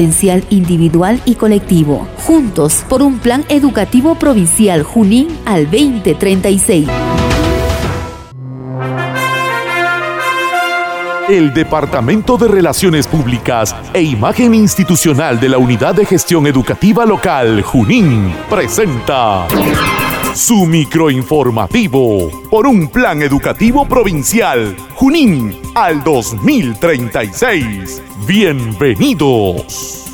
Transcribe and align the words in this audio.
potencial 0.00 0.42
individual 0.48 1.20
y 1.26 1.34
colectivo. 1.34 2.08
Juntos 2.24 2.86
por 2.88 3.02
un 3.02 3.18
plan 3.18 3.44
educativo 3.50 4.14
provincial 4.14 4.82
Junín 4.82 5.28
al 5.44 5.64
2036. 5.64 6.88
El 11.28 11.52
Departamento 11.52 12.38
de 12.38 12.48
Relaciones 12.48 13.06
Públicas 13.06 13.76
e 13.92 14.00
Imagen 14.00 14.54
Institucional 14.54 15.38
de 15.38 15.50
la 15.50 15.58
Unidad 15.58 15.94
de 15.94 16.06
Gestión 16.06 16.46
Educativa 16.46 17.04
Local 17.04 17.60
Junín 17.60 18.32
presenta 18.48 19.46
su 20.34 20.64
microinformativo 20.64 22.30
por 22.48 22.66
un 22.66 22.88
plan 22.88 23.20
educativo 23.20 23.86
provincial 23.86 24.74
Junín 24.94 25.54
al 25.74 26.02
2036. 26.02 28.09
Bienvenidos. 28.26 30.04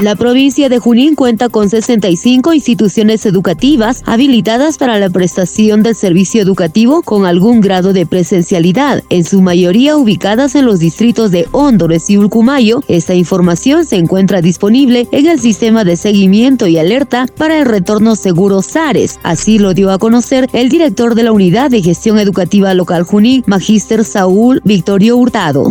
La 0.00 0.16
provincia 0.16 0.68
de 0.68 0.80
Junín 0.80 1.14
cuenta 1.14 1.48
con 1.48 1.70
65 1.70 2.52
instituciones 2.52 3.24
educativas 3.26 4.02
habilitadas 4.06 4.76
para 4.76 4.98
la 4.98 5.08
prestación 5.08 5.84
del 5.84 5.94
servicio 5.94 6.42
educativo 6.42 7.02
con 7.02 7.26
algún 7.26 7.60
grado 7.60 7.92
de 7.92 8.04
presencialidad, 8.04 9.04
en 9.08 9.24
su 9.24 9.40
mayoría 9.40 9.96
ubicadas 9.96 10.56
en 10.56 10.66
los 10.66 10.80
distritos 10.80 11.30
de 11.30 11.46
Hondores 11.52 12.10
y 12.10 12.16
Ulcumayo. 12.16 12.82
Esta 12.88 13.14
información 13.14 13.86
se 13.86 13.96
encuentra 13.96 14.42
disponible 14.42 15.06
en 15.12 15.28
el 15.28 15.38
sistema 15.38 15.84
de 15.84 15.96
seguimiento 15.96 16.66
y 16.66 16.76
alerta 16.76 17.26
para 17.38 17.60
el 17.60 17.64
retorno 17.64 18.16
seguro 18.16 18.62
SARES. 18.62 19.20
Así 19.22 19.60
lo 19.60 19.74
dio 19.74 19.92
a 19.92 19.98
conocer 19.98 20.48
el 20.52 20.70
director 20.70 21.14
de 21.14 21.22
la 21.22 21.30
Unidad 21.30 21.70
de 21.70 21.82
Gestión 21.82 22.18
Educativa 22.18 22.74
Local 22.74 23.04
Junín, 23.04 23.44
Magíster 23.46 24.04
Saúl 24.04 24.60
Victorio 24.64 25.16
Hurtado. 25.16 25.70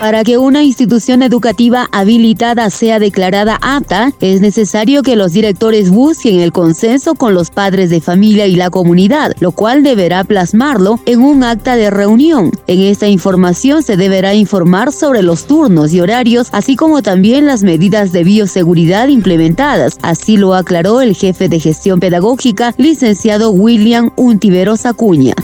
Para 0.00 0.24
que 0.24 0.38
una 0.38 0.62
institución 0.62 1.22
educativa 1.22 1.86
habilitada 1.92 2.70
sea 2.70 2.98
declarada 2.98 3.58
apta, 3.60 4.12
es 4.22 4.40
necesario 4.40 5.02
que 5.02 5.14
los 5.14 5.32
directores 5.32 5.90
busquen 5.90 6.40
el 6.40 6.52
consenso 6.52 7.14
con 7.14 7.34
los 7.34 7.50
padres 7.50 7.90
de 7.90 8.00
familia 8.00 8.46
y 8.46 8.56
la 8.56 8.70
comunidad, 8.70 9.34
lo 9.40 9.52
cual 9.52 9.82
deberá 9.82 10.24
plasmarlo 10.24 10.98
en 11.04 11.20
un 11.20 11.44
acta 11.44 11.76
de 11.76 11.90
reunión. 11.90 12.50
En 12.66 12.80
esta 12.80 13.08
información 13.08 13.82
se 13.82 13.98
deberá 13.98 14.32
informar 14.34 14.90
sobre 14.90 15.22
los 15.22 15.44
turnos 15.46 15.92
y 15.92 16.00
horarios, 16.00 16.48
así 16.52 16.76
como 16.76 17.02
también 17.02 17.44
las 17.44 17.62
medidas 17.62 18.10
de 18.10 18.24
bioseguridad 18.24 19.08
implementadas. 19.08 19.98
Así 20.00 20.38
lo 20.38 20.54
aclaró 20.54 21.02
el 21.02 21.14
jefe 21.14 21.50
de 21.50 21.60
gestión 21.60 22.00
pedagógica, 22.00 22.74
licenciado 22.78 23.50
William 23.50 24.12
Untiveros 24.16 24.86
Acuña. 24.86 25.34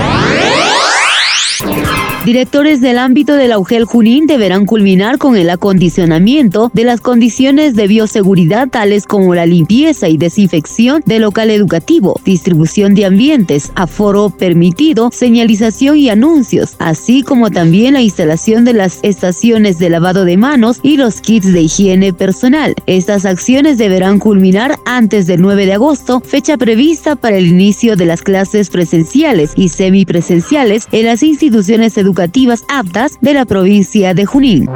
Directores 2.27 2.81
del 2.81 2.99
ámbito 2.99 3.37
del 3.37 3.53
Augel 3.53 3.85
Junín 3.85 4.27
deberán 4.27 4.67
culminar 4.67 5.17
con 5.17 5.37
el 5.37 5.49
acondicionamiento 5.49 6.73
de 6.75 6.83
las 6.83 7.01
condiciones 7.01 7.77
de 7.77 7.87
bioseguridad 7.87 8.69
tales 8.69 9.07
como 9.07 9.37
la 9.37 9.47
limpieza 9.47 10.09
y 10.09 10.17
desinfección 10.17 11.05
del 11.07 11.23
local 11.23 11.51
educativo, 11.51 12.21
distribución 12.25 12.97
de 12.97 13.05
ambientes, 13.05 13.71
aforo 13.77 14.31
permitido, 14.31 15.11
señalización 15.13 15.99
y 15.99 16.09
anuncios, 16.09 16.75
así 16.81 17.23
como 17.23 17.53
también 17.53 17.95
la 17.95 18.01
instalación 18.01 18.65
de 18.65 18.73
las 18.73 18.99
estaciones 19.05 19.79
de 19.79 19.89
lavado 19.89 20.25
de 20.25 20.37
manos 20.37 20.81
y 20.83 20.97
los 20.97 21.21
kits 21.21 21.53
de 21.53 21.63
higiene 21.63 22.13
personal. 22.13 22.75
Estas 22.87 23.25
acciones 23.25 23.79
deberán 23.79 24.19
culminar 24.19 24.81
antes 24.85 25.29
del 25.29 25.43
9 25.43 25.65
de 25.65 25.75
agosto, 25.75 26.21
fecha 26.27 26.57
prevista 26.57 27.15
para 27.15 27.37
el 27.37 27.47
inicio 27.47 27.95
de 27.95 28.07
las 28.07 28.23
clases 28.23 28.69
presenciales 28.69 29.53
y 29.55 29.69
semipresenciales 29.69 30.89
en 30.91 31.07
las 31.07 31.23
instituciones 31.23 31.97
educativas 31.97 32.16
educativas 32.17 32.65
aptas 32.69 33.19
de 33.21 33.35
la 33.35 33.45
provincia 33.45 34.15
de 34.15 34.25
Junín. 34.25 34.71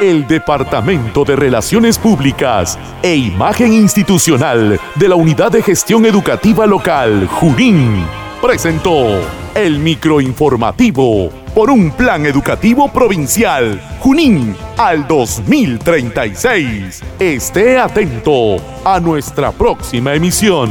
El 0.00 0.26
Departamento 0.26 1.26
de 1.26 1.36
Relaciones 1.36 1.98
Públicas 1.98 2.78
e 3.02 3.16
Imagen 3.16 3.70
Institucional 3.74 4.80
de 4.94 5.08
la 5.08 5.16
Unidad 5.16 5.52
de 5.52 5.62
Gestión 5.62 6.06
Educativa 6.06 6.66
Local 6.66 7.26
Junín 7.26 8.02
presentó 8.40 9.20
el 9.54 9.78
microinformativo 9.78 11.30
por 11.54 11.68
un 11.68 11.90
plan 11.90 12.24
educativo 12.24 12.90
provincial 12.90 13.78
Junín 13.98 14.56
al 14.78 15.06
2036. 15.06 17.02
Esté 17.18 17.76
atento 17.76 18.56
a 18.86 18.98
nuestra 18.98 19.52
próxima 19.52 20.14
emisión. 20.14 20.70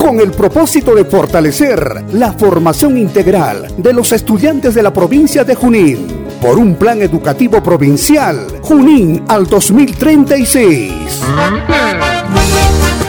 con 0.00 0.18
el 0.18 0.30
propósito 0.30 0.94
de 0.94 1.04
fortalecer 1.04 2.06
la 2.14 2.32
formación 2.32 2.96
integral 2.96 3.70
de 3.76 3.92
los 3.92 4.12
estudiantes 4.12 4.74
de 4.74 4.82
la 4.82 4.94
provincia 4.94 5.44
de 5.44 5.54
Junín 5.54 6.06
por 6.40 6.56
un 6.56 6.74
plan 6.76 7.02
educativo 7.02 7.62
provincial 7.62 8.46
Junín 8.62 9.22
al 9.28 9.46
2036. 9.46 10.90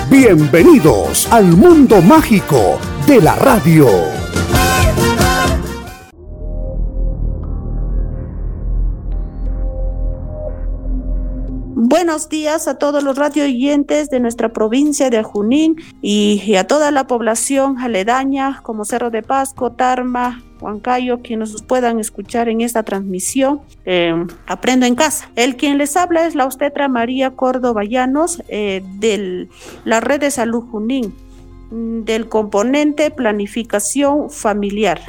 Bienvenidos 0.10 1.32
al 1.32 1.46
mundo 1.46 2.02
mágico 2.02 2.78
de 3.08 3.22
la 3.22 3.38
radio. 3.38 4.21
Buenos 11.92 12.30
días 12.30 12.70
a 12.70 12.76
todos 12.76 13.04
los 13.04 13.18
radio 13.18 13.44
oyentes 13.44 14.10
de 14.10 14.22
nuestra 14.22 14.54
provincia 14.54 15.10
de 15.10 15.24
Junín 15.24 15.76
y, 16.02 16.56
a 16.56 16.66
toda 16.66 16.90
la 16.90 17.06
población 17.06 17.80
aledaña 17.80 18.62
como 18.64 18.86
Cerro 18.86 19.10
de 19.10 19.22
Pasco, 19.22 19.74
Tarma, 19.74 20.42
Huancayo, 20.62 21.20
quienes 21.22 21.52
nos 21.52 21.64
puedan 21.64 22.00
escuchar 22.00 22.48
en 22.48 22.62
esta 22.62 22.84
transmisión. 22.84 23.60
Eh, 23.84 24.26
aprendo 24.48 24.86
en 24.86 24.96
casa. 24.96 25.30
El 25.36 25.58
quien 25.58 25.78
les 25.78 25.98
habla 25.98 26.26
es 26.26 26.34
la 26.34 26.46
obstetra 26.46 26.88
María 26.88 27.32
Córdoba 27.32 27.84
Llanos 27.84 28.42
eh, 28.48 28.82
de 28.98 29.50
la 29.84 30.00
Red 30.00 30.22
de 30.22 30.32
Salud 30.32 30.64
Junín, 30.72 31.14
mm, 31.72 32.04
del 32.06 32.30
componente 32.30 33.12
planificación 33.12 34.30
familiar. 34.30 35.02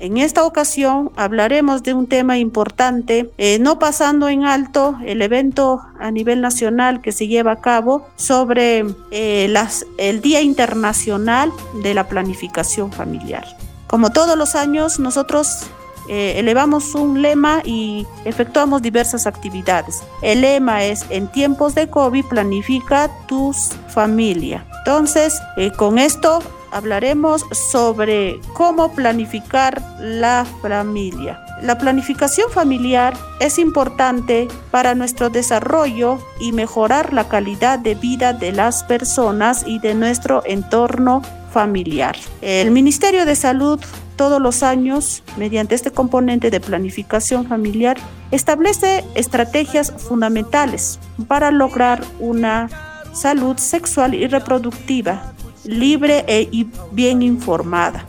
En 0.00 0.16
esta 0.16 0.44
ocasión 0.44 1.10
hablaremos 1.16 1.82
de 1.82 1.92
un 1.92 2.06
tema 2.06 2.38
importante, 2.38 3.32
eh, 3.36 3.58
no 3.58 3.80
pasando 3.80 4.28
en 4.28 4.44
alto 4.44 4.96
el 5.04 5.22
evento 5.22 5.82
a 5.98 6.12
nivel 6.12 6.40
nacional 6.40 7.00
que 7.00 7.10
se 7.10 7.26
lleva 7.26 7.52
a 7.52 7.60
cabo 7.60 8.06
sobre 8.14 8.86
eh, 9.10 9.52
el 9.98 10.20
Día 10.20 10.40
Internacional 10.40 11.52
de 11.82 11.94
la 11.94 12.06
Planificación 12.06 12.92
Familiar. 12.92 13.44
Como 13.88 14.10
todos 14.10 14.38
los 14.38 14.54
años, 14.54 15.00
nosotros 15.00 15.66
eh, 16.08 16.34
elevamos 16.36 16.94
un 16.94 17.20
lema 17.20 17.60
y 17.64 18.06
efectuamos 18.24 18.82
diversas 18.82 19.26
actividades. 19.26 20.00
El 20.22 20.42
lema 20.42 20.84
es, 20.84 21.06
en 21.10 21.26
tiempos 21.26 21.74
de 21.74 21.90
COVID, 21.90 22.24
planifica 22.26 23.10
tu 23.26 23.52
familia. 23.88 24.64
Entonces, 24.78 25.40
con 25.76 25.98
esto 25.98 26.40
hablaremos 26.70 27.44
sobre 27.52 28.40
cómo 28.54 28.92
planificar 28.94 29.82
la 30.00 30.46
familia. 30.62 31.40
La 31.62 31.76
planificación 31.76 32.50
familiar 32.50 33.14
es 33.40 33.58
importante 33.58 34.46
para 34.70 34.94
nuestro 34.94 35.28
desarrollo 35.28 36.18
y 36.40 36.52
mejorar 36.52 37.12
la 37.12 37.28
calidad 37.28 37.78
de 37.78 37.94
vida 37.94 38.32
de 38.32 38.52
las 38.52 38.84
personas 38.84 39.64
y 39.66 39.78
de 39.80 39.94
nuestro 39.94 40.42
entorno 40.46 41.22
familiar. 41.52 42.16
El 42.42 42.70
Ministerio 42.70 43.24
de 43.24 43.34
Salud 43.34 43.80
todos 44.18 44.42
los 44.42 44.64
años, 44.64 45.22
mediante 45.36 45.76
este 45.76 45.92
componente 45.92 46.50
de 46.50 46.60
planificación 46.60 47.46
familiar, 47.46 47.96
establece 48.32 49.04
estrategias 49.14 49.92
fundamentales 49.96 50.98
para 51.28 51.52
lograr 51.52 52.04
una 52.18 52.68
salud 53.12 53.56
sexual 53.58 54.14
y 54.14 54.26
reproductiva 54.26 55.34
libre 55.68 56.24
e 56.26 56.48
y 56.50 56.66
bien 56.90 57.22
informada. 57.22 58.04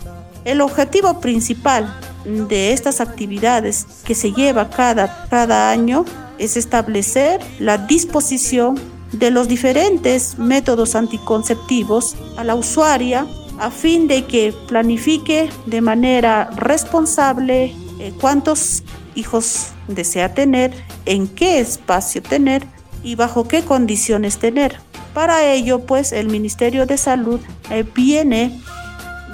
El 0.45 0.61
objetivo 0.61 1.19
principal 1.19 1.93
de 2.25 2.71
estas 2.71 3.01
actividades 3.01 3.85
que 4.05 4.15
se 4.15 4.31
lleva 4.31 4.69
cada, 4.69 5.27
cada 5.29 5.69
año 5.69 6.05
es 6.37 6.57
establecer 6.57 7.41
la 7.59 7.77
disposición 7.77 8.79
de 9.11 9.29
los 9.29 9.47
diferentes 9.47 10.37
métodos 10.37 10.95
anticonceptivos 10.95 12.15
a 12.37 12.43
la 12.43 12.55
usuaria 12.55 13.27
a 13.59 13.69
fin 13.71 14.07
de 14.07 14.25
que 14.25 14.53
planifique 14.67 15.49
de 15.65 15.81
manera 15.81 16.49
responsable 16.55 17.75
eh, 17.99 18.13
cuántos 18.21 18.83
hijos 19.15 19.71
desea 19.89 20.33
tener, 20.33 20.73
en 21.05 21.27
qué 21.27 21.59
espacio 21.59 22.21
tener 22.21 22.65
y 23.03 23.15
bajo 23.15 23.47
qué 23.47 23.63
condiciones 23.63 24.37
tener. 24.37 24.77
Para 25.13 25.45
ello, 25.45 25.79
pues, 25.79 26.11
el 26.11 26.27
Ministerio 26.27 26.85
de 26.85 26.97
Salud 26.97 27.39
eh, 27.69 27.83
viene 27.95 28.59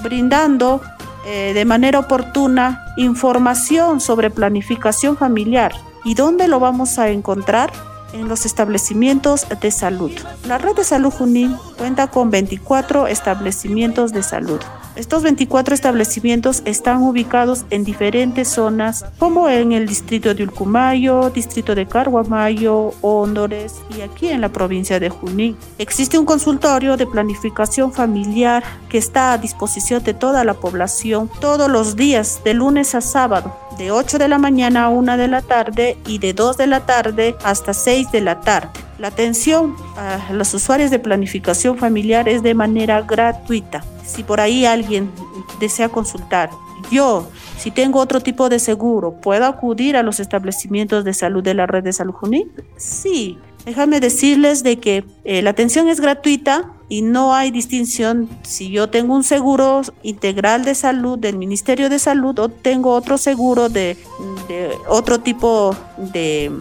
brindando 0.04 0.82
eh, 1.28 1.54
de 1.54 1.66
manera 1.66 2.00
oportuna 2.00 2.94
información 2.98 4.00
sobre 4.00 4.30
planificación 4.30 5.18
familiar. 5.18 5.74
¿Y 6.04 6.14
dónde 6.14 6.48
lo 6.48 6.60
vamos 6.60 7.00
a 7.00 7.10
encontrar? 7.10 7.72
En 8.16 8.28
los 8.28 8.46
establecimientos 8.46 9.46
de 9.62 9.72
salud. 9.72 10.12
La 10.48 10.58
red 10.58 10.76
de 10.76 10.84
salud 10.84 11.12
Junín 11.12 11.56
cuenta 11.78 12.08
con 12.08 12.32
24 12.32 13.08
establecimientos 13.08 14.12
de 14.12 14.24
salud. 14.24 14.60
Estos 14.96 15.24
24 15.24 15.76
establecimientos 15.76 16.62
están 16.64 17.02
ubicados 17.02 17.66
en 17.70 17.84
diferentes 17.84 18.48
zonas, 18.48 19.04
como 19.20 19.50
en 19.50 19.74
el 19.74 19.88
distrito 19.88 20.34
de 20.34 20.44
Ulcumayo, 20.44 21.30
distrito 21.32 21.76
de 21.76 21.86
Carguamayo, 21.86 22.94
Hondores 23.02 23.76
y 23.98 24.02
aquí 24.02 24.30
en 24.30 24.40
la 24.40 24.50
provincia 24.50 25.00
de 25.00 25.10
Junín. 25.10 25.58
Existe 25.80 26.18
un 26.18 26.26
consultorio 26.26 26.96
de 26.96 27.08
planificación 27.08 27.92
familiar 27.92 28.64
que 28.88 28.98
está 28.98 29.34
a 29.34 29.38
disposición 29.38 30.02
de 30.04 30.14
toda 30.14 30.46
la 30.46 30.54
población 30.54 31.30
todos 31.42 31.70
los 31.70 31.98
días, 31.98 32.42
de 32.46 32.54
lunes 32.54 32.96
a 32.96 33.02
sábado, 33.02 33.54
de 33.78 33.92
8 33.92 34.18
de 34.18 34.28
la 34.28 34.38
mañana 34.38 34.86
a 34.86 34.90
1 34.90 35.18
de 35.18 35.28
la 35.28 35.42
tarde 35.42 35.98
y 36.08 36.20
de 36.20 36.34
2 36.34 36.58
de 36.58 36.68
la 36.68 36.86
tarde 36.86 37.36
hasta 37.44 37.74
6 37.74 38.12
de 38.12 38.22
la 38.22 38.40
tarde. 38.42 38.70
La 39.00 39.10
atención 39.10 39.76
a 39.98 40.32
los 40.32 40.54
usuarios 40.54 40.92
de 40.92 41.00
planificación 41.00 41.78
familiar 41.78 42.30
es 42.30 42.44
de 42.44 42.54
manera 42.54 43.02
gratuita. 43.02 43.84
Si 44.06 44.24
por 44.24 44.40
ahí 44.40 44.66
alguien 44.66 45.12
desea 45.60 45.90
consultar, 45.90 46.50
yo, 46.92 47.28
si 47.58 47.72
tengo 47.72 48.00
otro 48.00 48.22
tipo 48.22 48.48
de 48.50 48.60
seguro, 48.60 49.14
¿puedo 49.14 49.46
acudir 49.46 49.98
a 49.98 50.04
los 50.04 50.20
establecimientos 50.20 51.04
de 51.04 51.14
salud 51.14 51.44
de 51.44 51.54
la 51.54 51.66
red 51.66 51.84
de 51.84 51.94
salud 51.94 52.14
Junín? 52.14 52.52
Sí, 52.78 53.38
déjame 53.66 54.00
decirles 54.00 54.64
de 54.64 54.80
que 54.80 55.04
eh, 55.24 55.42
la 55.42 55.52
atención 55.52 55.88
es 55.88 56.00
gratuita 56.00 56.72
y 56.88 57.02
no 57.02 57.34
hay 57.34 57.52
distinción 57.52 58.30
si 58.44 58.70
yo 58.70 58.90
tengo 58.90 59.16
un 59.16 59.24
seguro 59.24 59.82
integral 60.04 60.64
de 60.66 60.76
salud 60.76 61.18
del 61.18 61.38
Ministerio 61.38 61.90
de 61.90 62.00
Salud 62.00 62.38
o 62.40 62.50
tengo 62.50 62.92
otro 62.92 63.18
seguro 63.18 63.70
de, 63.70 63.98
otro 64.88 65.20
tipo 65.20 65.76
de 65.98 66.52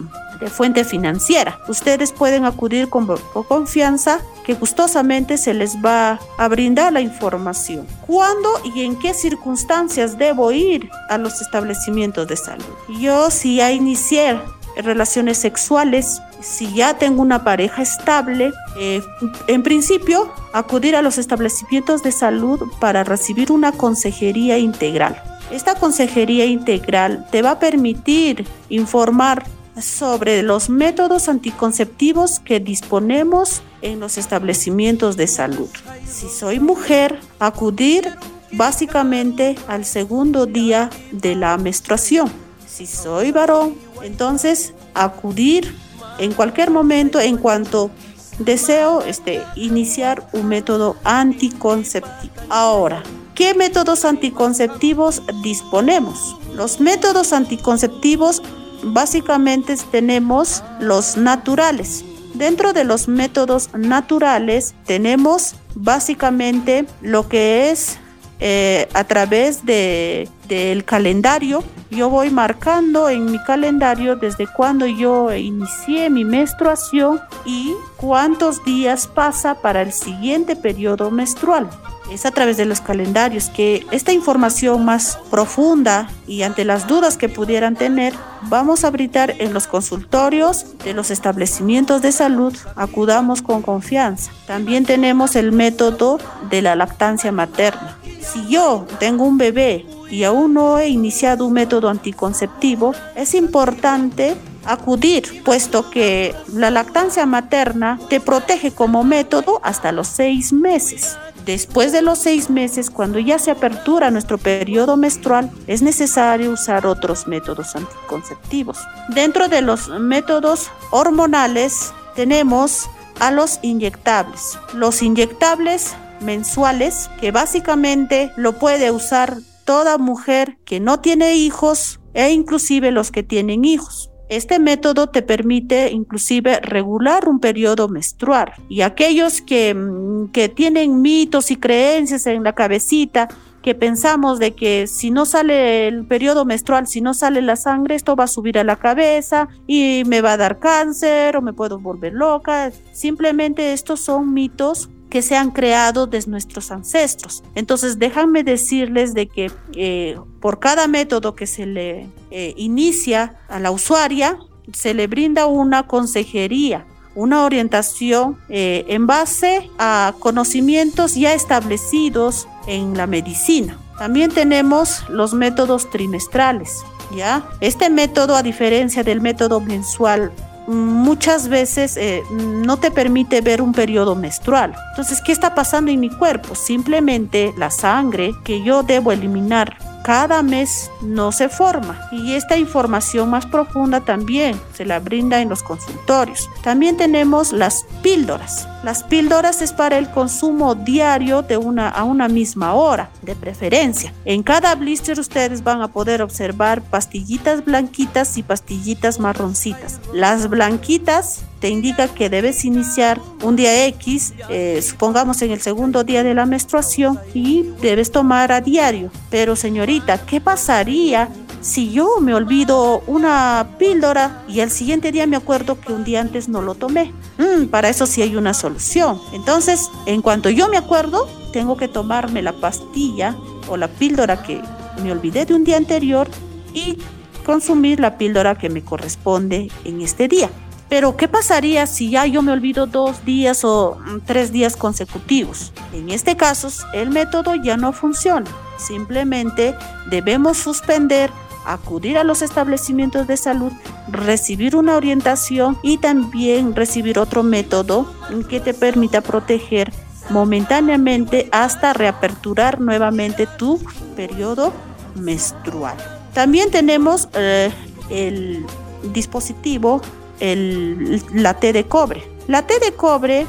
fuente 0.49 0.83
financiera. 0.83 1.59
Ustedes 1.67 2.11
pueden 2.11 2.45
acudir 2.45 2.89
con, 2.89 3.07
confianza 3.47 4.19
que 4.45 4.53
gustosamente 4.53 5.37
se 5.37 5.53
les 5.53 5.75
va 5.77 6.19
a 6.37 6.47
brindar 6.47 6.93
la 6.93 7.01
información. 7.01 7.87
¿Cuándo 8.05 8.49
y 8.75 8.83
en 8.83 8.97
qué 8.97 9.13
circunstancias 9.13 10.17
debo 10.17 10.51
ir 10.51 10.89
a 11.09 11.17
los 11.17 11.41
establecimientos 11.41 12.27
de 12.27 12.37
salud? 12.37 12.65
Yo 12.99 13.31
si 13.31 13.57
ya 13.57 13.71
inicié 13.71 14.39
relaciones 14.77 15.37
sexuales, 15.37 16.21
si 16.41 16.73
ya 16.73 16.97
tengo 16.97 17.21
una 17.21 17.43
pareja 17.43 17.81
estable, 17.81 18.51
eh, 18.77 19.01
en 19.47 19.63
principio 19.63 20.31
acudir 20.53 20.95
a 20.95 21.01
los 21.01 21.17
establecimientos 21.17 22.03
de 22.03 22.11
salud 22.11 22.61
para 22.79 23.03
recibir 23.03 23.51
una 23.51 23.71
consejería 23.71 24.57
integral. 24.57 25.21
Esta 25.51 25.75
consejería 25.75 26.45
integral 26.45 27.27
te 27.31 27.41
va 27.41 27.51
a 27.51 27.59
permitir 27.59 28.45
informar 28.69 29.45
sobre 29.79 30.41
los 30.41 30.69
métodos 30.69 31.27
anticonceptivos 31.27 32.39
que 32.39 32.59
disponemos 32.59 33.61
en 33.81 33.99
los 33.99 34.17
establecimientos 34.17 35.17
de 35.17 35.27
salud. 35.27 35.69
Si 36.07 36.29
soy 36.29 36.59
mujer, 36.59 37.19
acudir 37.39 38.09
básicamente 38.53 39.55
al 39.67 39.85
segundo 39.85 40.45
día 40.45 40.89
de 41.11 41.35
la 41.35 41.57
menstruación. 41.57 42.44
Si 42.75 42.87
soy 42.87 43.31
varón, 43.31 43.75
entonces 44.03 44.73
acudir 44.93 45.73
en 46.19 46.33
cualquier 46.33 46.71
momento 46.71 47.21
en 47.21 47.37
cuanto 47.37 47.89
deseo 48.37 49.01
este, 49.01 49.41
iniciar 49.55 50.27
un 50.33 50.47
método 50.47 50.97
anticonceptivo. 51.05 52.33
Ahora, 52.49 53.01
¿qué 53.33 53.53
métodos 53.53 54.03
anticonceptivos 54.03 55.21
disponemos? 55.41 56.35
Los 56.53 56.81
métodos 56.81 57.31
anticonceptivos 57.31 58.41
básicamente 58.83 59.77
tenemos 59.89 60.61
los 60.81 61.15
naturales. 61.15 62.03
Dentro 62.33 62.73
de 62.73 62.83
los 62.83 63.07
métodos 63.07 63.69
naturales 63.73 64.75
tenemos 64.85 65.55
básicamente 65.75 66.85
lo 67.01 67.29
que 67.29 67.71
es 67.71 67.99
eh, 68.41 68.89
a 68.93 69.05
través 69.05 69.65
de, 69.65 70.27
del 70.49 70.83
calendario. 70.83 71.63
Yo 71.95 72.09
voy 72.09 72.29
marcando 72.29 73.07
en 73.07 73.31
mi 73.31 73.39
calendario 73.39 74.17
desde 74.17 74.47
cuando 74.47 74.85
yo 74.85 75.33
inicié 75.33 76.09
mi 76.09 76.25
menstruación 76.25 77.21
y 77.45 77.73
cuántos 77.95 78.65
días 78.65 79.07
pasa 79.07 79.61
para 79.61 79.81
el 79.81 79.93
siguiente 79.93 80.57
periodo 80.57 81.09
menstrual 81.09 81.69
es 82.11 82.25
a 82.25 82.31
través 82.31 82.57
de 82.57 82.65
los 82.65 82.81
calendarios 82.81 83.49
que 83.49 83.85
esta 83.91 84.11
información 84.11 84.85
más 84.85 85.17
profunda 85.29 86.09
y 86.27 86.43
ante 86.43 86.65
las 86.65 86.87
dudas 86.87 87.17
que 87.17 87.29
pudieran 87.29 87.75
tener, 87.75 88.13
vamos 88.43 88.83
a 88.83 88.91
brindar 88.91 89.35
en 89.39 89.53
los 89.53 89.67
consultorios 89.67 90.65
de 90.83 90.93
los 90.93 91.11
establecimientos 91.11 92.01
de 92.01 92.11
salud, 92.11 92.55
acudamos 92.75 93.41
con 93.41 93.61
confianza. 93.61 94.31
También 94.47 94.85
tenemos 94.85 95.35
el 95.35 95.51
método 95.51 96.19
de 96.49 96.61
la 96.61 96.75
lactancia 96.75 97.31
materna. 97.31 97.97
Si 98.21 98.47
yo 98.47 98.85
tengo 98.99 99.25
un 99.25 99.37
bebé 99.37 99.85
y 100.09 100.23
aún 100.23 100.53
no 100.53 100.77
he 100.79 100.89
iniciado 100.89 101.45
un 101.45 101.53
método 101.53 101.89
anticonceptivo, 101.89 102.93
es 103.15 103.33
importante 103.33 104.35
acudir, 104.65 105.43
puesto 105.43 105.89
que 105.89 106.35
la 106.53 106.71
lactancia 106.71 107.25
materna 107.25 107.99
te 108.09 108.19
protege 108.19 108.71
como 108.71 109.03
método 109.03 109.59
hasta 109.63 109.91
los 109.91 110.07
seis 110.07 110.51
meses. 110.51 111.17
Después 111.45 111.91
de 111.91 112.01
los 112.01 112.17
seis 112.17 112.49
meses, 112.49 112.89
cuando 112.89 113.19
ya 113.19 113.37
se 113.37 113.51
apertura 113.51 114.09
nuestro 114.09 114.39
periodo 114.39 114.97
menstrual, 114.97 115.51
es 115.67 115.83
necesario 115.83 116.51
usar 116.51 116.87
otros 116.87 117.27
métodos 117.27 117.75
anticonceptivos. 117.75 118.79
Dentro 119.09 119.47
de 119.47 119.61
los 119.61 119.89
métodos 119.89 120.71
hormonales 120.89 121.93
tenemos 122.15 122.89
a 123.19 123.29
los 123.29 123.59
inyectables. 123.61 124.57
Los 124.73 125.03
inyectables 125.03 125.95
mensuales, 126.19 127.11
que 127.21 127.31
básicamente 127.31 128.31
lo 128.37 128.53
puede 128.53 128.89
usar 128.89 129.37
toda 129.65 129.99
mujer 129.99 130.57
que 130.65 130.79
no 130.79 130.99
tiene 130.99 131.35
hijos 131.35 131.99
e 132.15 132.31
inclusive 132.31 132.91
los 132.91 133.11
que 133.11 133.21
tienen 133.21 133.65
hijos. 133.65 134.09
Este 134.29 134.59
método 134.59 135.07
te 135.07 135.21
permite 135.21 135.91
inclusive 135.91 136.59
regular 136.61 137.27
un 137.27 137.39
periodo 137.39 137.87
menstrual 137.87 138.53
y 138.69 138.81
aquellos 138.81 139.41
que, 139.41 139.73
mm, 139.73 140.31
que 140.31 140.49
tienen 140.49 141.01
mitos 141.01 141.51
y 141.51 141.57
creencias 141.57 142.25
en 142.25 142.43
la 142.43 142.53
cabecita 142.53 143.27
que 143.65 143.73
pensamos 143.73 144.37
de 144.37 144.53
que 144.53 144.85
si 144.85 145.09
no 145.09 145.25
sale 145.25 145.87
el 145.87 146.05
periodo 146.05 146.45
menstrual, 146.45 146.85
si 146.85 147.01
no 147.01 147.15
sale 147.15 147.41
la 147.41 147.55
sangre, 147.55 147.95
esto 147.95 148.15
va 148.15 148.25
a 148.25 148.27
subir 148.27 148.59
a 148.59 148.63
la 148.63 148.75
cabeza 148.75 149.47
y 149.65 150.03
me 150.05 150.21
va 150.21 150.33
a 150.33 150.37
dar 150.37 150.59
cáncer 150.59 151.35
o 151.35 151.41
me 151.41 151.51
puedo 151.51 151.79
volver 151.79 152.13
loca. 152.13 152.71
Simplemente 152.91 153.73
estos 153.73 154.01
son 154.01 154.35
mitos 154.35 154.91
que 155.15 155.21
se 155.21 155.37
han 155.37 155.51
creado 155.51 156.07
desde 156.07 156.29
nuestros 156.29 156.71
ancestros. 156.71 157.41
Entonces, 157.55 157.97
déjenme 157.99 158.43
decirles 158.43 159.13
de 159.13 159.29
que 159.29 159.49
eh, 159.73 160.19
por 160.41 160.59
cada 160.59 160.89
método 160.89 161.35
que 161.35 161.47
se 161.47 161.65
le 161.65 162.09
eh, 162.31 162.53
inicia 162.57 163.37
a 163.47 163.61
la 163.61 163.71
usuaria, 163.71 164.37
se 164.73 164.93
le 164.93 165.07
brinda 165.07 165.45
una 165.45 165.87
consejería, 165.87 166.85
una 167.15 167.45
orientación 167.45 168.37
eh, 168.49 168.83
en 168.89 169.07
base 169.07 169.71
a 169.77 170.13
conocimientos 170.19 171.15
ya 171.15 171.33
establecidos 171.33 172.49
en 172.67 172.97
la 172.97 173.07
medicina. 173.07 173.79
También 173.97 174.31
tenemos 174.31 175.07
los 175.07 175.33
métodos 175.33 175.89
trimestrales. 175.91 176.83
¿ya? 177.15 177.47
Este 177.61 177.89
método, 177.89 178.35
a 178.35 178.43
diferencia 178.43 179.01
del 179.01 179.21
método 179.21 179.61
mensual 179.61 180.33
muchas 180.67 181.47
veces 181.47 181.97
eh, 181.97 182.23
no 182.31 182.77
te 182.77 182.91
permite 182.91 183.41
ver 183.41 183.61
un 183.61 183.73
periodo 183.73 184.15
menstrual. 184.15 184.75
Entonces, 184.91 185.21
¿qué 185.21 185.31
está 185.31 185.55
pasando 185.55 185.91
en 185.91 185.99
mi 185.99 186.09
cuerpo? 186.09 186.55
Simplemente 186.55 187.53
la 187.57 187.69
sangre 187.69 188.33
que 188.43 188.63
yo 188.63 188.83
debo 188.83 189.11
eliminar 189.11 189.77
cada 190.05 190.43
mes 190.43 190.91
no 191.01 191.31
se 191.31 191.49
forma 191.49 192.07
y 192.11 192.33
esta 192.33 192.57
información 192.57 193.27
más 193.31 193.47
profunda 193.47 194.01
también 194.01 194.61
se 194.75 194.85
la 194.85 194.99
brinda 194.99 195.41
en 195.41 195.49
los 195.49 195.63
consultorios. 195.63 196.47
También 196.61 196.95
tenemos 196.95 197.51
las 197.51 197.87
píldoras. 198.03 198.67
Las 198.83 199.03
píldoras 199.03 199.63
es 199.63 199.73
para 199.73 199.97
el 199.97 200.11
consumo 200.11 200.75
diario 200.75 201.41
de 201.41 201.57
una 201.57 201.89
a 201.89 202.03
una 202.03 202.27
misma 202.27 202.75
hora, 202.75 203.09
de 203.23 203.35
preferencia. 203.35 204.13
En 204.25 204.43
cada 204.43 204.75
blister 204.75 205.19
ustedes 205.19 205.63
van 205.63 205.81
a 205.81 205.87
poder 205.87 206.21
observar 206.21 206.83
pastillitas 206.83 207.65
blanquitas 207.65 208.37
y 208.37 208.43
pastillitas 208.43 209.19
marroncitas. 209.19 209.99
Las 210.13 210.49
blanquitas 210.49 211.45
te 211.65 211.69
indica 211.69 212.07
que 212.07 212.29
debes 212.29 212.63
iniciar 212.63 213.19
un 213.41 213.55
día 213.55 213.87
X, 213.87 214.35
eh, 214.49 214.83
supongamos 214.83 215.41
en 215.41 215.49
el 215.49 215.61
segundo 215.61 216.03
día 216.03 216.21
de 216.21 216.35
la 216.35 216.45
menstruación, 216.45 217.19
y 217.33 217.63
debes 217.81 218.11
tomar 218.11 218.51
a 218.51 218.61
diario. 218.61 219.09
Pero 219.31 219.55
señorita, 219.55 220.27
¿qué 220.27 220.39
pasaría 220.39 221.27
si 221.61 221.91
yo 221.91 222.19
me 222.21 222.35
olvido 222.35 223.01
una 223.07 223.67
píldora 223.79 224.43
y 224.47 224.59
al 224.59 224.69
siguiente 224.69 225.11
día 225.11 225.25
me 225.25 225.37
acuerdo 225.37 225.81
que 225.81 225.91
un 225.91 226.03
día 226.03 226.21
antes 226.21 226.47
no 226.47 226.61
lo 226.61 226.75
tomé? 226.75 227.11
Mm, 227.39 227.65
para 227.65 227.89
eso 227.89 228.05
sí 228.05 228.21
hay 228.21 228.35
una 228.35 228.53
solución. 228.53 229.19
Entonces, 229.33 229.89
en 230.05 230.21
cuanto 230.21 230.51
yo 230.51 230.69
me 230.69 230.77
acuerdo, 230.77 231.27
tengo 231.51 231.77
que 231.77 231.87
tomarme 231.87 232.43
la 232.43 232.53
pastilla 232.53 233.35
o 233.67 233.75
la 233.75 233.87
píldora 233.87 234.43
que 234.43 234.61
me 235.01 235.11
olvidé 235.11 235.47
de 235.47 235.55
un 235.55 235.63
día 235.63 235.77
anterior 235.77 236.29
y 236.75 236.99
consumir 237.43 237.99
la 237.99 238.19
píldora 238.19 238.55
que 238.55 238.69
me 238.69 238.83
corresponde 238.83 239.71
en 239.83 240.01
este 240.01 240.27
día. 240.27 240.51
Pero, 240.87 241.17
¿qué 241.17 241.27
pasaría 241.27 241.87
si 241.87 242.11
ya 242.11 242.25
yo 242.25 242.41
me 242.41 242.51
olvido 242.51 242.85
dos 242.85 243.25
días 243.25 243.63
o 243.63 243.97
mm, 243.99 244.19
tres 244.25 244.51
días 244.51 244.75
consecutivos? 244.75 245.73
En 245.93 246.09
este 246.09 246.37
caso, 246.37 246.69
el 246.93 247.09
método 247.09 247.55
ya 247.55 247.75
no 247.75 247.91
funciona. 247.91 248.49
Simplemente 248.77 249.73
debemos 250.09 250.57
suspender, 250.57 251.31
acudir 251.65 252.17
a 252.17 252.23
los 252.23 252.41
establecimientos 252.41 253.25
de 253.25 253.37
salud, 253.37 253.71
recibir 254.09 254.75
una 254.75 254.95
orientación 254.95 255.77
y 255.81 255.97
también 255.97 256.75
recibir 256.75 257.17
otro 257.17 257.41
método 257.41 258.11
que 258.49 258.59
te 258.59 258.73
permita 258.73 259.21
proteger 259.21 259.91
momentáneamente 260.29 261.49
hasta 261.51 261.93
reaperturar 261.93 262.79
nuevamente 262.79 263.47
tu 263.47 263.79
periodo 264.15 264.73
menstrual. 265.15 265.97
También 266.33 266.69
tenemos 266.69 267.29
eh, 267.33 267.71
el 268.09 268.65
dispositivo 269.13 270.01
el, 270.39 271.23
la 271.33 271.55
T 271.55 271.73
de 271.73 271.85
cobre. 271.85 272.23
La 272.47 272.63
T 272.67 272.79
de 272.79 272.93
cobre, 272.93 273.47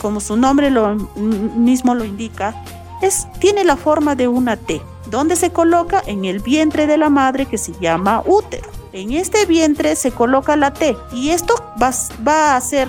como 0.00 0.20
su 0.20 0.36
nombre 0.36 0.70
lo, 0.70 0.94
mismo 1.16 1.94
lo 1.94 2.04
indica, 2.04 2.54
es, 3.02 3.26
tiene 3.38 3.64
la 3.64 3.76
forma 3.76 4.14
de 4.14 4.28
una 4.28 4.56
T, 4.56 4.80
donde 5.10 5.36
se 5.36 5.50
coloca 5.50 6.02
en 6.06 6.24
el 6.24 6.40
vientre 6.40 6.86
de 6.86 6.96
la 6.96 7.10
madre 7.10 7.46
que 7.46 7.58
se 7.58 7.72
llama 7.80 8.22
útero. 8.26 8.68
En 8.92 9.12
este 9.12 9.44
vientre 9.46 9.96
se 9.96 10.12
coloca 10.12 10.56
la 10.56 10.72
T 10.72 10.96
y 11.12 11.30
esto 11.30 11.54
va, 11.82 11.90
va 12.26 12.56
a 12.56 12.60
ser 12.60 12.88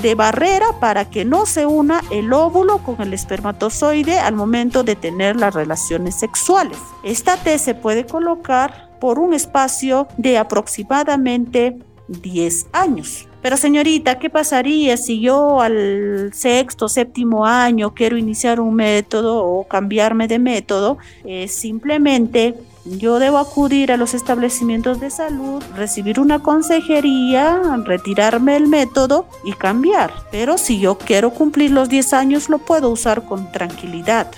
de 0.00 0.14
barrera 0.14 0.66
para 0.80 1.08
que 1.08 1.24
no 1.24 1.46
se 1.46 1.66
una 1.66 2.02
el 2.10 2.32
óvulo 2.32 2.78
con 2.78 3.00
el 3.00 3.12
espermatozoide 3.12 4.18
al 4.18 4.34
momento 4.34 4.82
de 4.82 4.96
tener 4.96 5.36
las 5.36 5.54
relaciones 5.54 6.16
sexuales. 6.16 6.78
Esta 7.02 7.36
T 7.36 7.58
se 7.58 7.74
puede 7.74 8.06
colocar 8.06 8.88
por 9.00 9.18
un 9.18 9.32
espacio 9.34 10.08
de 10.16 10.38
aproximadamente 10.38 11.78
10 12.08 12.66
años. 12.72 13.28
Pero 13.42 13.56
señorita, 13.56 14.18
¿qué 14.18 14.30
pasaría 14.30 14.96
si 14.96 15.20
yo 15.20 15.60
al 15.60 16.30
sexto, 16.34 16.88
séptimo 16.88 17.46
año 17.46 17.94
quiero 17.94 18.16
iniciar 18.16 18.58
un 18.58 18.74
método 18.74 19.44
o 19.44 19.66
cambiarme 19.68 20.26
de 20.26 20.38
método? 20.38 20.98
Eh, 21.24 21.46
simplemente 21.46 22.54
yo 22.84 23.18
debo 23.18 23.38
acudir 23.38 23.92
a 23.92 23.96
los 23.96 24.14
establecimientos 24.14 24.98
de 24.98 25.10
salud, 25.10 25.62
recibir 25.76 26.18
una 26.18 26.40
consejería, 26.40 27.60
retirarme 27.84 28.56
el 28.56 28.66
método 28.66 29.26
y 29.44 29.52
cambiar. 29.52 30.12
Pero 30.32 30.58
si 30.58 30.80
yo 30.80 30.98
quiero 30.98 31.30
cumplir 31.30 31.70
los 31.70 31.88
10 31.88 32.12
años, 32.14 32.48
lo 32.48 32.58
puedo 32.58 32.90
usar 32.90 33.24
con 33.24 33.52
tranquilidad. 33.52 34.30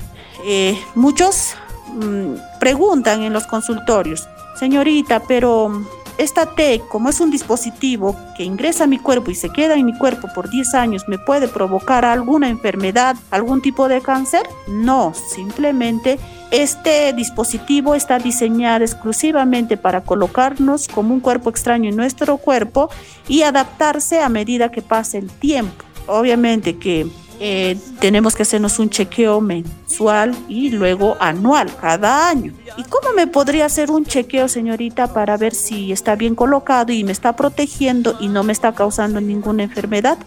Eh, 0.45 0.79
muchos 0.95 1.55
mm, 1.95 2.59
preguntan 2.59 3.23
en 3.23 3.33
los 3.33 3.47
consultorios, 3.47 4.29
señorita, 4.59 5.23
pero 5.29 5.85
esta 6.21 6.55
T, 6.55 6.83
como 6.91 7.09
es 7.09 7.19
un 7.21 7.31
dispositivo 7.31 8.15
que 8.37 8.45
ingresa 8.45 8.85
a 8.85 8.87
mi 8.87 8.99
cuerpo 8.99 9.31
y 9.31 9.35
se 9.35 9.49
queda 9.49 9.75
en 9.75 9.87
mi 9.87 9.97
cuerpo 9.97 10.29
por 10.35 10.50
10 10.50 10.75
años, 10.75 11.09
¿me 11.09 11.19
puede 11.19 11.49
provocar 11.49 12.05
alguna 12.05 12.50
enfermedad, 12.50 13.17
algún 13.31 13.62
tipo 13.62 13.89
de 13.89 14.03
cáncer? 14.03 14.43
No, 14.69 15.15
simplemente 15.15 16.19
este 16.50 17.15
dispositivo 17.15 17.95
está 17.95 18.19
diseñado 18.19 18.85
exclusivamente 18.85 19.79
para 19.79 20.03
colocarnos 20.03 20.89
como 20.89 21.15
un 21.15 21.21
cuerpo 21.21 21.49
extraño 21.49 21.89
en 21.89 21.97
nuestro 21.97 22.37
cuerpo 22.37 22.91
y 23.27 23.41
adaptarse 23.41 24.21
a 24.21 24.29
medida 24.29 24.71
que 24.71 24.83
pase 24.83 25.17
el 25.17 25.31
tiempo. 25.31 25.87
Obviamente 26.07 26.77
que 26.77 27.07
eh, 27.42 27.78
tenemos 28.00 28.37
que 28.37 28.42
hacernos 28.42 28.78
un 28.78 28.90
chequeo 28.90 29.40
mensual 29.40 30.37
y 30.47 30.68
luego 30.68 31.16
anual, 31.20 31.75
cada 31.80 32.28
año. 32.28 32.52
¿Y 32.76 32.82
cómo 32.85 33.14
me 33.16 33.26
podría 33.26 33.64
hacer 33.64 33.90
un 33.90 34.04
chequeo, 34.04 34.47
señorita, 34.47 35.14
para 35.14 35.38
ver 35.38 35.54
si 35.54 35.90
está 35.90 36.16
bien 36.16 36.35
colocado 36.35 36.92
y 36.92 37.02
me 37.02 37.12
está 37.12 37.35
protegiendo 37.35 38.18
y 38.20 38.28
no 38.28 38.42
me 38.42 38.52
está 38.52 38.75
causando 38.75 39.23
ninguna 39.23 39.62
enfermedad? 39.62 40.18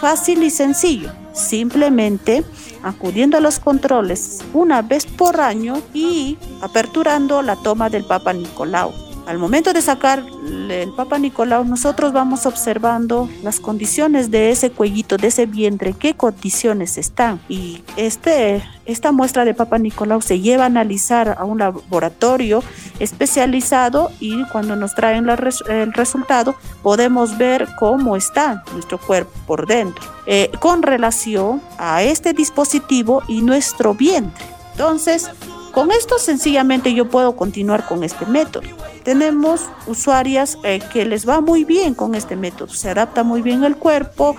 Fácil 0.00 0.42
y 0.42 0.48
sencillo. 0.48 1.12
Simplemente 1.34 2.44
acudiendo 2.82 3.36
a 3.36 3.40
los 3.40 3.58
controles 3.58 4.40
una 4.54 4.80
vez 4.80 5.04
por 5.04 5.40
año 5.40 5.82
y 5.92 6.38
aperturando 6.62 7.42
la 7.42 7.56
toma 7.56 7.90
del 7.90 8.04
Papa 8.04 8.32
Nicolau. 8.32 9.13
Al 9.26 9.38
momento 9.38 9.72
de 9.72 9.80
sacar 9.80 10.22
el 10.68 10.92
Papa 10.92 11.18
Nicolau, 11.18 11.64
nosotros 11.64 12.12
vamos 12.12 12.44
observando 12.44 13.28
las 13.42 13.58
condiciones 13.58 14.30
de 14.30 14.50
ese 14.50 14.70
cuellito, 14.70 15.16
de 15.16 15.28
ese 15.28 15.46
vientre, 15.46 15.94
qué 15.94 16.14
condiciones 16.14 16.98
están. 16.98 17.40
Y 17.48 17.82
este, 17.96 18.62
esta 18.84 19.12
muestra 19.12 19.46
de 19.46 19.54
Papa 19.54 19.78
Nicolau 19.78 20.20
se 20.20 20.40
lleva 20.40 20.64
a 20.64 20.66
analizar 20.66 21.36
a 21.38 21.44
un 21.44 21.58
laboratorio 21.58 22.62
especializado 22.98 24.10
y 24.20 24.44
cuando 24.48 24.76
nos 24.76 24.94
traen 24.94 25.26
el 25.28 25.92
resultado 25.94 26.54
podemos 26.82 27.38
ver 27.38 27.66
cómo 27.78 28.16
está 28.16 28.62
nuestro 28.72 28.98
cuerpo 28.98 29.32
por 29.46 29.66
dentro 29.66 30.04
eh, 30.26 30.50
con 30.60 30.82
relación 30.82 31.62
a 31.78 32.02
este 32.02 32.34
dispositivo 32.34 33.22
y 33.26 33.40
nuestro 33.40 33.94
vientre. 33.94 34.44
Entonces, 34.72 35.30
con 35.72 35.90
esto 35.90 36.18
sencillamente 36.18 36.92
yo 36.94 37.08
puedo 37.08 37.36
continuar 37.36 37.86
con 37.86 38.04
este 38.04 38.26
método. 38.26 38.68
Tenemos 39.04 39.62
usuarias 39.86 40.58
eh, 40.64 40.80
que 40.92 41.04
les 41.04 41.28
va 41.28 41.40
muy 41.40 41.64
bien 41.64 41.94
con 41.94 42.14
este 42.14 42.36
método, 42.36 42.72
se 42.72 42.88
adapta 42.90 43.22
muy 43.22 43.42
bien 43.42 43.62
el 43.62 43.76
cuerpo, 43.76 44.34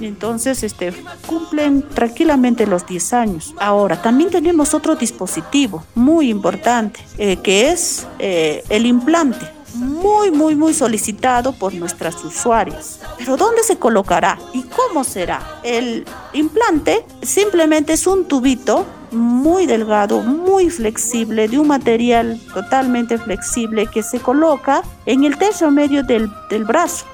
entonces 0.00 0.62
este, 0.62 0.94
cumplen 1.26 1.82
tranquilamente 1.82 2.66
los 2.66 2.86
10 2.86 3.12
años. 3.12 3.54
Ahora, 3.58 4.00
también 4.00 4.30
tenemos 4.30 4.72
otro 4.72 4.96
dispositivo 4.96 5.84
muy 5.94 6.30
importante, 6.30 7.00
eh, 7.18 7.36
que 7.36 7.70
es 7.70 8.06
eh, 8.18 8.64
el 8.70 8.86
implante 8.86 9.58
muy, 9.74 10.30
muy, 10.30 10.54
muy 10.54 10.74
solicitado 10.74 11.52
por 11.52 11.74
nuestras 11.74 12.24
usuarias. 12.24 13.00
Pero 13.18 13.36
¿dónde 13.36 13.62
se 13.62 13.78
colocará 13.78 14.38
y 14.52 14.62
cómo 14.62 15.04
será? 15.04 15.60
El 15.62 16.04
implante 16.32 17.04
simplemente 17.22 17.92
es 17.92 18.06
un 18.06 18.26
tubito 18.26 18.86
muy 19.10 19.66
delgado, 19.66 20.20
muy 20.22 20.70
flexible, 20.70 21.48
de 21.48 21.58
un 21.58 21.68
material 21.68 22.40
totalmente 22.54 23.18
flexible 23.18 23.86
que 23.86 24.02
se 24.02 24.20
coloca 24.20 24.82
en 25.06 25.24
el 25.24 25.36
tercio 25.36 25.70
medio 25.70 26.02
del, 26.02 26.30
brazo 26.66 27.06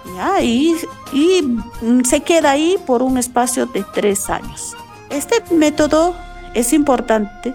Y, 0.43 0.75
y 1.13 1.59
se 2.05 2.21
queda 2.21 2.53
ahí 2.53 2.77
por 2.87 3.03
un 3.03 3.19
espacio 3.19 3.67
de 3.67 3.85
tres 3.95 4.29
años. 4.31 4.77
Este 5.11 5.37
método 5.55 6.15
es 6.55 6.73
importante 6.73 7.55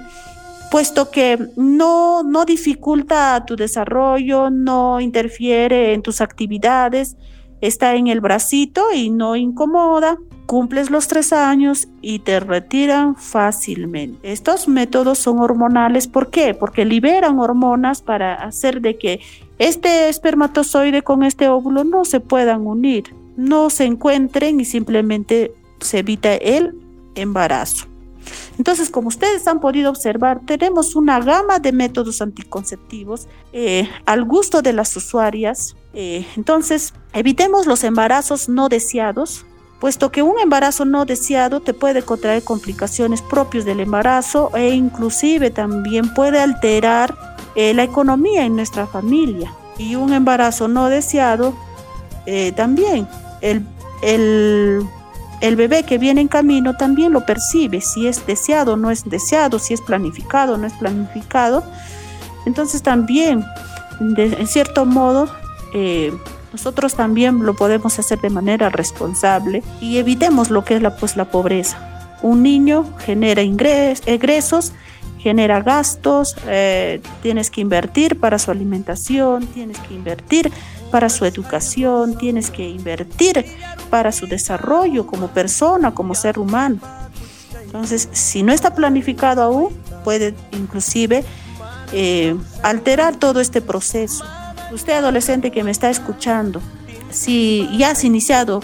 puesto 0.70 1.10
que 1.10 1.50
no, 1.56 2.24
no 2.24 2.46
dificulta 2.46 3.44
tu 3.46 3.56
desarrollo, 3.56 4.50
no 4.50 5.00
interfiere 5.00 5.94
en 5.94 6.02
tus 6.02 6.22
actividades, 6.22 7.18
está 7.62 7.96
en 7.96 8.08
el 8.08 8.22
bracito 8.22 8.94
y 8.94 9.10
no 9.10 9.36
incomoda. 9.36 10.18
Cumples 10.50 10.90
los 10.90 11.08
tres 11.08 11.32
años 11.32 11.90
y 12.02 12.18
te 12.18 12.40
retiran 12.40 13.16
fácilmente. 13.16 14.32
Estos 14.32 14.68
métodos 14.68 15.20
son 15.20 15.38
hormonales. 15.38 16.08
¿Por 16.08 16.32
qué? 16.32 16.56
Porque 16.56 16.86
liberan 16.86 17.38
hormonas 17.38 18.02
para 18.02 18.34
hacer 18.34 18.82
de 18.82 18.98
que 18.98 19.22
este 19.60 20.10
espermatozoide 20.10 21.04
con 21.04 21.22
este 21.22 21.50
óvulo 21.50 21.84
no 21.84 22.04
se 22.04 22.20
puedan 22.20 22.66
unir, 22.66 23.14
no 23.38 23.70
se 23.70 23.84
encuentren 23.86 24.60
y 24.60 24.66
simplemente 24.66 25.54
se 25.82 26.00
evita 26.00 26.34
el 26.34 26.74
embarazo. 27.14 27.86
Entonces, 28.58 28.90
como 28.90 29.10
ustedes 29.10 29.48
han 29.48 29.60
podido 29.60 29.92
observar, 29.92 30.42
tenemos 30.48 30.96
una 30.96 31.20
gama 31.20 31.60
de 31.60 31.74
métodos 31.74 32.24
anticonceptivos 32.24 33.28
eh, 33.54 33.88
al 34.08 34.24
gusto 34.24 34.64
de 34.64 34.74
las 34.74 34.98
usuarias. 34.98 35.76
Eh, 35.94 36.26
entonces, 36.36 36.96
evitemos 37.14 37.68
los 37.68 37.84
embarazos 37.84 38.50
no 38.50 38.68
deseados, 38.68 39.46
puesto 39.80 40.12
que 40.12 40.22
un 40.22 40.40
embarazo 40.40 40.86
no 40.86 41.06
deseado 41.06 41.62
te 41.62 41.74
puede 41.74 42.04
contraer 42.04 42.44
complicaciones 42.44 43.22
propias 43.22 43.66
del 43.66 43.80
embarazo 43.80 44.52
e 44.56 44.70
inclusive 44.70 45.52
también 45.52 46.14
puede 46.14 46.40
alterar 46.40 47.16
eh, 47.56 47.74
la 47.74 47.84
economía 47.84 48.46
en 48.46 48.56
nuestra 48.56 48.88
familia. 48.88 49.54
Y 49.78 49.96
un 49.96 50.14
embarazo 50.14 50.68
no 50.68 50.90
deseado 50.90 51.56
eh, 52.26 52.52
también. 52.52 53.08
El, 53.42 53.66
el, 54.02 54.86
el 55.40 55.56
bebé 55.56 55.84
que 55.84 55.98
viene 55.98 56.20
en 56.22 56.28
camino 56.28 56.76
también 56.76 57.14
lo 57.14 57.26
percibe, 57.26 57.80
si 57.80 58.08
es 58.08 58.26
deseado 58.28 58.74
o 58.74 58.78
no 58.78 58.92
es 58.92 59.10
deseado, 59.10 59.58
si 59.60 59.74
es 59.74 59.82
planificado 59.82 60.56
o 60.56 60.58
no 60.58 60.68
es 60.68 60.74
planificado. 60.74 61.64
Entonces 62.46 62.82
también, 62.82 63.46
en 64.00 64.48
cierto 64.48 64.86
modo, 64.86 65.30
eh, 65.74 66.12
nosotros 66.52 66.96
también 66.96 67.46
lo 67.46 67.56
podemos 67.56 68.00
hacer 68.00 68.20
de 68.22 68.30
manera 68.30 68.70
responsable 68.70 69.64
y 69.82 69.98
evitemos 69.98 70.50
lo 70.50 70.66
que 70.66 70.76
es 70.76 70.82
la, 70.82 70.96
pues, 70.96 71.16
la 71.16 71.26
pobreza. 71.26 72.18
Un 72.22 72.44
niño 72.44 72.86
genera 73.00 73.42
ingresos, 73.42 74.74
genera 75.20 75.62
gastos, 75.62 76.36
eh, 76.48 77.02
tienes 77.22 77.50
que 77.50 77.62
invertir 77.62 78.20
para 78.20 78.40
su 78.40 78.52
alimentación, 78.52 79.46
tienes 79.48 79.78
que 79.80 79.94
invertir 79.94 80.52
para 80.92 81.10
su 81.10 81.26
educación, 81.26 82.18
tienes 82.18 82.50
que 82.50 82.68
invertir 82.68 83.46
para 83.90 84.12
su 84.12 84.28
desarrollo 84.28 85.06
como 85.06 85.28
persona, 85.28 85.94
como 85.94 86.16
ser 86.16 86.40
humano. 86.40 86.80
Entonces, 87.64 88.10
si 88.12 88.42
no 88.42 88.52
está 88.52 88.74
planificado 88.74 89.44
aún, 89.44 89.70
puede 90.04 90.34
inclusive 90.52 91.24
eh, 91.92 92.36
alterar 92.64 93.16
todo 93.16 93.40
este 93.40 93.62
proceso. 93.62 94.26
Usted 94.72 94.94
adolescente 94.94 95.52
que 95.52 95.64
me 95.64 95.72
está 95.72 95.90
escuchando, 95.90 96.62
si 97.10 97.68
ya 97.78 97.92
has 97.92 98.04
iniciado 98.04 98.62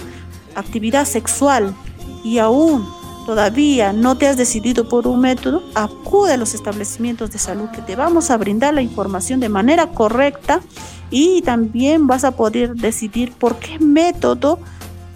actividad 0.55 1.05
sexual 1.05 1.75
y 2.23 2.37
aún 2.37 2.87
todavía 3.25 3.91
no 3.91 4.17
te 4.17 4.27
has 4.27 4.37
decidido 4.37 4.87
por 4.87 5.07
un 5.07 5.19
método, 5.21 5.63
acude 5.73 6.33
a 6.33 6.37
los 6.37 6.53
establecimientos 6.53 7.31
de 7.31 7.39
salud 7.39 7.69
que 7.69 7.81
te 7.81 7.95
vamos 7.95 8.29
a 8.29 8.37
brindar 8.37 8.73
la 8.73 8.81
información 8.81 9.39
de 9.39 9.49
manera 9.49 9.87
correcta 9.87 10.61
y 11.09 11.41
también 11.41 12.07
vas 12.07 12.23
a 12.23 12.31
poder 12.31 12.75
decidir 12.75 13.31
por 13.33 13.57
qué 13.57 13.79
método 13.79 14.59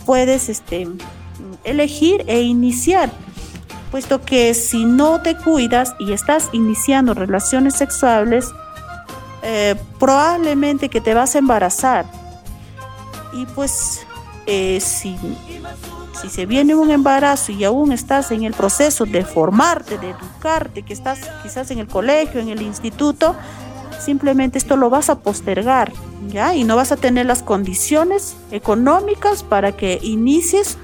puedes 0.05 0.50
este, 0.50 0.88
elegir 1.63 2.24
e 2.27 2.41
iniciar. 2.41 3.12
Puesto 3.91 4.22
que 4.22 4.53
si 4.53 4.86
no 4.86 5.22
te 5.22 5.36
cuidas 5.36 5.96
y 6.00 6.13
estás 6.13 6.50
iniciando 6.51 7.13
relaciones 7.13 7.75
sexuales, 7.75 8.46
eh, 9.41 9.75
probablemente 10.00 10.89
que 10.89 11.01
te 11.01 11.13
vas 11.13 11.36
a 11.36 11.39
embarazar. 11.39 12.05
Y 13.34 13.46
pues 13.48 14.05
eh, 14.46 14.79
si 14.81 15.17
si 16.22 16.29
se 16.29 16.46
viene 16.46 16.75
un 16.75 16.91
embarazo 16.91 17.51
y 17.51 17.63
aún 17.63 17.91
estás 17.91 18.31
en 18.31 18.43
el 18.43 18.53
proceso 18.53 19.05
de 19.05 19.24
formarte, 19.24 19.98
de 19.98 20.10
educarte, 20.10 20.84
que 20.84 20.93
estás 20.93 21.19
quizás 21.43 21.72
en 21.72 21.79
el 21.79 21.88
colegio, 21.88 22.41
en 22.41 22.50
el 22.50 22.62
instituto, 22.62 23.36
simplemente 24.00 24.58
esto 24.58 24.75
lo 24.75 24.89
vas 24.89 25.10
a 25.10 25.19
postergar, 25.19 25.93
¿ya? 26.27 26.53
Y 26.55 26.65
no 26.65 26.75
vas 26.75 26.91
a 26.91 26.98
tener 26.98 27.25
las 27.25 27.41
condiciones 27.41 28.36
económicas 28.51 29.43
para 29.43 29.72
que 29.77 30.00
inicies 30.01 30.77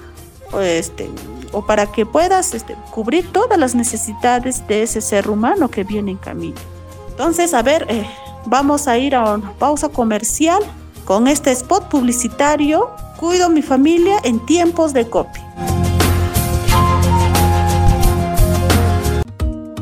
este, 0.62 1.09
o 1.51 1.65
para 1.65 1.91
que 1.91 2.05
puedas 2.05 2.53
este, 2.53 2.75
cubrir 2.91 3.29
todas 3.31 3.59
las 3.59 3.75
necesidades 3.75 4.65
de 4.67 4.83
ese 4.83 5.01
ser 5.01 5.29
humano 5.29 5.69
que 5.69 5.83
viene 5.83 6.12
en 6.12 6.17
camino. 6.17 6.62
Entonces, 7.09 7.53
a 7.53 7.62
ver, 7.62 7.85
eh, 7.89 8.07
vamos 8.45 8.87
a 8.87 8.97
ir 8.97 9.15
a 9.15 9.35
una 9.35 9.51
pausa 9.53 9.89
comercial 9.89 10.61
con 11.05 11.27
este 11.27 11.51
spot 11.51 11.89
publicitario 11.89 12.89
Cuido 13.17 13.49
mi 13.49 13.61
familia 13.61 14.17
en 14.23 14.45
tiempos 14.45 14.91
de 14.91 15.09
COVID. 15.09 15.84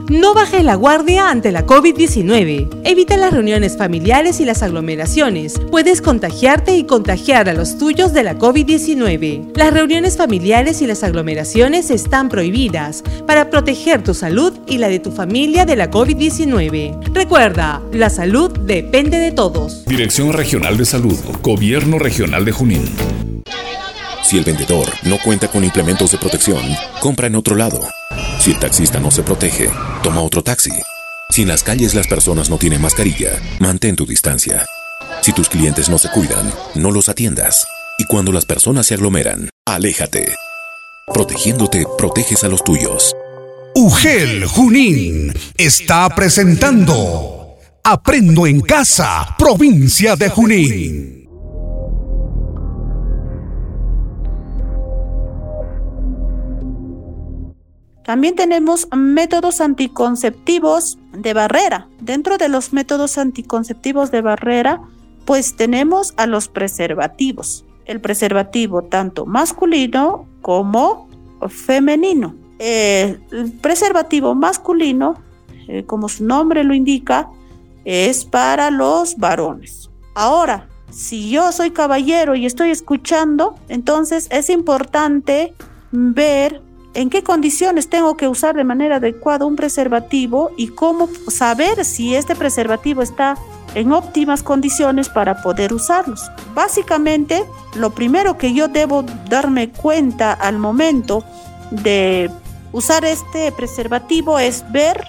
No 0.09 0.33
baje 0.33 0.63
la 0.63 0.75
guardia 0.75 1.29
ante 1.29 1.51
la 1.51 1.65
COVID-19. 1.65 2.81
Evita 2.83 3.15
las 3.15 3.31
reuniones 3.31 3.77
familiares 3.77 4.41
y 4.41 4.45
las 4.45 4.61
aglomeraciones. 4.61 5.59
Puedes 5.71 6.01
contagiarte 6.01 6.75
y 6.75 6.83
contagiar 6.83 7.47
a 7.47 7.53
los 7.53 7.77
tuyos 7.77 8.11
de 8.11 8.23
la 8.23 8.37
COVID-19. 8.37 9.53
Las 9.55 9.73
reuniones 9.73 10.17
familiares 10.17 10.81
y 10.81 10.87
las 10.87 11.03
aglomeraciones 11.03 11.89
están 11.89 12.27
prohibidas 12.27 13.01
para 13.25 13.49
proteger 13.49 14.03
tu 14.03 14.13
salud 14.13 14.53
y 14.67 14.77
la 14.77 14.89
de 14.89 14.99
tu 14.99 15.11
familia 15.11 15.65
de 15.65 15.77
la 15.77 15.89
COVID-19. 15.89 17.13
Recuerda, 17.13 17.81
la 17.93 18.09
salud 18.09 18.51
depende 18.51 19.19
de 19.19 19.31
todos. 19.31 19.85
Dirección 19.85 20.33
Regional 20.33 20.75
de 20.75 20.85
Salud, 20.85 21.17
Gobierno 21.41 21.97
Regional 21.97 22.43
de 22.43 22.51
Junín. 22.51 22.85
Si 24.21 24.37
el 24.37 24.43
vendedor 24.43 24.87
no 25.03 25.17
cuenta 25.23 25.47
con 25.47 25.63
implementos 25.63 26.11
de 26.11 26.17
protección, 26.17 26.61
compra 26.99 27.27
en 27.27 27.35
otro 27.35 27.55
lado. 27.55 27.79
Si 28.39 28.51
el 28.51 28.59
taxista 28.59 28.99
no 28.99 29.11
se 29.11 29.23
protege, 29.23 29.69
toma 30.01 30.21
otro 30.21 30.43
taxi. 30.43 30.71
Si 31.29 31.41
en 31.41 31.47
las 31.47 31.63
calles 31.63 31.95
las 31.95 32.07
personas 32.07 32.49
no 32.49 32.57
tienen 32.57 32.81
mascarilla, 32.81 33.41
mantén 33.59 33.95
tu 33.95 34.05
distancia. 34.05 34.65
Si 35.21 35.33
tus 35.33 35.49
clientes 35.49 35.89
no 35.89 35.97
se 35.97 36.09
cuidan, 36.09 36.51
no 36.75 36.91
los 36.91 37.09
atiendas. 37.09 37.65
Y 37.97 38.05
cuando 38.05 38.31
las 38.31 38.45
personas 38.45 38.87
se 38.87 38.95
aglomeran, 38.95 39.49
aléjate. 39.65 40.35
Protegiéndote, 41.13 41.85
proteges 41.97 42.43
a 42.43 42.49
los 42.49 42.63
tuyos. 42.63 43.15
UGEL 43.75 44.45
Junín 44.45 45.33
está 45.57 46.07
presentando 46.09 47.57
Aprendo 47.83 48.47
en 48.47 48.61
Casa, 48.61 49.35
provincia 49.37 50.15
de 50.15 50.29
Junín. 50.29 51.22
También 58.03 58.35
tenemos 58.35 58.87
métodos 58.95 59.61
anticonceptivos 59.61 60.97
de 61.13 61.33
barrera. 61.33 61.87
Dentro 62.01 62.37
de 62.37 62.49
los 62.49 62.73
métodos 62.73 63.17
anticonceptivos 63.17 64.11
de 64.11 64.21
barrera, 64.21 64.81
pues 65.25 65.55
tenemos 65.55 66.13
a 66.17 66.27
los 66.27 66.49
preservativos. 66.49 67.65
El 67.85 68.01
preservativo 68.01 68.83
tanto 68.83 69.25
masculino 69.25 70.27
como 70.41 71.07
femenino. 71.49 72.35
el 72.59 73.51
preservativo 73.61 74.35
masculino, 74.35 75.15
eh, 75.67 75.83
como 75.85 76.07
su 76.07 76.23
nombre 76.23 76.63
lo 76.63 76.73
indica, 76.73 77.29
es 77.83 78.23
para 78.23 78.71
los 78.71 79.17
varones. 79.17 79.89
Ahora, 80.15 80.69
si 80.89 81.29
yo 81.29 81.51
soy 81.51 81.71
caballero 81.71 82.35
y 82.35 82.45
estoy 82.45 82.69
escuchando, 82.69 83.55
entonces 83.67 84.27
es 84.31 84.49
importante 84.49 85.53
ver 85.91 86.61
en 86.93 87.09
qué 87.09 87.23
condiciones 87.23 87.89
tengo 87.89 88.17
que 88.17 88.27
usar 88.27 88.55
de 88.55 88.63
manera 88.63 88.97
adecuada 88.97 89.45
un 89.45 89.55
preservativo 89.55 90.51
y 90.57 90.69
cómo 90.69 91.09
saber 91.27 91.85
si 91.85 92.15
este 92.15 92.35
preservativo 92.35 93.01
está 93.01 93.35
en 93.75 93.91
óptimas 93.91 94.43
condiciones 94.43 95.09
para 95.09 95.41
poder 95.41 95.73
usarlos. 95.73 96.29
Básicamente, 96.53 97.43
lo 97.75 97.89
primero 97.89 98.37
que 98.37 98.53
yo 98.53 98.67
debo 98.67 99.03
darme 99.29 99.71
cuenta 99.71 100.33
al 100.33 100.59
momento 100.59 101.23
de 101.71 102.29
usar 102.71 103.05
este 103.05 103.51
preservativo 103.51 104.37
es 104.37 104.63
ver 104.71 105.03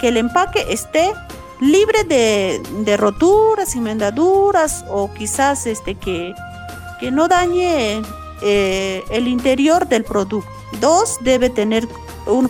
que 0.00 0.08
el 0.08 0.16
empaque 0.16 0.66
esté 0.68 1.12
libre 1.60 2.04
de, 2.04 2.96
roturas 2.96 3.76
y 3.76 3.80
mendaduras 3.80 4.84
o 4.90 5.12
quizás 5.14 5.66
este, 5.66 5.94
que, 5.94 6.34
que 7.00 7.10
no 7.10 7.28
dañe 7.28 8.02
eh, 8.42 9.02
el 9.10 9.28
interior 9.28 9.86
del 9.86 10.04
producto. 10.04 10.55
Dos, 10.80 11.18
debe 11.20 11.50
tener 11.50 11.88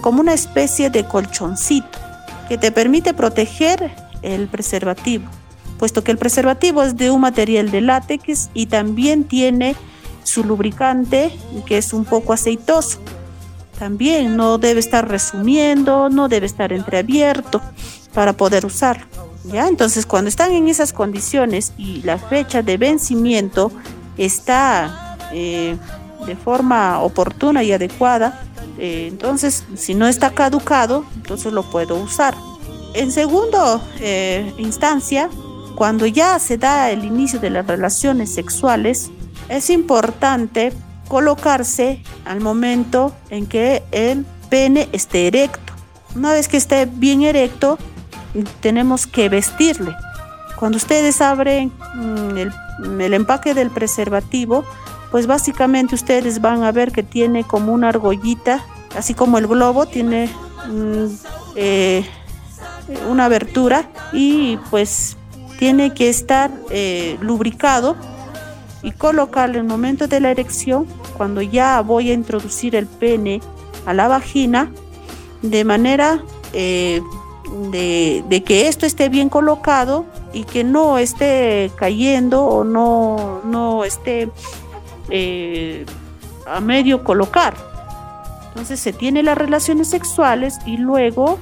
como 0.01 0.21
una 0.21 0.35
especie 0.35 0.91
de 0.91 1.05
colchoncito 1.05 1.99
que 2.49 2.59
te 2.59 2.73
permite 2.73 3.15
proteger 3.15 3.93
el 4.23 4.49
preservativo, 4.49 5.25
puesto 5.79 6.03
que 6.03 6.13
el 6.13 6.19
preservativo 6.19 6.83
es 6.83 6.97
de 6.97 7.11
un 7.11 7.21
material 7.21 7.71
de 7.71 7.81
látex 7.81 8.51
y 8.55 8.67
también 8.67 9.25
tiene 9.25 9.77
su 10.25 10.45
lubricante 10.45 11.37
que 11.67 11.79
es 11.79 11.93
un 11.93 12.05
poco 12.05 12.33
aceitoso. 12.33 12.99
También 13.79 14.37
no 14.37 14.59
debe 14.59 14.81
estar 14.81 15.07
resumiendo, 15.07 16.09
no 16.09 16.29
debe 16.29 16.47
estar 16.47 16.73
entreabierto 16.73 17.61
para 18.15 18.33
poder 18.33 18.65
usarlo. 18.65 19.07
¿ya? 19.45 19.69
Entonces, 19.69 20.07
cuando 20.07 20.29
están 20.29 20.53
en 20.53 20.69
esas 20.69 20.93
condiciones 20.93 21.73
y 21.77 22.03
la 22.03 22.19
fecha 22.19 22.63
de 22.63 22.79
vencimiento 22.79 23.71
está 24.17 25.19
eh, 25.33 25.77
de 26.27 26.37
forma 26.37 27.01
oportuna 27.01 27.63
y 27.63 27.73
adecuada, 27.73 28.43
eh, 28.79 29.07
entonces 29.09 29.65
si 29.77 29.95
no 29.95 30.07
está 30.07 30.31
caducado, 30.31 31.05
entonces 31.15 31.53
lo 31.53 31.63
puedo 31.63 31.97
usar. 31.97 32.35
En 32.95 33.13
segundo 33.13 33.81
eh, 34.01 34.53
instancia, 34.59 35.29
cuando 35.77 36.07
ya 36.07 36.39
se 36.39 36.57
da 36.59 36.91
el 36.91 37.05
inicio 37.05 37.39
de 37.39 37.51
las 37.51 37.67
relaciones 37.67 38.33
sexuales, 38.33 39.11
es 39.49 39.71
importante 39.71 40.73
colocarse 41.09 42.03
al 42.25 42.41
momento 42.41 43.15
en 43.31 43.47
que 43.47 43.83
el 43.93 44.27
pene 44.49 44.89
esté 44.93 45.27
erecto. 45.27 45.73
Una 46.15 46.33
vez 46.33 46.49
que 46.49 46.57
esté 46.57 46.87
bien 46.87 47.23
erecto, 47.23 47.79
tenemos 48.61 49.07
que 49.07 49.29
vestirle. 49.29 49.95
Cuando 50.57 50.79
ustedes 50.79 51.21
abren 51.21 51.71
mm, 51.95 52.39
el, 52.39 52.53
el 53.01 53.15
empaque 53.15 53.53
del 53.55 53.71
preservativo, 53.71 54.65
pues 55.11 55.27
básicamente 55.27 55.95
ustedes 55.95 56.41
van 56.41 56.63
a 56.63 56.73
ver 56.73 56.93
que 56.93 57.03
tiene 57.03 57.45
como 57.45 57.73
una 57.73 57.89
argollita, 57.89 58.65
así 58.97 59.15
como 59.15 59.39
el 59.39 59.47
globo 59.47 59.87
tiene 59.87 60.29
eh, 61.55 62.05
una 63.09 63.27
abertura 63.27 63.89
y 64.13 64.59
pues 64.71 65.17
tiene 65.59 65.95
que 65.95 66.09
estar 66.09 66.51
eh, 66.71 67.17
lubricado 67.21 67.97
y 68.83 68.93
colocarlo 68.93 69.55
en 69.55 69.63
el 69.63 69.69
momento 69.69 70.07
de 70.07 70.21
la 70.21 70.31
erección, 70.31 70.87
cuando 71.17 71.43
ya 71.43 71.81
voy 71.81 72.11
a 72.11 72.15
introducir 72.15 72.77
el 72.77 72.87
pene 72.87 73.41
a 73.85 73.95
la 73.95 74.07
vagina, 74.07 74.71
de 75.43 75.65
manera 75.65 76.23
eh, 76.53 77.03
de, 77.71 78.43
que 78.45 78.69
esto 78.69 78.87
esté 78.87 79.09
bien 79.09 79.29
colocado 79.29 80.05
y 80.33 80.45
que 80.45 80.65
no 80.65 80.99
esté 80.99 81.71
cayendo 81.77 82.45
o 82.45 82.65
no, 82.65 83.41
no 83.45 83.85
esté 83.85 84.31
eh, 85.11 85.85
a 86.47 86.61
medio 86.61 87.05
colocar. 87.05 87.55
Entonces 88.49 88.81
se 88.81 88.93
tiene 88.93 89.23
las 89.23 89.37
relaciones 89.37 89.89
sexuales 89.89 90.59
y 90.65 90.79
luego 90.79 91.39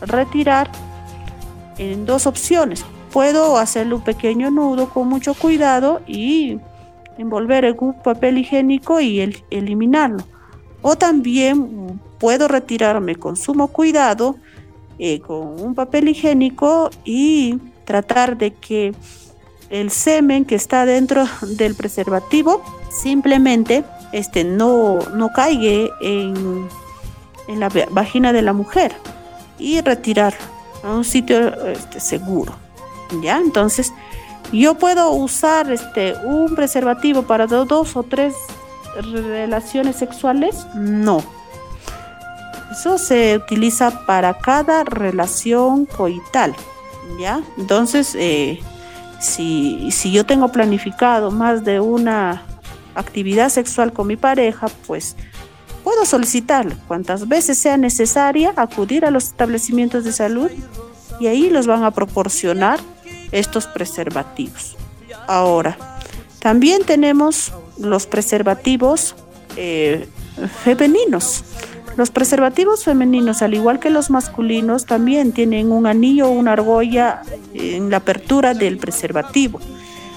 retirar 0.00 0.70
en 1.78 2.04
dos 2.04 2.26
opciones. 2.26 2.84
Puedo 3.12 3.56
hacerle 3.56 3.94
un 3.94 4.02
pequeño 4.02 4.50
nudo 4.50 4.90
con 4.90 5.08
mucho 5.08 5.34
cuidado 5.34 6.02
y 6.06 6.58
envolver 7.16 7.64
en 7.64 7.76
un 7.78 7.94
papel 8.02 8.38
higiénico 8.38 9.00
y 9.00 9.20
eliminarlo. 9.50 10.22
O 10.82 10.96
también 10.96 12.00
puedo 12.18 12.48
retirarme 12.48 13.16
con 13.16 13.36
sumo 13.36 13.68
cuidado 13.68 14.36
eh, 14.98 15.20
con 15.20 15.60
un 15.60 15.74
papel 15.74 16.08
higiénico 16.08 16.90
y 17.04 17.58
tratar 17.84 18.36
de 18.36 18.52
que 18.52 18.92
el 19.70 19.90
semen 19.90 20.44
que 20.44 20.56
está 20.56 20.86
dentro 20.86 21.24
del 21.42 21.74
preservativo 21.74 22.62
simplemente 23.00 23.84
este, 24.12 24.44
no, 24.44 24.98
no 25.14 25.32
caiga 25.32 25.92
en, 26.00 26.68
en 27.46 27.60
la 27.60 27.70
vagina 27.90 28.32
de 28.32 28.42
la 28.42 28.52
mujer 28.52 28.94
y 29.58 29.80
retirarlo 29.80 30.38
a 30.82 30.94
un 30.94 31.04
sitio 31.04 31.66
este, 31.66 32.00
seguro. 32.00 32.54
¿Ya? 33.22 33.38
Entonces, 33.38 33.92
yo 34.52 34.74
puedo 34.74 35.12
usar 35.12 35.70
este, 35.72 36.14
un 36.24 36.54
preservativo 36.54 37.22
para 37.22 37.46
dos 37.46 37.96
o 37.96 38.02
tres 38.02 38.34
relaciones 38.96 39.96
sexuales. 39.96 40.66
No. 40.74 41.22
Eso 42.70 42.98
se 42.98 43.36
utiliza 43.36 44.04
para 44.04 44.34
cada 44.34 44.84
relación 44.84 45.86
coital. 45.86 46.54
¿Ya? 47.18 47.40
Entonces, 47.56 48.14
eh, 48.14 48.60
si, 49.20 49.90
si 49.90 50.12
yo 50.12 50.26
tengo 50.26 50.48
planificado 50.48 51.30
más 51.30 51.64
de 51.64 51.80
una 51.80 52.42
actividad 52.98 53.48
sexual 53.48 53.92
con 53.92 54.06
mi 54.06 54.16
pareja, 54.16 54.68
pues 54.86 55.16
puedo 55.84 56.04
solicitarle 56.04 56.76
cuantas 56.86 57.28
veces 57.28 57.58
sea 57.58 57.76
necesaria 57.76 58.52
acudir 58.56 59.04
a 59.04 59.10
los 59.10 59.24
establecimientos 59.24 60.04
de 60.04 60.12
salud 60.12 60.50
y 61.20 61.26
ahí 61.26 61.50
los 61.50 61.66
van 61.66 61.84
a 61.84 61.90
proporcionar 61.90 62.80
estos 63.32 63.66
preservativos. 63.66 64.76
Ahora, 65.26 65.76
también 66.40 66.84
tenemos 66.84 67.52
los 67.78 68.06
preservativos 68.06 69.14
eh, 69.56 70.08
femeninos. 70.64 71.44
Los 71.96 72.10
preservativos 72.10 72.84
femeninos, 72.84 73.42
al 73.42 73.54
igual 73.54 73.80
que 73.80 73.90
los 73.90 74.08
masculinos, 74.08 74.86
también 74.86 75.32
tienen 75.32 75.72
un 75.72 75.86
anillo 75.86 76.28
o 76.28 76.30
una 76.30 76.52
argolla 76.52 77.22
en 77.54 77.90
la 77.90 77.96
apertura 77.96 78.54
del 78.54 78.78
preservativo. 78.78 79.58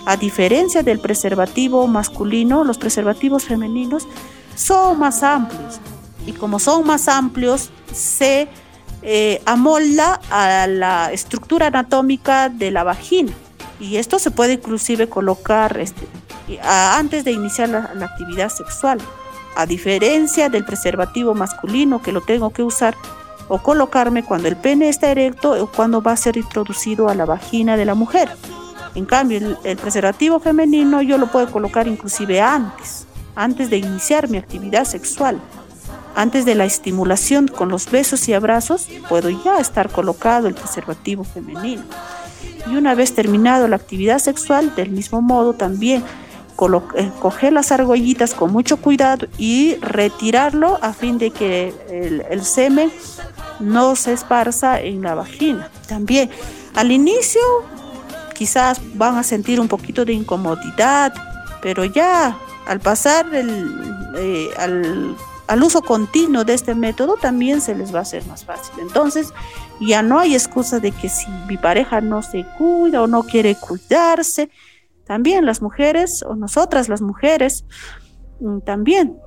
A 0.06 0.18
diferencia 0.18 0.84
del 0.84 1.00
preservativo 1.00 1.88
masculino, 1.88 2.64
los 2.64 2.78
preservativos 2.78 3.46
femeninos 3.46 4.08
son 4.56 5.00
más 5.00 5.24
amplios. 5.24 5.80
Y 6.26 6.34
como 6.34 6.60
son 6.60 6.86
más 6.86 7.08
amplios, 7.08 7.72
se 7.92 8.48
eh, 9.04 9.42
amolda 9.46 10.20
a 10.30 10.68
la 10.68 11.12
estructura 11.12 11.68
anatómica 11.68 12.50
de 12.50 12.72
la 12.72 12.84
vagina. 12.84 13.32
Y 13.80 13.98
esto 13.98 14.20
se 14.20 14.30
puede 14.30 14.54
inclusive 14.54 15.10
colocar 15.10 15.80
este, 15.80 16.08
antes 16.64 17.24
de 17.24 17.32
iniciar 17.32 17.70
la, 17.70 18.06
actividad 18.06 18.50
sexual. 18.50 19.00
A 19.56 19.66
diferencia 19.66 20.50
del 20.50 20.66
preservativo 20.66 21.34
masculino 21.34 22.02
que 22.02 22.12
lo 22.12 22.22
tengo 22.22 22.52
que 22.52 22.64
usar 22.64 22.96
o 23.48 23.58
colocarme 23.62 24.24
cuando 24.24 24.48
el 24.48 24.56
pene 24.56 24.88
está 24.88 25.12
erecto 25.12 25.52
o 25.62 25.68
cuando 25.68 26.02
va 26.02 26.14
a 26.14 26.18
ser 26.18 26.38
introducido 26.38 27.10
a 27.10 27.16
la 27.16 27.26
vagina 27.26 27.76
de 27.78 27.86
la 27.86 27.96
mujer. 27.96 28.30
En 28.96 29.06
cambio, 29.06 29.58
el 29.64 29.78
preservativo 29.78 30.40
femenino 30.40 31.02
yo 31.02 31.18
lo 31.18 31.28
puedo 31.28 31.50
colocar 31.52 31.88
inclusive 31.88 32.42
antes, 32.42 33.06
antes 33.36 33.70
de 33.70 33.78
iniciar 33.78 34.30
mi 34.30 34.38
actividad 34.38 34.86
sexual. 34.86 35.40
Antes 36.14 36.44
de 36.46 36.56
la 36.56 36.66
estimulación 36.66 37.48
con 37.48 37.70
los 37.70 37.90
besos 37.90 38.28
y 38.28 38.34
abrazos, 38.34 38.90
puedo 39.08 39.30
ya 39.30 39.60
estar 39.60 39.90
colocado 39.90 40.48
el 40.48 40.56
preservativo 40.56 41.24
femenino. 41.24 41.84
Y 42.70 42.76
una 42.76 42.96
vez 42.96 43.16
terminado 43.16 43.68
la 43.68 43.78
actividad 43.78 44.20
sexual, 44.20 44.76
del 44.76 44.90
mismo 44.90 45.22
modo 45.22 45.54
también 45.54 46.04
eh, 46.96 47.12
coger 47.20 47.54
las 47.54 47.72
argollitas 47.72 48.36
con 48.36 48.52
mucho 48.52 48.78
cuidado 48.78 49.28
y 49.38 49.76
retirarlo 49.82 50.78
a 50.82 50.94
fin 50.94 51.18
de 51.18 51.32
que 51.32 51.74
el, 51.90 52.24
el 52.30 52.44
semen 52.44 52.92
no 53.60 53.96
se 53.96 54.14
esparza 54.14 54.80
en 54.80 55.02
la 55.02 55.16
vagina. 55.16 55.72
También 55.88 56.30
al 56.76 56.92
inicio 56.92 57.42
quizás 58.42 58.82
van 58.96 59.18
a 59.18 59.24
sentir 59.24 59.60
un 59.60 59.68
poquito 59.68 60.04
de 60.04 60.14
incomodidad, 60.14 61.14
pero 61.62 61.86
ya 61.86 62.36
al 62.66 62.80
pasar 62.80 63.28
eh, 63.36 64.50
al 64.58 65.16
al 65.48 65.62
uso 65.62 65.84
continuo 65.84 66.44
de 66.44 66.56
este 66.56 66.74
método 66.74 67.18
también 67.22 67.62
se 67.62 67.76
les 67.76 67.94
va 67.94 68.00
a 68.00 68.02
hacer 68.02 68.26
más 68.26 68.44
fácil. 68.44 68.74
Entonces, 68.80 69.32
ya 69.80 70.02
no 70.02 70.18
hay 70.18 70.34
excusa 70.34 70.80
de 70.80 70.92
que 70.92 71.08
si 71.08 71.30
mi 71.48 71.58
pareja 71.58 72.02
no 72.02 72.24
se 72.24 72.44
cuida 72.58 73.04
o 73.04 73.08
no 73.08 73.22
quiere 73.22 73.56
cuidarse, 73.56 74.50
también 75.06 75.46
las 75.46 75.62
mujeres 75.62 76.24
o 76.24 76.36
nosotras 76.36 76.90
las 76.90 77.02
mujeres 77.02 77.66
mm, 78.40 78.62
también 78.62 79.18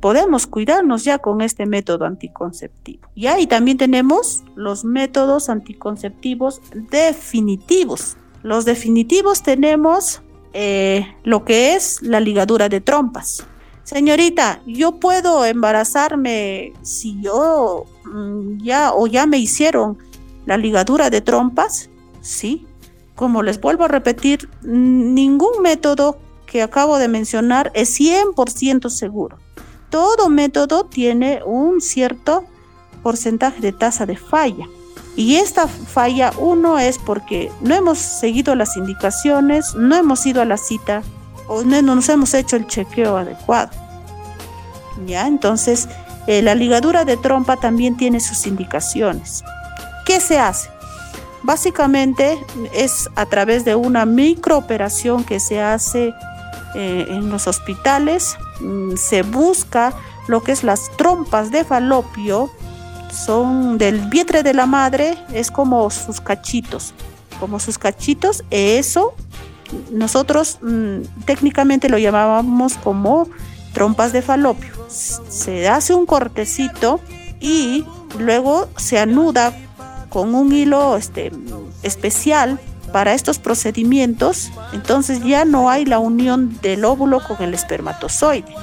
podemos 0.00 0.48
cuidarnos 0.48 1.04
ya 1.04 1.18
con 1.18 1.42
este 1.42 1.64
método 1.64 2.06
anticonceptivo. 2.06 3.06
Y 3.14 3.28
ahí 3.28 3.46
también 3.46 3.76
tenemos 3.76 4.42
los 4.56 4.84
métodos 4.84 5.48
anticonceptivos 5.48 6.60
definitivos. 6.90 8.16
Los 8.44 8.64
definitivos 8.64 9.42
tenemos 9.42 10.22
eh, 10.52 11.16
lo 11.24 11.44
que 11.44 11.74
es 11.74 12.00
la 12.02 12.20
ligadura 12.20 12.68
de 12.68 12.80
trompas 12.80 13.44
señorita, 13.84 14.62
yo 14.66 14.98
puedo 14.98 15.44
embarazarme 15.44 16.72
si 16.82 17.20
yo 17.20 17.84
mm, 18.06 18.62
ya 18.62 18.92
o 18.92 19.06
ya 19.06 19.26
me 19.26 19.38
hicieron 19.38 19.98
la 20.46 20.56
ligadura 20.56 21.10
de 21.10 21.20
trompas, 21.20 21.90
sí. 22.20 22.66
Como 23.14 23.44
les 23.44 23.60
vuelvo 23.60 23.84
a 23.84 23.88
repetir, 23.88 24.48
ningún 24.62 25.62
método 25.62 26.18
que 26.46 26.62
acabo 26.62 26.98
de 26.98 27.06
mencionar 27.06 27.70
es 27.74 27.98
100% 28.00 28.88
seguro. 28.88 29.38
Todo 29.88 30.28
método 30.28 30.84
tiene 30.86 31.40
un 31.46 31.80
cierto 31.80 32.44
porcentaje 33.04 33.60
de 33.60 33.72
tasa 33.72 34.04
de 34.04 34.16
falla. 34.16 34.66
Y 35.16 35.36
esta 35.36 35.68
falla, 35.68 36.32
uno, 36.38 36.78
es 36.78 36.98
porque 36.98 37.52
no 37.60 37.74
hemos 37.74 37.98
seguido 37.98 38.54
las 38.54 38.76
indicaciones, 38.76 39.74
no 39.74 39.94
hemos 39.94 40.26
ido 40.26 40.42
a 40.42 40.44
la 40.44 40.56
cita 40.56 41.02
o 41.46 41.62
no 41.62 41.80
nos 41.82 42.08
hemos 42.08 42.34
hecho 42.34 42.56
el 42.56 42.66
chequeo 42.66 43.16
adecuado. 43.16 43.70
¿Ya? 45.06 45.26
Entonces, 45.26 45.88
eh, 46.26 46.42
la 46.42 46.54
ligadura 46.54 47.04
de 47.04 47.16
trompa 47.16 47.56
también 47.56 47.96
tiene 47.96 48.20
sus 48.20 48.46
indicaciones. 48.46 49.44
¿Qué 50.06 50.20
se 50.20 50.38
hace? 50.38 50.68
Básicamente 51.42 52.38
es 52.72 53.08
a 53.16 53.26
través 53.26 53.64
de 53.64 53.74
una 53.74 54.06
microoperación 54.06 55.24
que 55.24 55.40
se 55.40 55.60
hace 55.60 56.14
eh, 56.74 57.06
en 57.08 57.28
los 57.28 57.46
hospitales. 57.46 58.36
Mm, 58.60 58.96
se 58.96 59.22
busca 59.22 59.92
lo 60.26 60.42
que 60.42 60.52
es 60.52 60.64
las 60.64 60.90
trompas 60.96 61.50
de 61.50 61.64
falopio, 61.64 62.50
son 63.14 63.78
del 63.78 64.00
vientre 64.08 64.42
de 64.42 64.54
la 64.54 64.66
madre, 64.66 65.16
es 65.32 65.50
como 65.50 65.88
sus 65.90 66.20
cachitos, 66.20 66.94
como 67.40 67.60
sus 67.60 67.78
cachitos, 67.78 68.44
eso 68.50 69.14
nosotros 69.90 70.58
mm, 70.62 71.24
técnicamente 71.24 71.88
lo 71.88 71.98
llamábamos 71.98 72.74
como 72.74 73.28
trompas 73.72 74.12
de 74.12 74.22
falopio. 74.22 74.72
Se 74.88 75.68
hace 75.68 75.94
un 75.94 76.06
cortecito 76.06 77.00
y 77.40 77.84
luego 78.18 78.68
se 78.76 78.98
anuda 78.98 79.52
con 80.08 80.34
un 80.34 80.52
hilo 80.52 80.96
este, 80.96 81.32
especial 81.82 82.60
para 82.92 83.14
estos 83.14 83.40
procedimientos, 83.40 84.52
entonces 84.72 85.20
ya 85.24 85.44
no 85.44 85.68
hay 85.68 85.84
la 85.84 85.98
unión 85.98 86.56
del 86.62 86.84
óvulo 86.84 87.20
con 87.26 87.42
el 87.42 87.52
espermatozoide, 87.52 88.54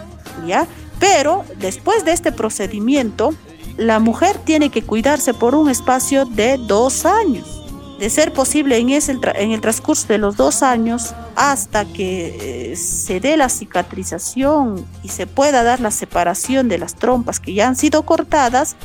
¿ya? 0.48 0.66
Pero 1.02 1.44
después 1.60 2.06
de 2.06 2.14
este 2.14 2.32
procedimiento, 2.32 3.34
la 3.78 4.00
mujer 4.00 4.38
tiene 4.44 4.70
que 4.70 4.84
cuidarse 4.84 5.34
por 5.34 5.56
un 5.56 5.70
espacio 5.70 6.26
de 6.26 6.58
dos 6.58 7.06
años 7.06 7.62
de 8.02 8.10
ser 8.10 8.34
posible 8.34 8.80
en, 8.80 8.90
ese, 8.90 9.16
en 9.36 9.52
el 9.52 9.62
transcurso 9.62 10.08
de 10.08 10.18
los 10.18 10.36
dos 10.36 10.64
años 10.64 11.14
hasta 11.36 11.86
que 11.86 12.72
eh, 12.72 12.76
se 12.76 13.20
dé 13.20 13.38
la 13.38 13.48
cicatrización 13.48 14.84
y 15.04 15.10
se 15.10 15.28
pueda 15.28 15.62
dar 15.62 15.80
la 15.80 15.92
separación 15.92 16.68
de 16.68 16.80
las 16.80 16.96
trompas 16.96 17.40
que 17.40 17.54
ya 17.54 17.68
han 17.68 17.76
sido 17.76 18.02
cortadas, 18.02 18.76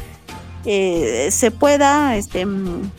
eh, 0.66 1.30
se 1.32 1.50
pueda 1.50 2.14
este, 2.16 2.44
mm, 2.44 2.90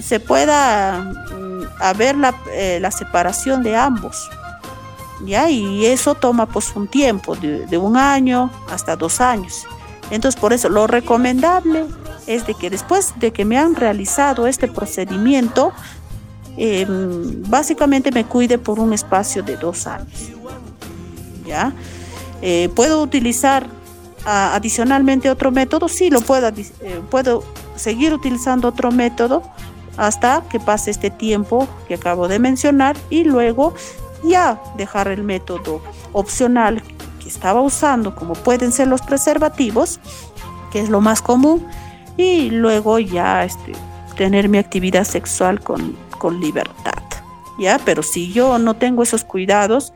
se 0.00 0.20
pueda 0.20 1.00
mm, 1.00 1.62
haber 1.80 2.16
la, 2.16 2.36
eh, 2.52 2.78
la, 2.80 2.92
separación 2.92 3.64
de 3.64 3.74
ambos. 3.76 4.30
Y 5.26 5.86
eso 5.86 6.14
toma 6.14 6.46
pues 6.46 6.74
un 6.76 6.86
tiempo, 6.86 7.34
de, 7.34 7.78
un 7.78 7.96
año 7.96 8.50
hasta 8.70 8.94
dos 8.94 9.20
años. 9.20 9.66
Entonces 10.12 10.38
por 10.38 10.52
eso 10.52 10.68
lo 10.68 10.86
recomendable 10.86 11.86
es 12.26 12.46
de 12.46 12.54
que 12.54 12.68
después 12.68 13.14
de 13.18 13.32
que 13.32 13.46
me 13.46 13.56
han 13.56 13.74
realizado 13.74 14.46
este 14.46 14.68
procedimiento, 14.68 15.72
eh, 16.58 16.86
básicamente 17.48 18.12
me 18.12 18.26
cuide 18.26 18.58
por 18.58 18.78
un 18.78 18.92
espacio 18.92 19.42
de 19.42 19.56
dos 19.56 19.86
años. 19.86 20.30
¿Ya? 21.46 21.72
Eh, 22.42 22.68
¿Puedo 22.74 23.02
utilizar 23.02 23.66
adicionalmente 24.26 25.30
otro 25.30 25.50
método? 25.50 25.88
Sí, 25.88 26.10
lo 26.10 26.20
puedo, 26.20 26.46
eh, 26.48 27.00
puedo 27.10 27.42
seguir 27.74 28.12
utilizando 28.12 28.68
otro 28.68 28.92
método 28.92 29.42
hasta 29.96 30.44
que 30.50 30.60
pase 30.60 30.90
este 30.90 31.10
tiempo 31.10 31.66
que 31.88 31.94
acabo 31.94 32.28
de 32.28 32.38
mencionar 32.38 32.96
y 33.08 33.24
luego 33.24 33.74
ya 34.22 34.60
dejar 34.76 35.08
el 35.08 35.22
método 35.22 35.80
opcional 36.12 36.82
estaba 37.32 37.60
usando, 37.60 38.14
como 38.14 38.34
pueden 38.34 38.72
ser 38.72 38.88
los 38.88 39.02
preservativos, 39.02 40.00
que 40.70 40.80
es 40.80 40.88
lo 40.88 41.00
más 41.00 41.22
común, 41.22 41.66
y 42.16 42.50
luego 42.50 42.98
ya 42.98 43.44
este, 43.44 43.72
tener 44.16 44.48
mi 44.48 44.58
actividad 44.58 45.04
sexual 45.04 45.60
con, 45.60 45.96
con 46.18 46.40
libertad. 46.40 47.02
¿ya? 47.58 47.78
Pero 47.84 48.02
si 48.02 48.32
yo 48.32 48.58
no 48.58 48.74
tengo 48.74 49.02
esos 49.02 49.24
cuidados 49.24 49.92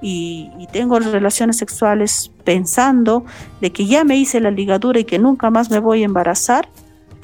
y, 0.00 0.50
y, 0.58 0.66
tengo 0.66 0.98
relaciones 0.98 1.56
sexuales 1.56 2.30
pensando 2.44 3.24
de 3.60 3.72
que 3.72 3.86
ya 3.86 4.04
me 4.04 4.16
hice 4.16 4.40
la 4.40 4.50
ligadura 4.50 5.00
y 5.00 5.04
que 5.04 5.18
nunca 5.18 5.50
más 5.50 5.70
me 5.70 5.78
voy 5.78 6.02
a 6.02 6.04
embarazar, 6.04 6.68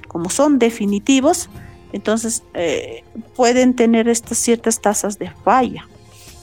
como 0.09 0.31
son 0.31 0.59
definitivos, 0.59 1.49
entonces 1.93 2.43
eh, 2.55 3.05
pueden 3.37 3.75
tener 3.75 4.09
estas 4.09 4.39
ciertas 4.39 4.81
tasas 4.81 5.19
de 5.19 5.31
falla. 5.31 5.89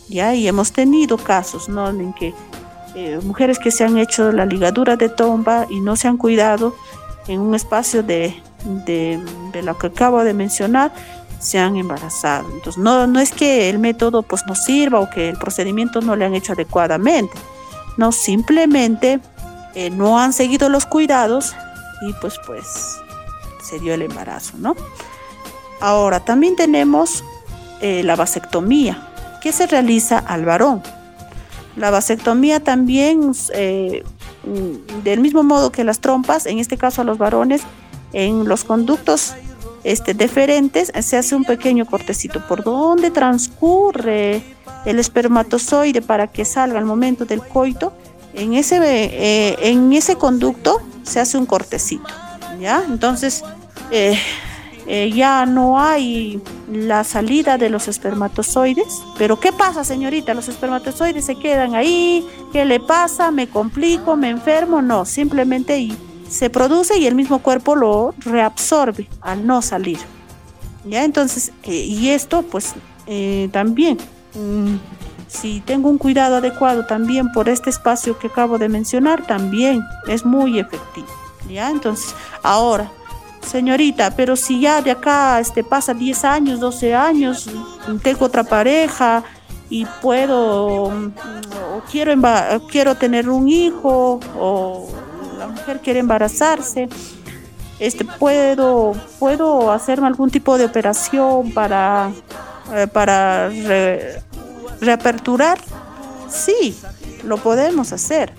¿ya? 0.07 0.33
Y 0.33 0.47
hemos 0.47 0.71
tenido 0.71 1.17
casos 1.17 1.69
¿no? 1.69 1.89
en 1.89 2.13
que 2.13 2.33
eh, 3.01 3.17
mujeres 3.23 3.59
que 3.59 3.71
se 3.71 3.85
han 3.85 3.97
hecho 3.97 4.33
la 4.33 4.45
ligadura 4.45 4.97
de 4.97 5.07
tomba 5.07 5.65
y 5.69 5.79
no 5.79 5.95
se 5.95 6.09
han 6.09 6.17
cuidado 6.17 6.75
en 7.29 7.39
un 7.39 7.55
espacio 7.55 8.03
de, 8.03 8.35
de, 8.85 9.21
lo 9.63 9.77
que 9.77 9.87
acabo 9.87 10.21
de 10.25 10.33
mencionar, 10.33 10.91
se 11.39 11.59
han 11.59 11.77
embarazado. 11.77 12.49
Entonces, 12.51 12.77
no, 12.77 13.07
no 13.07 13.21
es 13.21 13.31
que 13.31 13.69
el 13.69 13.79
método 13.79 14.21
pues 14.21 14.45
no 14.47 14.55
sirva 14.55 14.99
o 14.99 15.09
que 15.09 15.29
el 15.29 15.37
procedimiento 15.37 16.01
no 16.01 16.17
le 16.17 16.25
han 16.25 16.35
hecho 16.35 16.51
adecuadamente. 16.51 17.37
No, 17.95 18.11
simplemente 18.11 19.21
eh, 19.75 19.89
no 19.91 20.19
han 20.19 20.33
seguido 20.33 20.67
los 20.67 20.85
cuidados 20.85 21.55
y 22.01 22.11
pues 22.19 22.35
pues 22.45 22.97
se 23.63 23.79
dio 23.79 23.93
el 23.93 24.01
embarazo, 24.01 24.57
¿no? 24.57 24.75
Ahora, 25.79 26.19
también 26.19 26.57
tenemos 26.57 27.23
eh, 27.79 28.03
la 28.03 28.17
vasectomía, 28.17 29.07
que 29.41 29.53
se 29.53 29.67
realiza 29.67 30.19
al 30.19 30.43
varón. 30.43 30.83
La 31.79 31.91
vasectomía 31.91 32.59
también, 32.59 33.31
eh, 33.53 34.03
del 35.05 35.21
mismo 35.21 35.43
modo 35.43 35.71
que 35.71 35.85
las 35.85 35.99
trompas, 35.99 36.45
en 36.45 36.59
este 36.59 36.77
caso 36.77 37.01
a 37.01 37.05
los 37.05 37.17
varones, 37.17 37.61
en 38.11 38.49
los 38.49 38.65
conductos 38.65 39.33
este, 39.85 40.13
deferentes, 40.13 40.91
se 40.99 41.15
hace 41.15 41.35
un 41.35 41.45
pequeño 41.45 41.85
cortecito 41.85 42.45
por 42.49 42.65
donde 42.65 43.11
transcurre 43.11 44.43
el 44.85 44.99
espermatozoide 44.99 46.01
para 46.01 46.27
que 46.27 46.43
salga 46.43 46.79
al 46.79 46.85
momento 46.85 47.23
del 47.23 47.41
coito. 47.41 47.93
En 48.33 48.55
ese, 48.55 48.77
eh, 48.83 49.55
en 49.61 49.93
ese 49.93 50.17
conducto 50.17 50.81
se 51.03 51.21
hace 51.21 51.37
un 51.37 51.45
cortecito, 51.45 52.09
¿ya? 52.59 52.83
Entonces, 52.89 53.41
eh, 53.89 54.19
eh, 54.91 55.11
ya 55.11 55.45
no 55.45 55.79
hay 55.79 56.41
la 56.67 57.03
salida 57.03 57.59
de 57.59 57.69
los 57.69 57.87
espermatozoides. 57.87 59.03
Pero 59.19 59.39
¿qué 59.39 59.53
pasa, 59.53 59.83
señorita? 59.83 60.33
Los 60.33 60.49
espermatozoides 60.49 61.25
se 61.25 61.35
quedan 61.35 61.75
ahí. 61.75 62.25
¿Qué 62.51 62.65
le 62.65 62.79
pasa? 62.79 63.29
¿Me 63.29 63.47
complico? 63.47 64.17
¿Me 64.17 64.29
enfermo? 64.31 64.81
No, 64.81 65.05
simplemente 65.05 65.89
se 66.27 66.49
produce 66.49 66.97
y 66.97 67.05
el 67.05 67.13
mismo 67.13 67.37
cuerpo 67.37 67.75
lo 67.75 68.15
reabsorbe 68.17 69.07
al 69.21 69.45
no 69.45 69.61
salir. 69.61 69.99
¿Ya? 70.85 71.03
Entonces, 71.03 71.51
eh, 71.65 71.71
y 71.71 72.09
esto 72.09 72.41
pues 72.41 72.73
eh, 73.05 73.47
también, 73.51 73.99
mm, 74.33 74.77
si 75.27 75.61
tengo 75.61 75.87
un 75.87 75.99
cuidado 75.99 76.37
adecuado 76.37 76.87
también 76.87 77.31
por 77.31 77.47
este 77.47 77.69
espacio 77.69 78.17
que 78.17 78.25
acabo 78.25 78.57
de 78.57 78.69
mencionar, 78.69 79.27
también 79.27 79.83
es 80.07 80.25
muy 80.25 80.57
efectivo. 80.57 81.09
¿Ya? 81.47 81.69
Entonces, 81.69 82.15
ahora, 82.41 82.91
señorita, 83.41 84.11
pero 84.15 84.35
si 84.35 84.59
ya 84.59 84.81
de 84.81 84.91
acá 84.91 85.39
este, 85.39 85.63
pasa 85.63 85.93
10 85.93 86.25
años, 86.25 86.59
12 86.59 86.95
años, 86.95 87.49
tengo 88.03 88.25
otra 88.25 88.43
pareja 88.43 89.23
y 89.69 89.85
puedo, 90.01 90.89
mm, 90.89 91.11
o 91.75 91.81
quiero, 91.91 92.13
quiero 92.69 92.95
tener 92.95 93.29
un 93.29 93.47
hijo, 93.47 94.19
o 94.37 94.87
la 95.37 95.47
mujer 95.47 95.79
quiere 95.81 95.99
embarazarse, 95.99 96.89
este, 97.79 98.03
puedo, 98.03 98.93
puedo 99.19 99.71
hacerme 99.71 100.07
algún 100.07 100.29
tipo 100.29 100.57
de 100.57 100.65
operación 100.65 101.51
para, 101.53 102.11
eh, 102.73 102.87
para 102.87 103.49
reaperturar. 104.81 105.59
Sí, 106.29 106.77
lo 107.23 107.37
podemos 107.37 107.93
hacer. 107.93 108.33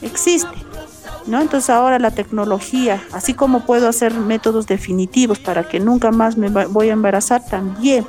Existe. 0.00 0.69
¿No? 1.26 1.40
Entonces 1.40 1.70
ahora 1.70 1.98
la 1.98 2.10
tecnología, 2.10 3.02
así 3.12 3.34
como 3.34 3.66
puedo 3.66 3.88
hacer 3.88 4.14
métodos 4.14 4.66
definitivos 4.66 5.38
para 5.38 5.68
que 5.68 5.78
nunca 5.78 6.10
más 6.10 6.36
me 6.36 6.48
voy 6.48 6.88
a 6.88 6.92
embarazar, 6.92 7.44
también 7.44 8.06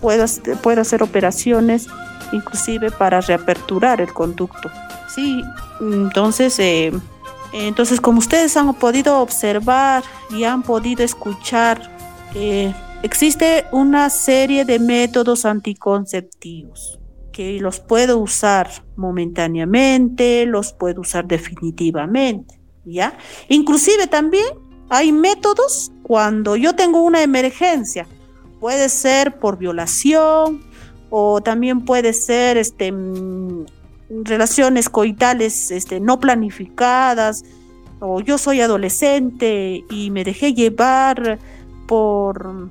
puedo, 0.00 0.24
puedo 0.62 0.80
hacer 0.80 1.02
operaciones 1.02 1.86
inclusive 2.32 2.90
para 2.90 3.20
reaperturar 3.20 4.00
el 4.00 4.12
conducto. 4.12 4.70
Sí, 5.14 5.42
entonces 5.80 6.58
eh, 6.58 6.92
entonces, 7.52 8.00
como 8.00 8.18
ustedes 8.18 8.56
han 8.56 8.74
podido 8.74 9.20
observar 9.20 10.04
y 10.30 10.44
han 10.44 10.62
podido 10.62 11.02
escuchar, 11.04 11.80
eh, 12.34 12.74
existe 13.02 13.64
una 13.72 14.10
serie 14.10 14.64
de 14.64 14.78
métodos 14.78 15.44
anticonceptivos 15.44 16.98
que 17.36 17.60
los 17.60 17.80
puedo 17.80 18.16
usar 18.16 18.70
momentáneamente, 18.96 20.46
los 20.46 20.72
puedo 20.72 21.02
usar 21.02 21.26
definitivamente, 21.26 22.58
¿ya? 22.86 23.18
Inclusive 23.50 24.06
también 24.06 24.46
hay 24.88 25.12
métodos 25.12 25.92
cuando 26.02 26.56
yo 26.56 26.74
tengo 26.74 27.02
una 27.02 27.22
emergencia, 27.22 28.06
puede 28.58 28.88
ser 28.88 29.38
por 29.38 29.58
violación 29.58 30.62
o 31.10 31.42
también 31.42 31.84
puede 31.84 32.14
ser 32.14 32.56
este 32.56 32.90
mm, 32.90 33.66
relaciones 34.08 34.88
coitales 34.88 35.70
este, 35.70 36.00
no 36.00 36.18
planificadas, 36.18 37.44
o 38.00 38.22
yo 38.22 38.38
soy 38.38 38.62
adolescente 38.62 39.84
y 39.90 40.10
me 40.10 40.24
dejé 40.24 40.54
llevar 40.54 41.38
por, 41.86 42.70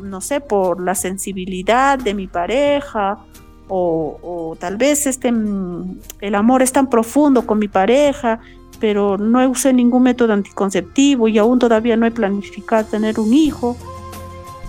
no 0.00 0.20
sé, 0.20 0.40
por 0.40 0.80
la 0.80 0.94
sensibilidad 0.94 1.98
de 1.98 2.14
mi 2.14 2.28
pareja, 2.28 3.26
o, 3.68 4.56
tal 4.60 4.76
vez 4.76 5.06
este, 5.06 5.28
el 5.28 6.34
amor 6.34 6.62
es 6.62 6.72
tan 6.72 6.88
profundo 6.88 7.46
con 7.46 7.58
mi 7.58 7.68
pareja, 7.68 8.40
pero 8.78 9.18
no 9.18 9.48
usé 9.48 9.72
ningún 9.72 10.04
método 10.04 10.32
anticonceptivo 10.32 11.28
y 11.28 11.38
aún 11.38 11.58
todavía 11.58 11.96
no 11.96 12.06
he 12.06 12.10
planificado 12.10 12.84
tener 12.84 13.18
un 13.18 13.32
hijo. 13.32 13.76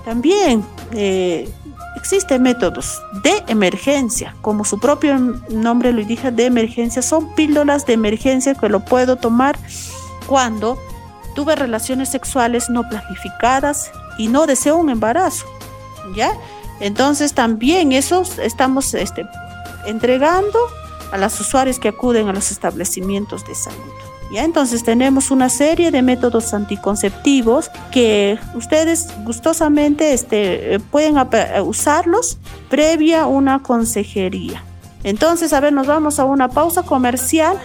También 0.06 0.64
eh, 0.94 1.50
Existen 1.98 2.44
métodos 2.44 3.02
de 3.24 3.44
emergencia, 3.48 4.36
como 4.42 4.64
su 4.64 4.80
propio 4.80 5.18
nombre 5.50 5.92
lo 5.92 6.00
indica, 6.00 6.30
de 6.30 6.46
emergencia. 6.46 7.02
Son 7.02 7.34
píldoras 7.34 7.88
de 7.88 7.94
emergencia 7.94 8.54
que 8.54 8.70
lo 8.70 8.86
puedo 8.86 9.16
tomar 9.16 9.58
cuando 10.28 10.78
tuve 11.34 11.56
relaciones 11.56 12.10
sexuales 12.10 12.70
no 12.70 12.88
planificadas 12.88 13.92
y 14.20 14.28
no 14.28 14.46
deseo 14.46 14.78
un 14.78 14.92
embarazo. 14.92 15.48
¿Ya? 16.16 16.32
Entonces 16.80 17.34
también 17.34 17.92
esos 17.92 18.38
estamos 18.40 18.94
este, 18.94 19.26
entregando 19.86 20.60
a 21.12 21.18
los 21.18 21.40
usuarios 21.40 21.80
que 21.80 21.88
acuden 21.88 22.28
a 22.28 22.34
los 22.34 22.52
establecimientos 22.52 23.46
de 23.46 23.56
salud. 23.56 23.80
¿Ya? 24.32 24.44
Entonces 24.44 24.84
tenemos 24.84 25.32
una 25.32 25.48
serie 25.48 25.90
de 25.90 26.02
métodos 26.02 26.54
anticonceptivos 26.54 27.72
que 27.92 28.38
ustedes 28.56 29.08
gustosamente 29.24 30.12
este, 30.12 30.82
pueden 30.92 31.16
usarlos 31.64 32.38
previa 32.70 33.26
una 33.26 33.64
consejería. 33.64 34.64
Entonces, 35.04 35.54
a 35.54 35.62
ver, 35.62 35.72
nos 35.72 35.88
vamos 35.88 36.20
a 36.20 36.26
una 36.26 36.50
pausa 36.50 36.84
comercial 36.84 37.58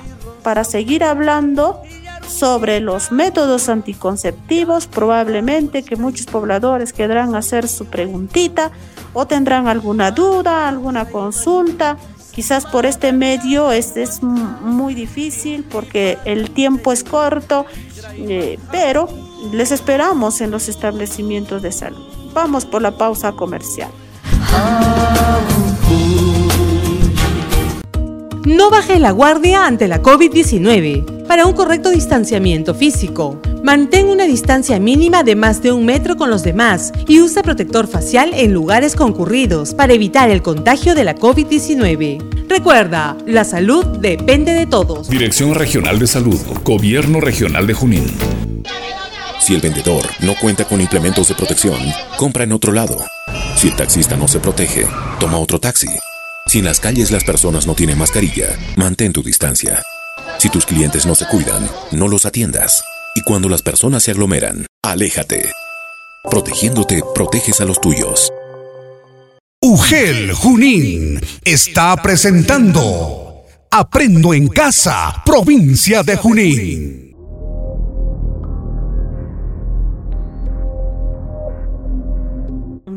para 0.45 0.63
seguir 0.63 1.03
hablando 1.03 1.81
sobre 2.29 2.79
los 2.79 3.11
métodos 3.11 3.69
anticonceptivos. 3.69 4.87
Probablemente 4.87 5.83
que 5.83 5.97
muchos 5.97 6.27
pobladores 6.27 6.93
querrán 6.93 7.35
hacer 7.35 7.67
su 7.67 7.87
preguntita 7.87 8.71
o 9.13 9.27
tendrán 9.27 9.69
alguna 9.69 10.11
duda, 10.11 10.69
alguna 10.69 11.05
consulta 11.07 11.97
Quizás 12.33 12.65
por 12.65 12.87
este 12.87 13.13
medio 13.13 13.73
es, 13.73 13.95
es 13.99 14.23
muy 14.23 14.95
difícil 14.95 15.65
porque 15.71 16.17
el 16.25 16.51
tiempo 16.51 16.91
es 16.91 17.05
corto, 17.05 17.67
eh, 18.15 18.59
pero 18.71 19.07
les 19.53 19.71
esperamos 19.71 20.41
en 20.41 20.51
los 20.51 20.69
establecimientos 20.69 21.61
de 21.61 21.73
salud. 21.73 22.03
Vamos 22.33 22.65
por 22.65 22.81
la 22.81 22.97
pausa 22.97 23.33
comercial. 23.33 23.91
No 28.47 28.71
baje 28.71 28.99
la 28.99 29.11
guardia 29.11 29.67
ante 29.67 29.87
la 29.87 30.03
COVID-19. 30.03 31.22
Para 31.27 31.47
un 31.47 31.53
correcto 31.55 31.91
distanciamiento 31.91 32.75
físico, 32.75 33.41
mantén 33.63 34.09
una 34.09 34.25
distancia 34.25 34.79
mínima 34.79 35.23
de 35.23 35.37
más 35.37 35.63
de 35.63 35.73
un 35.73 35.87
metro 35.87 36.17
con 36.17 36.31
los 36.31 36.43
demás 36.43 36.93
y 37.09 37.21
usa 37.21 37.43
protector 37.43 37.87
facial 37.87 38.33
en 38.35 38.53
lugares 38.53 38.95
concurridos 38.95 39.75
para 39.75 39.93
evitar 39.93 40.31
el 40.31 40.43
contagio 40.43 40.95
de 40.95 41.05
la 41.05 41.15
COVID-19. 41.15 42.49
Recuerda, 42.49 43.17
la 43.27 43.45
salud 43.45 43.85
depende 43.99 44.53
de 44.53 44.67
todos. 44.67 45.09
Dirección 45.09 45.55
Regional 45.55 45.99
de 45.99 46.07
Salud, 46.07 46.39
Gobierno 46.65 47.21
Regional 47.21 47.67
de 47.67 47.75
Junín. 47.75 48.07
Si 49.41 49.55
el 49.55 49.61
vendedor 49.61 50.05
no 50.21 50.35
cuenta 50.41 50.65
con 50.65 50.81
implementos 50.81 51.29
de 51.29 51.35
protección, 51.35 51.79
compra 52.17 52.45
en 52.45 52.53
otro 52.53 52.73
lado. 52.73 52.97
Si 53.57 53.69
el 53.69 53.77
taxista 53.77 54.17
no 54.17 54.29
se 54.29 54.41
protege, 54.41 54.87
toma 55.19 55.39
otro 55.39 55.59
taxi. 55.59 55.89
Si 56.47 56.59
en 56.59 56.67
las 56.67 56.81
calles 56.81 57.11
las 57.11 57.25
personas 57.25 57.67
no 57.67 57.75
tienen 57.75 57.99
mascarilla, 57.99 58.57
mantén 58.77 59.13
tu 59.13 59.23
distancia. 59.23 59.83
Si 60.39 60.49
tus 60.51 60.67
clientes 60.67 61.07
no 61.07 61.15
se 61.15 61.27
cuidan, 61.27 61.69
no 61.93 62.09
los 62.09 62.27
atiendas. 62.27 62.83
Y 63.15 63.23
cuando 63.23 63.49
las 63.49 63.63
personas 63.63 64.03
se 64.03 64.11
aglomeran, 64.11 64.67
aléjate. 64.83 65.53
Protegiéndote, 66.31 67.03
proteges 67.15 67.61
a 67.61 67.65
los 67.65 67.81
tuyos. 67.81 68.33
UGEL 69.61 70.33
Junín 70.33 71.21
está 71.45 71.97
presentando 71.97 73.45
Aprendo 73.71 74.35
en 74.35 74.49
Casa, 74.49 75.23
provincia 75.25 76.03
de 76.03 76.17
Junín. 76.17 77.17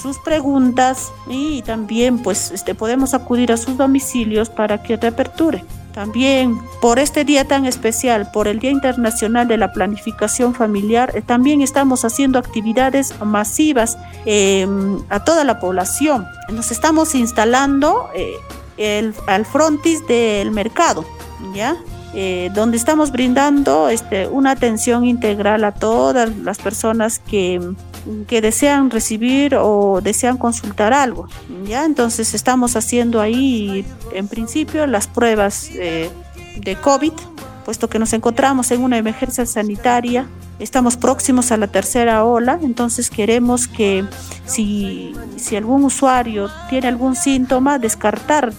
sus 0.00 0.18
preguntas 0.18 1.12
y 1.28 1.62
también 1.62 2.18
pues 2.18 2.50
este, 2.50 2.74
podemos 2.74 3.14
acudir 3.14 3.52
a 3.52 3.56
sus 3.56 3.76
domicilios 3.76 4.50
para 4.50 4.82
que 4.82 4.96
reaperture. 4.96 5.64
También 5.96 6.60
por 6.82 6.98
este 6.98 7.24
día 7.24 7.48
tan 7.48 7.64
especial, 7.64 8.30
por 8.30 8.48
el 8.48 8.58
Día 8.58 8.70
Internacional 8.70 9.48
de 9.48 9.56
la 9.56 9.72
Planificación 9.72 10.54
Familiar, 10.54 11.10
eh, 11.14 11.22
también 11.22 11.62
estamos 11.62 12.04
haciendo 12.04 12.38
actividades 12.38 13.14
masivas 13.24 13.96
em, 14.26 14.98
a 15.08 15.24
toda 15.24 15.42
la 15.44 15.58
población. 15.58 16.26
Nos 16.52 16.70
estamos 16.70 17.14
instalando 17.14 18.10
eh, 18.14 18.34
el, 18.76 19.14
al 19.26 19.46
frontis 19.46 20.06
del 20.06 20.50
mercado, 20.50 21.06
¿ya? 21.54 21.78
Eh, 22.14 22.50
donde 22.54 22.76
estamos 22.76 23.10
brindando 23.10 23.88
este, 23.88 24.26
una 24.26 24.52
atención 24.52 25.04
integral 25.04 25.64
a 25.64 25.72
todas 25.72 26.34
las 26.38 26.58
personas 26.58 27.18
que, 27.18 27.60
desean 28.28 28.90
recibir 28.90 29.56
o 29.56 30.00
desean 30.00 30.38
consultar 30.38 30.92
algo. 30.92 31.28
¿ya? 31.66 31.84
Entonces 31.84 32.34
estamos 32.34 32.76
haciendo 32.76 33.20
ahí, 33.20 33.84
en 34.12 34.28
principio, 34.28 34.86
las 34.86 35.08
pruebas 35.08 35.70
eh, 35.72 36.08
de 36.60 36.76
COVID, 36.76 37.12
puesto 37.64 37.88
que 37.88 37.98
nos 37.98 38.12
encontramos 38.12 38.70
en 38.70 38.82
una 38.82 38.96
emergencia 38.96 39.44
sanitaria, 39.44 40.28
estamos 40.60 40.96
próximos 40.96 41.50
a 41.50 41.56
la 41.56 41.66
tercera 41.66 42.24
ola, 42.24 42.58
entonces 42.62 43.10
queremos 43.10 43.66
que 43.66 44.04
si, 44.46 45.12
si 45.36 45.56
algún 45.56 45.84
usuario 45.84 46.48
tiene 46.70 46.86
algún 46.86 47.16
síntoma, 47.16 47.78
descartar 47.80 48.52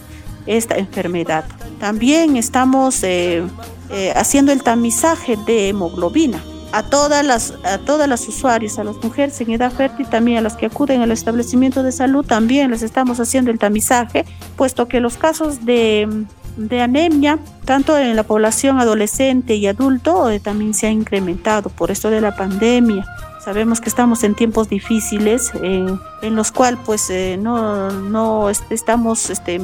esta 0.48 0.76
enfermedad. 0.76 1.44
También 1.78 2.36
estamos 2.36 3.02
eh, 3.04 3.44
eh, 3.90 4.12
haciendo 4.16 4.50
el 4.52 4.62
tamizaje 4.62 5.36
de 5.46 5.68
hemoglobina 5.68 6.42
a 6.72 6.82
todas 6.82 7.24
las 7.24 7.54
a 7.64 7.78
todas 7.78 8.08
las 8.08 8.28
usuarias, 8.28 8.78
a 8.78 8.84
las 8.84 8.96
mujeres 9.02 9.40
en 9.40 9.50
edad 9.50 9.72
fértil, 9.72 10.06
también 10.06 10.38
a 10.38 10.40
las 10.42 10.56
que 10.56 10.66
acuden 10.66 11.00
al 11.00 11.12
establecimiento 11.12 11.82
de 11.82 11.92
salud, 11.92 12.26
también 12.26 12.70
les 12.70 12.82
estamos 12.82 13.20
haciendo 13.20 13.50
el 13.50 13.58
tamizaje, 13.58 14.26
puesto 14.56 14.86
que 14.86 15.00
los 15.00 15.16
casos 15.16 15.64
de, 15.64 16.26
de 16.56 16.80
anemia, 16.82 17.38
tanto 17.64 17.96
en 17.96 18.14
la 18.16 18.22
población 18.22 18.80
adolescente 18.80 19.54
y 19.54 19.66
adulto, 19.66 20.28
eh, 20.28 20.40
también 20.40 20.74
se 20.74 20.88
ha 20.88 20.90
incrementado 20.90 21.70
por 21.70 21.90
esto 21.90 22.10
de 22.10 22.20
la 22.20 22.36
pandemia. 22.36 23.06
Sabemos 23.48 23.80
que 23.80 23.88
estamos 23.88 24.24
en 24.24 24.34
tiempos 24.34 24.68
difíciles 24.68 25.52
eh, 25.62 25.86
en 26.20 26.36
los 26.36 26.52
cuales 26.52 26.78
pues 26.84 27.08
eh, 27.08 27.38
no, 27.40 27.90
no 27.90 28.50
estamos 28.50 29.30
este, 29.30 29.58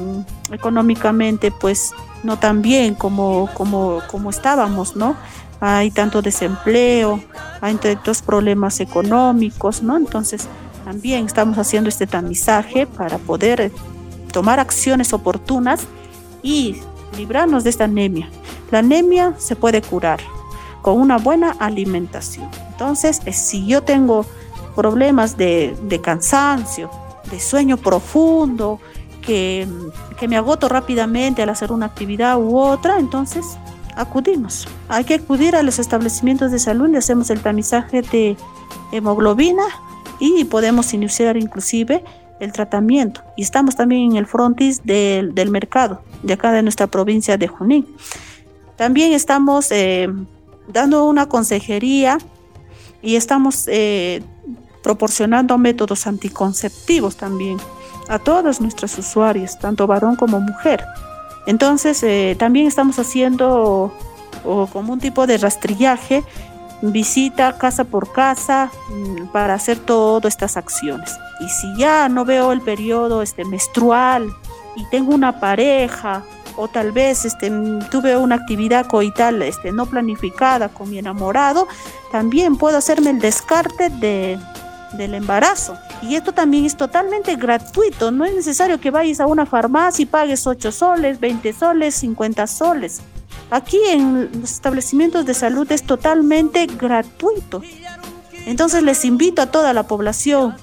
económicamente 0.51 1.51
pues 1.51 1.93
no 2.23 2.39
tan 2.39 2.63
bien 2.63 2.95
como, 2.95 3.51
como, 3.53 4.01
como 4.11 4.31
estábamos, 4.31 4.97
¿no? 4.97 5.17
Hay 5.61 5.91
tanto 5.91 6.23
desempleo, 6.23 7.23
hay 7.61 7.75
tantos 7.75 8.23
problemas 8.23 8.81
económicos, 8.81 9.83
¿no? 9.83 9.99
Entonces 9.99 10.49
también 10.87 11.27
estamos 11.27 11.59
haciendo 11.59 11.91
este 11.91 12.07
tamizaje 12.07 12.87
para 12.87 13.19
poder 13.19 13.71
tomar 14.33 14.61
acciones 14.61 15.13
oportunas 15.13 15.83
y 16.43 16.81
librarnos 17.19 17.65
de 17.65 17.69
esta 17.69 17.85
anemia. 17.85 18.31
La 18.71 18.79
anemia 18.79 19.35
se 19.37 19.57
puede 19.57 19.83
curar 19.83 20.21
con 20.81 20.99
una 20.99 21.19
buena 21.19 21.51
alimentación. 21.61 22.49
Entonces, 22.75 23.21
eh, 23.25 23.33
si 23.33 23.67
yo 23.67 23.83
tengo 23.83 24.27
problemas 24.75 25.37
de, 25.37 26.01
cansancio, 26.03 26.91
de 27.31 27.39
sueño 27.39 27.77
profundo, 27.77 28.81
que, 29.23 29.67
que, 30.19 30.29
me 30.29 30.37
agoto 30.37 30.69
rápidamente 30.69 31.43
al 31.43 31.49
hacer 31.49 31.71
una 31.73 31.87
actividad 31.87 32.37
u 32.37 32.59
otra, 32.59 32.99
entonces 32.99 33.57
acudimos. 33.95 34.67
Hay 34.89 35.05
que 35.05 35.15
acudir 35.15 35.55
a 35.55 35.63
los 35.63 35.79
establecimientos 35.79 36.51
de 36.51 36.59
salud, 36.59 36.89
le 36.89 36.99
hacemos 36.99 37.31
el 37.31 37.41
tamizaje 37.41 38.03
de 38.03 38.37
hemoglobina 38.93 39.63
y 40.19 40.45
podemos 40.45 40.93
iniciar 40.93 41.37
inclusive 41.37 42.05
el 42.41 42.53
tratamiento. 42.53 43.23
Y 43.37 43.43
estamos 43.43 43.77
también 43.77 44.11
en 44.11 44.17
el 44.17 44.27
frontis 44.27 44.85
del, 44.85 45.33
del 45.35 45.51
mercado 45.51 46.03
de 46.25 46.35
acá 46.35 46.51
de 46.53 46.63
nuestra 46.63 46.89
provincia 46.89 47.39
de 47.39 47.47
Junín. 47.47 47.87
También 48.77 49.13
estamos 49.13 49.71
eh, 49.71 50.09
dando 50.69 51.05
una 51.05 51.27
consejería 51.27 52.19
y 53.05 53.17
estamos 53.17 53.69
eh, 53.69 54.23
proporcionando 54.83 55.59
métodos 55.59 56.07
anticonceptivos 56.07 57.17
también 57.17 57.59
a 58.09 58.19
todas 58.19 58.61
nuestras 58.61 58.99
usuarias, 58.99 59.59
tanto 59.59 59.87
varón 59.87 60.17
como 60.17 60.41
mujer. 60.41 60.85
Entonces, 61.47 62.03
eh, 62.03 62.37
también 62.39 62.67
estamos 62.67 62.99
haciendo 62.99 63.93
como 64.43 64.93
un 64.93 65.01
tipo 65.01 65.27
de 65.27 65.39
rastrillaje, 65.39 66.23
visita 66.83 67.57
casa 67.57 67.85
por 67.85 68.13
casa 68.13 68.71
mm, 68.91 69.27
para 69.29 69.55
hacer 69.55 69.79
todas 69.79 70.35
estas 70.35 70.57
acciones. 70.57 71.17
Y 71.41 71.49
si 71.49 71.77
ya 71.77 72.09
no 72.09 72.25
veo 72.25 72.53
el 72.53 72.61
periodo 72.61 73.23
este, 73.23 73.45
menstrual 73.45 74.31
y 74.77 74.85
tengo 74.91 75.15
una 75.15 75.41
pareja 75.41 76.25
o 76.57 76.69
tal 76.69 76.93
vez 76.93 77.25
este, 77.25 77.51
tuve 77.91 78.17
una 78.17 78.37
actividad 78.37 78.87
coital 78.87 79.43
este, 79.43 79.73
no 79.73 79.87
planificada 79.87 80.69
con 80.69 80.91
mi 80.91 80.99
enamorado, 80.99 81.69
también 82.13 82.57
puedo 82.57 82.79
hacerme 82.79 83.11
el 83.11 83.19
descarte 83.19 83.91
de, 83.91 84.39
del 84.97 85.15
embarazo. 85.15 85.77
Y 86.03 86.17
esto 86.17 86.33
también 86.33 86.65
es 86.65 86.77
totalmente 86.77 87.37
gratuito, 87.37 88.11
no 88.11 88.25
es 88.25 88.35
necesario 88.35 88.81
que 88.81 88.91
vayas 88.91 89.21
a 89.21 89.27
una 89.27 89.47
farmacia 89.47 90.03
y 90.03 90.07
pagues 90.07 90.47
8 90.47 90.73
soles, 90.73 91.21
20 91.21 91.53
soles, 91.53 91.95
50 91.97 92.47
soles. 92.47 93.01
Aquí 93.51 93.79
en 93.89 94.31
los 94.41 94.53
establecimientos 94.53 95.27
de 95.27 95.35
salud 95.35 95.71
es 95.71 95.83
totalmente 95.83 96.67
gratuito. 96.67 97.63
Entonces 98.47 98.83
les 98.83 99.05
invito 99.05 99.43
a 99.43 99.47
toda 99.47 99.73
la 99.73 99.85
población 99.85 100.55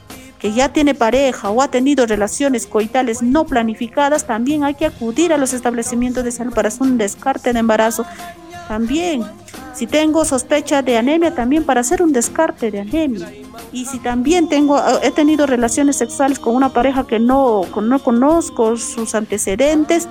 que 0.42 0.52
ya 0.52 0.70
tiene 0.70 0.96
pareja 0.96 1.52
o 1.52 1.62
ha 1.62 1.68
tenido 1.68 2.08
relaciones 2.08 2.66
coitales 2.66 3.22
no 3.22 3.46
planificadas, 3.46 4.26
también 4.26 4.64
hay 4.64 4.74
que 4.74 4.88
acudir 4.88 5.32
a 5.34 5.38
los 5.38 5.54
establecimientos 5.54 6.24
de 6.24 6.32
salud 6.32 6.52
para 6.52 6.70
hacer 6.70 6.82
un 6.82 6.98
descarte 6.98 7.54
de 7.54 7.60
embarazo. 7.60 8.06
También, 8.68 9.24
si 9.76 9.86
tengo 9.86 10.26
sospecha 10.26 10.82
de 10.82 10.98
anemia, 10.98 11.36
también 11.36 11.64
para 11.64 11.82
hacer 11.82 12.02
un 12.02 12.12
descarte 12.12 12.72
de 12.72 12.80
anemia. 12.80 13.32
Y 13.72 13.86
si 13.86 14.00
también 14.00 14.50
tengo, 14.50 14.82
he 15.04 15.12
tenido 15.12 15.46
relaciones 15.46 15.98
sexuales 15.98 16.40
con 16.40 16.56
una 16.56 16.70
pareja 16.70 17.06
que 17.06 17.20
no, 17.20 17.62
no 17.80 18.00
conozco 18.00 18.78
sus 18.78 19.14
antecedentes, 19.14 20.08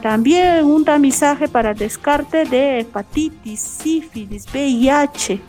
También 0.00 0.64
un 0.64 0.84
tamizaje 0.84 1.46
para 1.46 1.74
descarte 1.74 2.46
de 2.46 2.80
hepatitis, 2.80 3.60
sífilis, 3.60 4.46
VIH. 4.46 5.40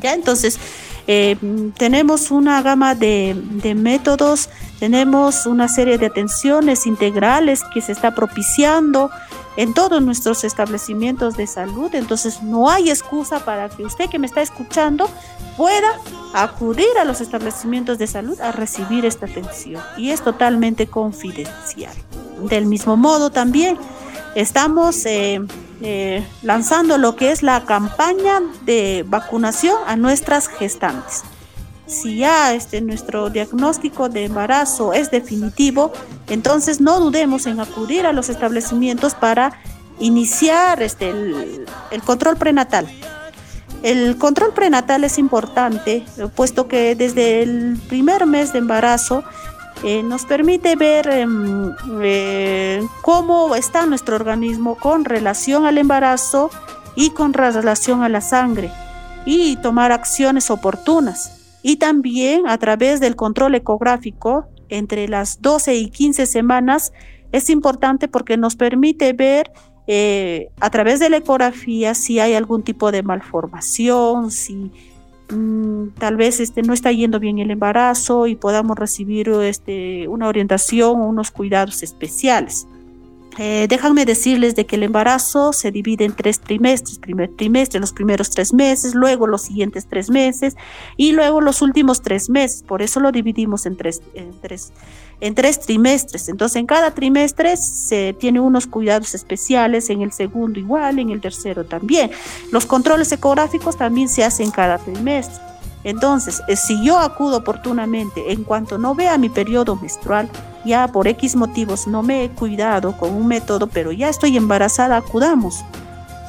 Ya, 0.00 0.14
entonces 0.14 0.58
eh, 1.06 1.36
tenemos 1.76 2.30
una 2.30 2.62
gama 2.62 2.94
de, 2.94 3.36
de, 3.36 3.74
métodos, 3.74 4.48
tenemos 4.78 5.46
una 5.46 5.68
serie 5.68 5.98
de 5.98 6.06
atenciones 6.06 6.86
integrales 6.86 7.62
que 7.72 7.80
se 7.80 7.92
está 7.92 8.14
propiciando 8.14 9.10
en 9.56 9.74
todos 9.74 10.02
nuestros 10.02 10.44
establecimientos 10.44 11.36
de 11.36 11.46
salud. 11.46 11.94
Entonces 11.94 12.42
no 12.42 12.70
hay 12.70 12.90
excusa 12.90 13.44
para 13.44 13.68
que 13.68 13.84
usted 13.84 14.08
que 14.08 14.18
me 14.18 14.26
está 14.26 14.42
escuchando 14.42 15.08
pueda 15.56 16.00
acudir 16.32 16.98
a 17.00 17.04
los 17.04 17.20
establecimientos 17.20 17.98
de 17.98 18.06
salud 18.06 18.40
a 18.40 18.52
recibir 18.52 19.04
esta 19.04 19.26
atención. 19.26 19.82
Y 19.96 20.10
es 20.10 20.22
totalmente 20.22 20.86
confidencial. 20.86 21.94
Del 22.48 22.66
mismo 22.66 22.96
modo 22.96 23.30
también 23.30 23.76
estamos 24.34 25.04
eh, 25.06 25.40
eh, 25.82 26.26
lanzando 26.42 26.98
lo 26.98 27.16
que 27.16 27.32
es 27.32 27.42
la 27.42 27.64
campaña 27.64 28.40
de 28.64 29.04
vacunación 29.06 29.76
a 29.86 29.96
nuestras 29.96 30.48
gestantes. 30.48 31.22
Si 31.86 32.18
ya 32.18 32.54
este, 32.54 32.80
nuestro 32.80 33.30
diagnóstico 33.30 34.08
de 34.08 34.24
embarazo 34.24 34.92
es 34.92 35.10
definitivo, 35.10 35.92
entonces 36.28 36.80
no 36.80 37.00
dudemos 37.00 37.46
en 37.46 37.60
acudir 37.60 38.06
a 38.06 38.12
los 38.12 38.28
establecimientos 38.28 39.14
para 39.14 39.60
iniciar 39.98 40.82
este, 40.82 41.10
el, 41.10 41.66
el 41.90 42.02
control 42.02 42.36
prenatal. 42.36 42.88
El 43.82 44.16
control 44.16 44.54
prenatal 44.54 45.02
es 45.02 45.18
importante, 45.18 46.04
puesto 46.36 46.68
que 46.68 46.94
desde 46.94 47.42
el 47.42 47.80
primer 47.88 48.26
mes 48.26 48.52
de 48.52 48.60
embarazo 48.60 49.24
nos 50.04 50.24
permite 50.26 50.76
ver 50.76 51.08
em, 51.08 51.74
eh, 52.02 52.86
cómo 53.02 53.54
está 53.56 53.84
nuestro 53.86 54.16
organismo 54.16 54.76
con 54.76 55.04
relación 55.04 55.66
al 55.66 55.78
embarazo 55.78 56.50
y 56.94 57.10
con 57.10 57.32
relación 57.32 58.02
a 58.02 58.08
la 58.08 58.20
sangre 58.20 58.70
y 59.24 59.56
tomar 59.56 59.92
acciones 59.92 60.50
oportunas. 60.50 61.58
Y 61.62 61.76
también 61.76 62.48
a 62.48 62.58
través 62.58 63.00
del 63.00 63.16
control 63.16 63.54
ecográfico 63.54 64.48
entre 64.68 65.08
las 65.08 65.42
12 65.42 65.74
y 65.74 65.90
15 65.90 66.26
semanas 66.26 66.92
es 67.30 67.50
importante 67.50 68.08
porque 68.08 68.36
nos 68.36 68.56
permite 68.56 69.12
ver 69.12 69.52
eh, 69.86 70.50
a 70.60 70.70
través 70.70 71.00
de 71.00 71.10
la 71.10 71.16
ecografía 71.18 71.94
si 71.94 72.20
hay 72.20 72.34
algún 72.34 72.62
tipo 72.62 72.92
de 72.92 73.02
malformación, 73.02 74.30
si 74.30 74.70
Mm, 75.30 75.88
tal 75.98 76.16
vez 76.16 76.40
este, 76.40 76.62
no 76.62 76.72
está 76.74 76.92
yendo 76.92 77.18
bien 77.20 77.38
el 77.38 77.50
embarazo 77.50 78.26
y 78.26 78.36
podamos 78.36 78.78
recibir 78.78 79.28
este, 79.28 80.08
una 80.08 80.28
orientación 80.28 81.00
o 81.00 81.06
unos 81.06 81.30
cuidados 81.30 81.82
especiales. 81.82 82.66
Eh, 83.38 83.66
déjenme 83.68 84.04
decirles 84.04 84.54
de 84.54 84.66
que 84.66 84.76
el 84.76 84.82
embarazo 84.82 85.54
se 85.54 85.70
divide 85.70 86.04
en 86.04 86.14
tres 86.14 86.40
trimestres, 86.40 86.98
primer 86.98 87.30
trimestre, 87.34 87.80
los 87.80 87.92
primeros 87.92 88.28
tres 88.28 88.52
meses, 88.52 88.94
luego 88.94 89.26
los 89.26 89.42
siguientes 89.42 89.86
tres 89.88 90.10
meses 90.10 90.54
y 90.98 91.12
luego 91.12 91.40
los 91.40 91.62
últimos 91.62 92.02
tres 92.02 92.28
meses, 92.28 92.62
por 92.62 92.82
eso 92.82 93.00
lo 93.00 93.10
dividimos 93.10 93.64
en 93.64 93.76
tres, 93.76 94.02
en 94.14 94.32
tres, 94.40 94.72
en 95.20 95.34
tres 95.34 95.60
trimestres. 95.60 96.28
Entonces 96.28 96.56
en 96.56 96.66
cada 96.66 96.90
trimestre 96.90 97.56
se 97.56 98.14
tiene 98.18 98.38
unos 98.38 98.66
cuidados 98.66 99.14
especiales, 99.14 99.88
en 99.88 100.02
el 100.02 100.12
segundo 100.12 100.60
igual, 100.60 100.98
en 100.98 101.08
el 101.08 101.20
tercero 101.20 101.64
también. 101.64 102.10
Los 102.50 102.66
controles 102.66 103.10
ecográficos 103.12 103.78
también 103.78 104.10
se 104.10 104.24
hacen 104.24 104.50
cada 104.50 104.76
trimestre. 104.76 105.51
Entonces, 105.84 106.42
eh, 106.46 106.56
si 106.56 106.84
yo 106.84 106.98
acudo 106.98 107.38
oportunamente 107.38 108.32
en 108.32 108.44
cuanto 108.44 108.78
no 108.78 108.94
vea 108.94 109.18
mi 109.18 109.28
periodo 109.28 109.76
menstrual, 109.76 110.28
ya 110.64 110.88
por 110.88 111.08
X 111.08 111.34
motivos 111.34 111.86
no 111.86 112.02
me 112.02 112.24
he 112.24 112.30
cuidado 112.30 112.96
con 112.96 113.12
un 113.12 113.26
método, 113.26 113.66
pero 113.66 113.90
ya 113.90 114.08
estoy 114.08 114.36
embarazada, 114.36 114.96
acudamos 114.96 115.64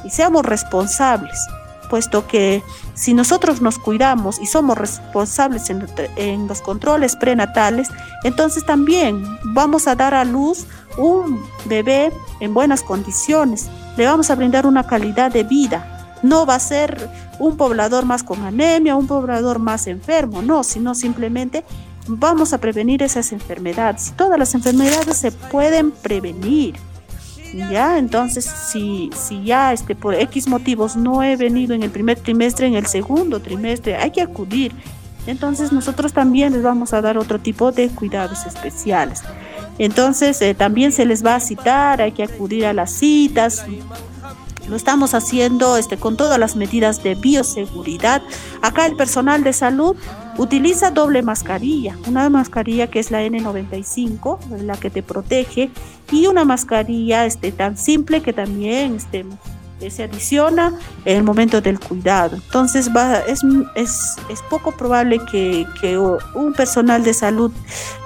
y 0.04 0.10
seamos 0.10 0.44
responsables, 0.44 1.38
puesto 1.88 2.26
que 2.26 2.64
si 2.94 3.14
nosotros 3.14 3.60
nos 3.60 3.78
cuidamos 3.78 4.40
y 4.40 4.46
somos 4.46 4.76
responsables 4.76 5.70
en, 5.70 5.86
en 6.16 6.48
los 6.48 6.60
controles 6.60 7.14
prenatales, 7.14 7.88
entonces 8.24 8.66
también 8.66 9.24
vamos 9.44 9.86
a 9.86 9.94
dar 9.94 10.14
a 10.14 10.24
luz 10.24 10.66
un 10.98 11.44
bebé 11.66 12.12
en 12.40 12.54
buenas 12.54 12.82
condiciones, 12.82 13.68
le 13.96 14.06
vamos 14.06 14.30
a 14.30 14.34
brindar 14.34 14.66
una 14.66 14.84
calidad 14.84 15.30
de 15.30 15.44
vida 15.44 15.93
no 16.24 16.46
va 16.46 16.54
a 16.54 16.58
ser 16.58 17.10
un 17.38 17.56
poblador 17.58 18.06
más 18.06 18.22
con 18.22 18.42
anemia, 18.42 18.96
un 18.96 19.06
poblador 19.06 19.58
más 19.58 19.86
enfermo, 19.86 20.40
no, 20.40 20.64
sino 20.64 20.94
simplemente 20.94 21.64
vamos 22.08 22.54
a 22.54 22.58
prevenir 22.58 23.02
esas 23.02 23.30
enfermedades. 23.32 24.14
Todas 24.16 24.38
las 24.38 24.54
enfermedades 24.54 25.18
se 25.18 25.30
pueden 25.30 25.90
prevenir. 25.90 26.76
Ya, 27.70 27.98
entonces 27.98 28.44
si, 28.44 29.10
si 29.14 29.44
ya 29.44 29.72
este, 29.72 29.94
por 29.94 30.14
X 30.14 30.48
motivos 30.48 30.96
no 30.96 31.22
he 31.22 31.36
venido 31.36 31.74
en 31.74 31.84
el 31.84 31.90
primer 31.90 32.18
trimestre, 32.18 32.66
en 32.66 32.74
el 32.74 32.86
segundo 32.86 33.40
trimestre, 33.40 33.96
hay 33.96 34.10
que 34.10 34.22
acudir. 34.22 34.72
Entonces 35.26 35.72
nosotros 35.72 36.12
también 36.12 36.52
les 36.54 36.62
vamos 36.62 36.92
a 36.94 37.00
dar 37.00 37.18
otro 37.18 37.38
tipo 37.38 37.70
de 37.70 37.90
cuidados 37.90 38.46
especiales. 38.46 39.22
Entonces 39.78 40.40
eh, 40.42 40.54
también 40.54 40.90
se 40.90 41.04
les 41.04 41.24
va 41.24 41.36
a 41.36 41.40
citar, 41.40 42.00
hay 42.00 42.12
que 42.12 42.24
acudir 42.24 42.66
a 42.66 42.72
las 42.72 42.90
citas, 42.90 43.66
lo 44.68 44.76
estamos 44.76 45.14
haciendo 45.14 45.76
este, 45.76 45.96
con 45.96 46.16
todas 46.16 46.38
las 46.38 46.56
medidas 46.56 47.02
de 47.02 47.14
bioseguridad. 47.14 48.22
Acá 48.62 48.86
el 48.86 48.96
personal 48.96 49.44
de 49.44 49.52
salud 49.52 49.96
utiliza 50.38 50.90
doble 50.90 51.22
mascarilla, 51.22 51.96
una 52.06 52.28
mascarilla 52.30 52.88
que 52.88 53.00
es 53.00 53.10
la 53.10 53.22
N95, 53.22 54.38
la 54.62 54.76
que 54.76 54.90
te 54.90 55.02
protege, 55.02 55.70
y 56.10 56.26
una 56.26 56.44
mascarilla 56.44 57.24
este, 57.26 57.52
tan 57.52 57.76
simple 57.76 58.22
que 58.22 58.32
también 58.32 58.96
este, 58.96 59.24
se 59.90 60.04
adiciona 60.04 60.72
en 61.04 61.18
el 61.18 61.22
momento 61.22 61.60
del 61.60 61.78
cuidado. 61.78 62.36
Entonces 62.36 62.90
va, 62.94 63.18
es, 63.20 63.40
es, 63.74 64.16
es 64.28 64.42
poco 64.50 64.72
probable 64.72 65.18
que, 65.30 65.66
que, 65.80 65.98
un 65.98 66.52
personal 66.54 67.02
de 67.04 67.14
salud 67.14 67.52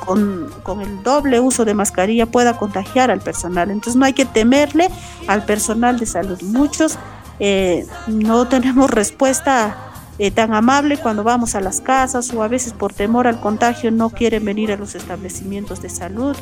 con, 0.04 0.50
con, 0.62 0.80
el 0.80 1.02
doble 1.02 1.40
uso 1.40 1.64
de 1.64 1.74
mascarilla 1.74 2.26
pueda 2.26 2.56
contagiar 2.56 3.10
al 3.10 3.20
personal. 3.20 3.70
Entonces 3.70 3.96
no 3.96 4.04
hay 4.04 4.12
que 4.12 4.24
temerle 4.24 4.88
al 5.26 5.44
personal 5.44 5.98
de 5.98 6.06
salud. 6.06 6.40
Muchos 6.42 6.98
eh, 7.40 7.86
no 8.06 8.48
tenemos 8.48 8.90
respuesta 8.90 9.76
eh, 10.18 10.32
tan 10.32 10.52
amable 10.52 10.96
cuando 10.96 11.22
vamos 11.22 11.54
a 11.54 11.60
las 11.60 11.80
casas 11.80 12.32
o 12.34 12.42
a 12.42 12.48
veces 12.48 12.72
por 12.72 12.92
temor 12.92 13.28
al 13.28 13.40
contagio 13.40 13.92
no 13.92 14.10
quieren 14.10 14.44
venir 14.44 14.72
a 14.72 14.76
los 14.76 14.96
establecimientos 14.96 15.80
de 15.80 15.88
salud 15.88 16.36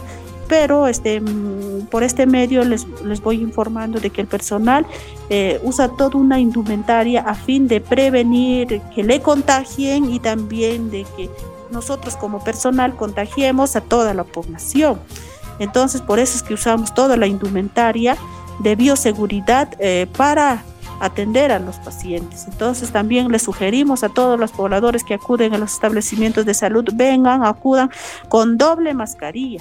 pero 0.48 0.86
este, 0.86 1.20
mm, 1.20 1.86
por 1.90 2.02
este 2.02 2.26
medio 2.26 2.64
les, 2.64 2.86
les 3.04 3.20
voy 3.20 3.40
informando 3.40 4.00
de 4.00 4.10
que 4.10 4.20
el 4.20 4.26
personal 4.26 4.86
eh, 5.28 5.60
usa 5.62 5.88
toda 5.88 6.18
una 6.18 6.38
indumentaria 6.38 7.22
a 7.22 7.34
fin 7.34 7.68
de 7.68 7.80
prevenir 7.80 8.80
que 8.94 9.02
le 9.02 9.20
contagien 9.20 10.10
y 10.10 10.20
también 10.20 10.90
de 10.90 11.04
que 11.16 11.30
nosotros 11.70 12.16
como 12.16 12.42
personal 12.42 12.94
contagiemos 12.96 13.76
a 13.76 13.80
toda 13.80 14.14
la 14.14 14.24
población. 14.24 15.00
Entonces, 15.58 16.00
por 16.00 16.18
eso 16.18 16.36
es 16.36 16.42
que 16.42 16.54
usamos 16.54 16.94
toda 16.94 17.16
la 17.16 17.26
indumentaria 17.26 18.16
de 18.60 18.76
bioseguridad 18.76 19.68
eh, 19.78 20.06
para 20.16 20.62
atender 21.00 21.52
a 21.52 21.58
los 21.58 21.76
pacientes. 21.76 22.46
Entonces 22.46 22.90
también 22.90 23.30
les 23.30 23.42
sugerimos 23.42 24.02
a 24.02 24.08
todos 24.08 24.40
los 24.40 24.52
pobladores 24.52 25.04
que 25.04 25.14
acuden 25.14 25.54
a 25.54 25.58
los 25.58 25.74
establecimientos 25.74 26.46
de 26.46 26.54
salud, 26.54 26.84
vengan, 26.94 27.44
acudan 27.44 27.90
con 28.28 28.56
doble 28.56 28.94
mascarilla 28.94 29.60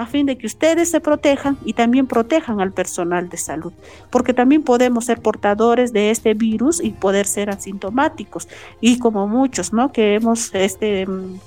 a 0.00 0.06
fin 0.06 0.26
de 0.26 0.38
que 0.38 0.46
ustedes 0.46 0.90
se 0.90 1.00
protejan 1.00 1.58
y 1.64 1.74
también 1.74 2.06
protejan 2.06 2.60
al 2.60 2.72
personal 2.72 3.28
de 3.28 3.36
salud, 3.36 3.72
porque 4.10 4.32
también 4.32 4.62
podemos 4.62 5.04
ser 5.04 5.20
portadores 5.20 5.92
de 5.92 6.10
este 6.10 6.34
virus 6.34 6.82
y 6.82 6.90
poder 6.90 7.26
ser 7.26 7.50
asintomáticos 7.50 8.48
y 8.80 8.98
como 8.98 9.26
muchos, 9.26 9.72
¿no? 9.72 9.92
Que 9.92 10.14
hemos 10.14 10.54
este 10.54 11.06
mm, 11.06 11.38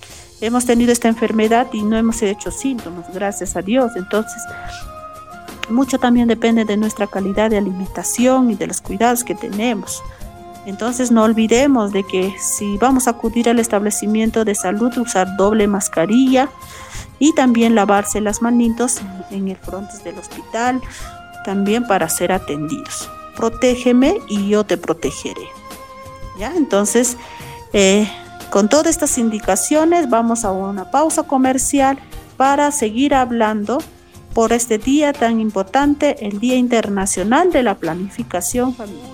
hemos 0.41 0.65
tenido 0.65 0.91
esta 0.91 1.07
enfermedad 1.07 1.67
y 1.73 1.83
no 1.83 1.97
hemos 1.97 2.21
hecho 2.21 2.51
síntomas, 2.51 3.11
gracias 3.13 3.55
a 3.55 3.61
Dios. 3.61 3.93
Entonces, 3.95 4.41
mucho 5.69 5.97
también 5.97 6.27
depende 6.27 6.65
de 6.65 6.77
nuestra 6.77 7.07
calidad 7.07 7.49
de 7.49 7.57
alimentación 7.57 8.51
y 8.51 8.55
de 8.55 8.67
los 8.67 8.81
cuidados 8.81 9.23
que 9.23 9.35
tenemos. 9.35 10.03
Entonces 10.65 11.11
no 11.11 11.23
olvidemos 11.23 11.91
de 11.91 12.03
que 12.03 12.33
si 12.39 12.77
vamos 12.77 13.07
a 13.07 13.11
acudir 13.11 13.49
al 13.49 13.59
establecimiento 13.59 14.45
de 14.45 14.55
salud, 14.55 14.97
usar 14.97 15.35
doble 15.37 15.67
mascarilla, 15.67 16.49
y 17.19 17.33
también 17.35 17.75
lavarse 17.75 18.21
las 18.21 18.41
manitos 18.41 19.01
en 19.31 19.47
el 19.47 19.57
frontis 19.57 20.03
del 20.03 20.17
hospital, 20.17 20.81
también 21.45 21.87
para 21.87 22.09
ser 22.09 22.31
atendidos. 22.31 23.09
Protégeme 23.35 24.19
y 24.27 24.49
yo 24.49 24.63
te 24.63 24.77
protegeré. 24.77 25.47
¿Ya? 26.39 26.53
Entonces, 26.55 27.17
eh, 27.73 28.09
con 28.49 28.69
todas 28.69 28.87
estas 28.87 29.17
indicaciones 29.17 30.09
vamos 30.09 30.45
a 30.45 30.51
una 30.51 30.91
pausa 30.91 31.23
comercial 31.23 31.99
para 32.37 32.71
seguir 32.71 33.13
hablando 33.13 33.79
por 34.33 34.51
este 34.51 34.77
día 34.77 35.13
tan 35.13 35.39
importante, 35.39 36.25
el 36.25 36.39
Día 36.39 36.55
Internacional 36.55 37.51
de 37.51 37.63
la 37.63 37.75
Planificación 37.75 38.73
Familiar. 38.75 39.13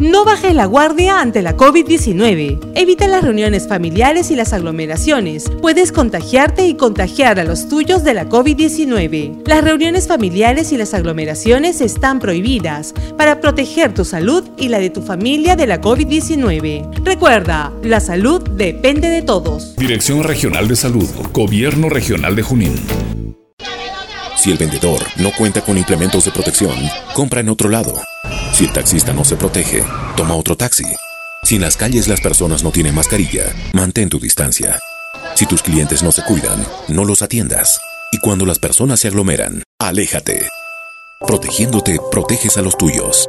No 0.00 0.26
bajes 0.26 0.54
la 0.54 0.66
guardia 0.66 1.20
ante 1.20 1.40
la 1.40 1.56
COVID-19. 1.56 2.72
Evita 2.74 3.08
las 3.08 3.24
reuniones 3.24 3.66
familiares 3.66 4.30
y 4.30 4.36
las 4.36 4.52
aglomeraciones. 4.52 5.50
Puedes 5.62 5.90
contagiarte 5.90 6.66
y 6.66 6.74
contagiar 6.74 7.40
a 7.40 7.44
los 7.44 7.70
tuyos 7.70 8.04
de 8.04 8.12
la 8.12 8.28
COVID-19. 8.28 9.46
Las 9.46 9.64
reuniones 9.64 10.06
familiares 10.06 10.70
y 10.72 10.76
las 10.76 10.92
aglomeraciones 10.92 11.80
están 11.80 12.18
prohibidas 12.18 12.92
para 13.16 13.40
proteger 13.40 13.94
tu 13.94 14.04
salud 14.04 14.44
y 14.58 14.68
la 14.68 14.80
de 14.80 14.90
tu 14.90 15.00
familia 15.00 15.56
de 15.56 15.66
la 15.66 15.80
COVID-19. 15.80 17.02
Recuerda, 17.02 17.72
la 17.82 18.00
salud 18.00 18.46
depende 18.50 19.08
de 19.08 19.22
todos. 19.22 19.76
Dirección 19.76 20.22
Regional 20.22 20.68
de 20.68 20.76
Salud, 20.76 21.08
Gobierno 21.32 21.88
Regional 21.88 22.36
de 22.36 22.42
Junín. 22.42 23.25
Si 24.36 24.50
el 24.50 24.58
vendedor 24.58 25.02
no 25.16 25.32
cuenta 25.32 25.62
con 25.62 25.78
implementos 25.78 26.24
de 26.26 26.30
protección, 26.30 26.76
compra 27.14 27.40
en 27.40 27.48
otro 27.48 27.68
lado. 27.68 27.94
Si 28.52 28.64
el 28.64 28.72
taxista 28.72 29.12
no 29.12 29.24
se 29.24 29.36
protege, 29.36 29.82
toma 30.16 30.34
otro 30.34 30.56
taxi. 30.56 30.84
Si 31.42 31.56
en 31.56 31.62
las 31.62 31.76
calles 31.76 32.06
las 32.06 32.20
personas 32.20 32.62
no 32.62 32.70
tienen 32.70 32.94
mascarilla, 32.94 33.54
mantén 33.72 34.08
tu 34.08 34.20
distancia. 34.20 34.78
Si 35.34 35.46
tus 35.46 35.62
clientes 35.62 36.02
no 36.02 36.12
se 36.12 36.22
cuidan, 36.22 36.66
no 36.88 37.04
los 37.04 37.22
atiendas. 37.22 37.80
Y 38.12 38.18
cuando 38.18 38.44
las 38.46 38.58
personas 38.58 39.00
se 39.00 39.08
aglomeran, 39.08 39.62
aléjate. 39.78 40.48
Protegiéndote, 41.26 41.98
proteges 42.10 42.56
a 42.58 42.62
los 42.62 42.76
tuyos. 42.76 43.28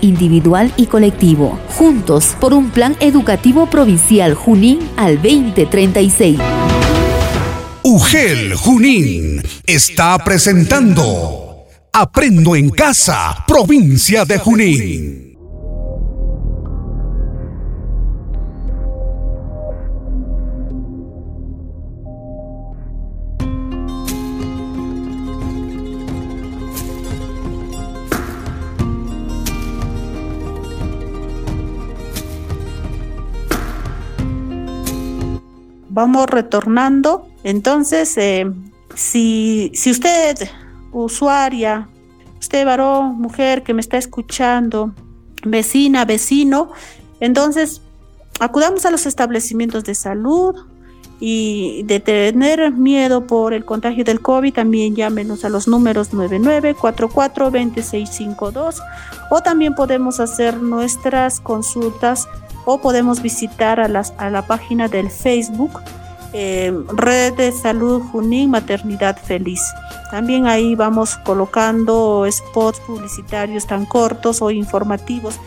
individual 0.00 0.72
y 0.76 0.86
colectivo, 0.86 1.58
juntos 1.68 2.36
por 2.40 2.52
un 2.52 2.70
plan 2.70 2.96
educativo 3.00 3.66
provincial 3.66 4.34
Junín 4.34 4.78
al 4.96 5.16
2036. 5.16 6.38
UGEL 7.82 8.54
Junín 8.54 9.42
está 9.66 10.18
presentando 10.18 11.66
Aprendo 11.92 12.56
en 12.56 12.70
Casa, 12.70 13.44
provincia 13.46 14.24
de 14.24 14.38
Junín. 14.38 15.23
Vamos 35.94 36.26
retornando. 36.26 37.26
Entonces, 37.44 38.18
eh, 38.18 38.52
si, 38.94 39.70
si 39.74 39.92
usted, 39.92 40.36
usuaria, 40.92 41.88
usted 42.40 42.66
varón, 42.66 43.18
mujer 43.20 43.62
que 43.62 43.72
me 43.72 43.80
está 43.80 43.96
escuchando, 43.96 44.92
vecina, 45.44 46.04
vecino, 46.04 46.72
entonces 47.20 47.80
acudamos 48.40 48.84
a 48.84 48.90
los 48.90 49.06
establecimientos 49.06 49.84
de 49.84 49.94
salud 49.94 50.56
y 51.20 51.84
de 51.84 52.00
tener 52.00 52.72
miedo 52.72 53.28
por 53.28 53.54
el 53.54 53.64
contagio 53.64 54.02
del 54.04 54.20
COVID, 54.20 54.52
también 54.52 54.96
llámenos 54.96 55.44
a 55.44 55.48
los 55.48 55.68
números 55.68 56.12
99442652 56.12 58.82
o 59.30 59.40
también 59.40 59.76
podemos 59.76 60.18
hacer 60.18 60.60
nuestras 60.60 61.38
consultas 61.40 62.26
o 62.64 62.80
podemos 62.80 63.22
visitar 63.22 63.80
a, 63.80 63.88
la 63.88 64.46
página 64.46 64.88
del 64.88 65.10
Facebook 65.10 65.80
eh, 66.32 66.72
Red 66.88 67.34
de 67.34 67.52
Salud 67.52 68.02
Junín 68.10 68.50
Maternidad 68.50 69.16
Feliz. 69.16 69.62
También 70.10 70.46
ahí 70.46 70.74
vamos 70.74 71.16
colocando 71.18 72.26
spots 72.30 72.80
publicitarios 72.80 73.66
tan 73.66 73.86
cortos 73.86 74.42
o 74.42 74.50
informativos 74.50 75.38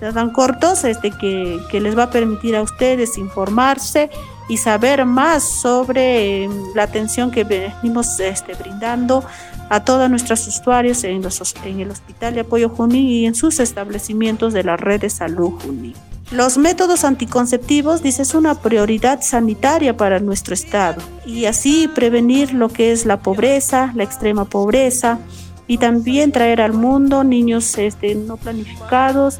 tan 0.00 0.30
cortos 0.30 0.84
este, 0.84 1.10
que, 1.10 1.80
les 1.80 1.96
va 1.96 2.04
a 2.04 2.10
permitir 2.10 2.56
a 2.56 2.62
ustedes 2.62 3.18
informarse 3.18 4.10
y 4.48 4.58
saber 4.58 5.04
más 5.04 5.42
sobre 5.42 6.44
em, 6.44 6.52
la 6.74 6.84
atención 6.84 7.30
que 7.30 7.44
venimos 7.44 8.20
este, 8.20 8.54
brindando 8.54 9.24
a 9.68 9.84
todos 9.84 10.08
nuestros 10.08 10.46
usuarios 10.46 11.02
en, 11.02 11.22
en 11.64 11.80
el 11.80 11.90
Hospital 11.90 12.34
de 12.34 12.40
Apoyo 12.40 12.68
Junín 12.68 13.08
y 13.08 13.26
en 13.26 13.34
sus 13.34 13.58
establecimientos 13.58 14.52
de 14.52 14.62
la 14.62 14.76
red 14.76 15.00
de 15.00 15.10
salud 15.10 15.52
Junín. 15.64 15.94
Los 16.32 16.58
métodos 16.58 17.04
anticonceptivos, 17.04 18.02
dice, 18.02 18.22
es 18.22 18.34
una 18.34 18.56
prioridad 18.56 19.20
sanitaria 19.22 19.96
para 19.96 20.18
nuestro 20.18 20.54
Estado. 20.54 21.00
Y 21.24 21.44
así 21.44 21.88
prevenir 21.88 22.52
lo 22.52 22.68
que 22.68 22.90
es 22.90 23.06
la 23.06 23.20
pobreza, 23.20 23.92
la 23.94 24.02
extrema 24.02 24.44
pobreza 24.44 25.20
y 25.68 25.78
también 25.78 26.32
traer 26.32 26.60
al 26.60 26.72
mundo 26.72 27.22
niños 27.22 27.78
este, 27.78 28.14
no 28.16 28.36
planificados 28.36 29.38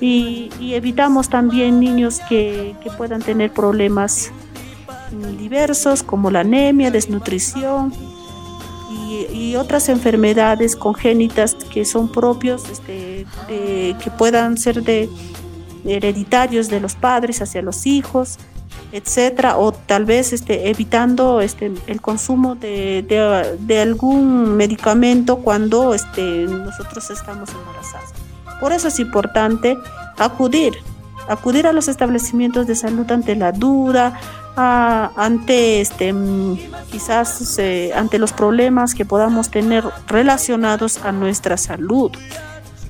y, 0.00 0.50
evitamos 0.60 1.28
también 1.28 1.78
niños 1.78 2.20
que, 2.28 2.74
puedan 2.96 3.22
tener 3.22 3.52
problemas 3.52 4.32
diversos 5.38 6.02
como 6.02 6.30
la 6.30 6.40
anemia, 6.40 6.90
desnutrición 6.90 7.92
y, 9.32 9.54
otras 9.54 9.88
enfermedades 9.88 10.74
congénitas 10.74 11.54
que 11.54 11.84
son 11.84 12.10
propios, 12.10 12.68
este, 12.68 13.24
que 13.46 14.10
puedan 14.18 14.58
ser 14.58 14.82
de 14.82 15.08
hereditarios 15.84 16.68
de 16.68 16.80
los 16.80 16.94
padres 16.94 17.42
hacia 17.42 17.62
los 17.62 17.86
hijos, 17.86 18.38
etcétera, 18.92 19.58
o 19.58 19.72
tal 19.72 20.04
vez 20.04 20.32
este, 20.32 20.70
evitando 20.70 21.40
este, 21.40 21.72
el 21.86 22.00
consumo 22.00 22.54
de, 22.54 23.80
algún 23.82 24.56
medicamento 24.56 25.38
cuando 25.38 25.94
este, 25.94 26.46
nosotros 26.46 27.10
estamos 27.10 27.48
embarazados. 27.50 28.10
Por 28.60 28.72
eso 28.72 28.88
es 28.88 29.00
importante 29.00 29.76
acudir, 30.16 30.74
acudir 31.28 31.66
a 31.66 31.72
los 31.72 31.88
establecimientos 31.88 32.66
de 32.66 32.76
salud 32.76 33.10
ante 33.10 33.34
la 33.34 33.52
duda, 33.52 34.18
ante 34.56 35.80
este, 35.80 36.14
quizás 36.90 37.58
eh, 37.58 37.92
ante 37.94 38.18
los 38.20 38.32
problemas 38.32 38.94
que 38.94 39.04
podamos 39.04 39.50
tener 39.50 39.84
relacionados 40.06 40.98
a 41.04 41.10
nuestra 41.10 41.56
salud. 41.56 42.12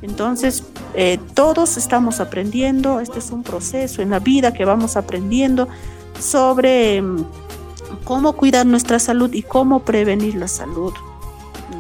Entonces, 0.05 0.65
eh, 0.95 1.19
todos 1.33 1.79
estamos 1.79 2.21
aprendiendo, 2.21 3.01
este 3.01 3.21
es 3.21 3.31
un 3.31 3.43
proceso 3.43 4.03
en 4.03 4.11
la 4.11 4.19
vida 4.19 4.53
que 4.53 4.67
vamos 4.67 4.99
aprendiendo 4.99 5.67
sobre 6.21 7.01
mm, 7.01 7.25
cómo 8.05 8.35
cuidar 8.35 8.67
nuestra 8.67 8.99
salud 8.99 9.33
y 9.33 9.43
cómo 9.43 9.81
prevenir 9.81 10.35
la 10.35 10.47
salud. 10.47 10.93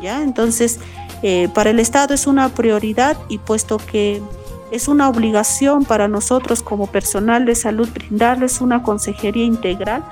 ¿Ya? 0.01 0.22
Entonces, 0.22 0.81
eh, 1.22 1.51
para 1.53 1.68
el 1.68 1.79
Estado 1.79 2.14
es 2.14 2.27
una 2.27 2.49
prioridad 2.49 3.18
y 3.29 3.37
puesto 3.37 3.77
que 3.77 4.22
es 4.70 4.89
una 4.89 5.11
obligación 5.11 5.85
para 5.85 6.09
nosotros 6.09 6.62
como 6.62 6.87
personal 6.87 7.45
de 7.45 7.55
salud 7.55 7.91
brindarles 7.93 8.62
una 8.62 8.83
consejería 8.83 9.45
integral 9.45 10.03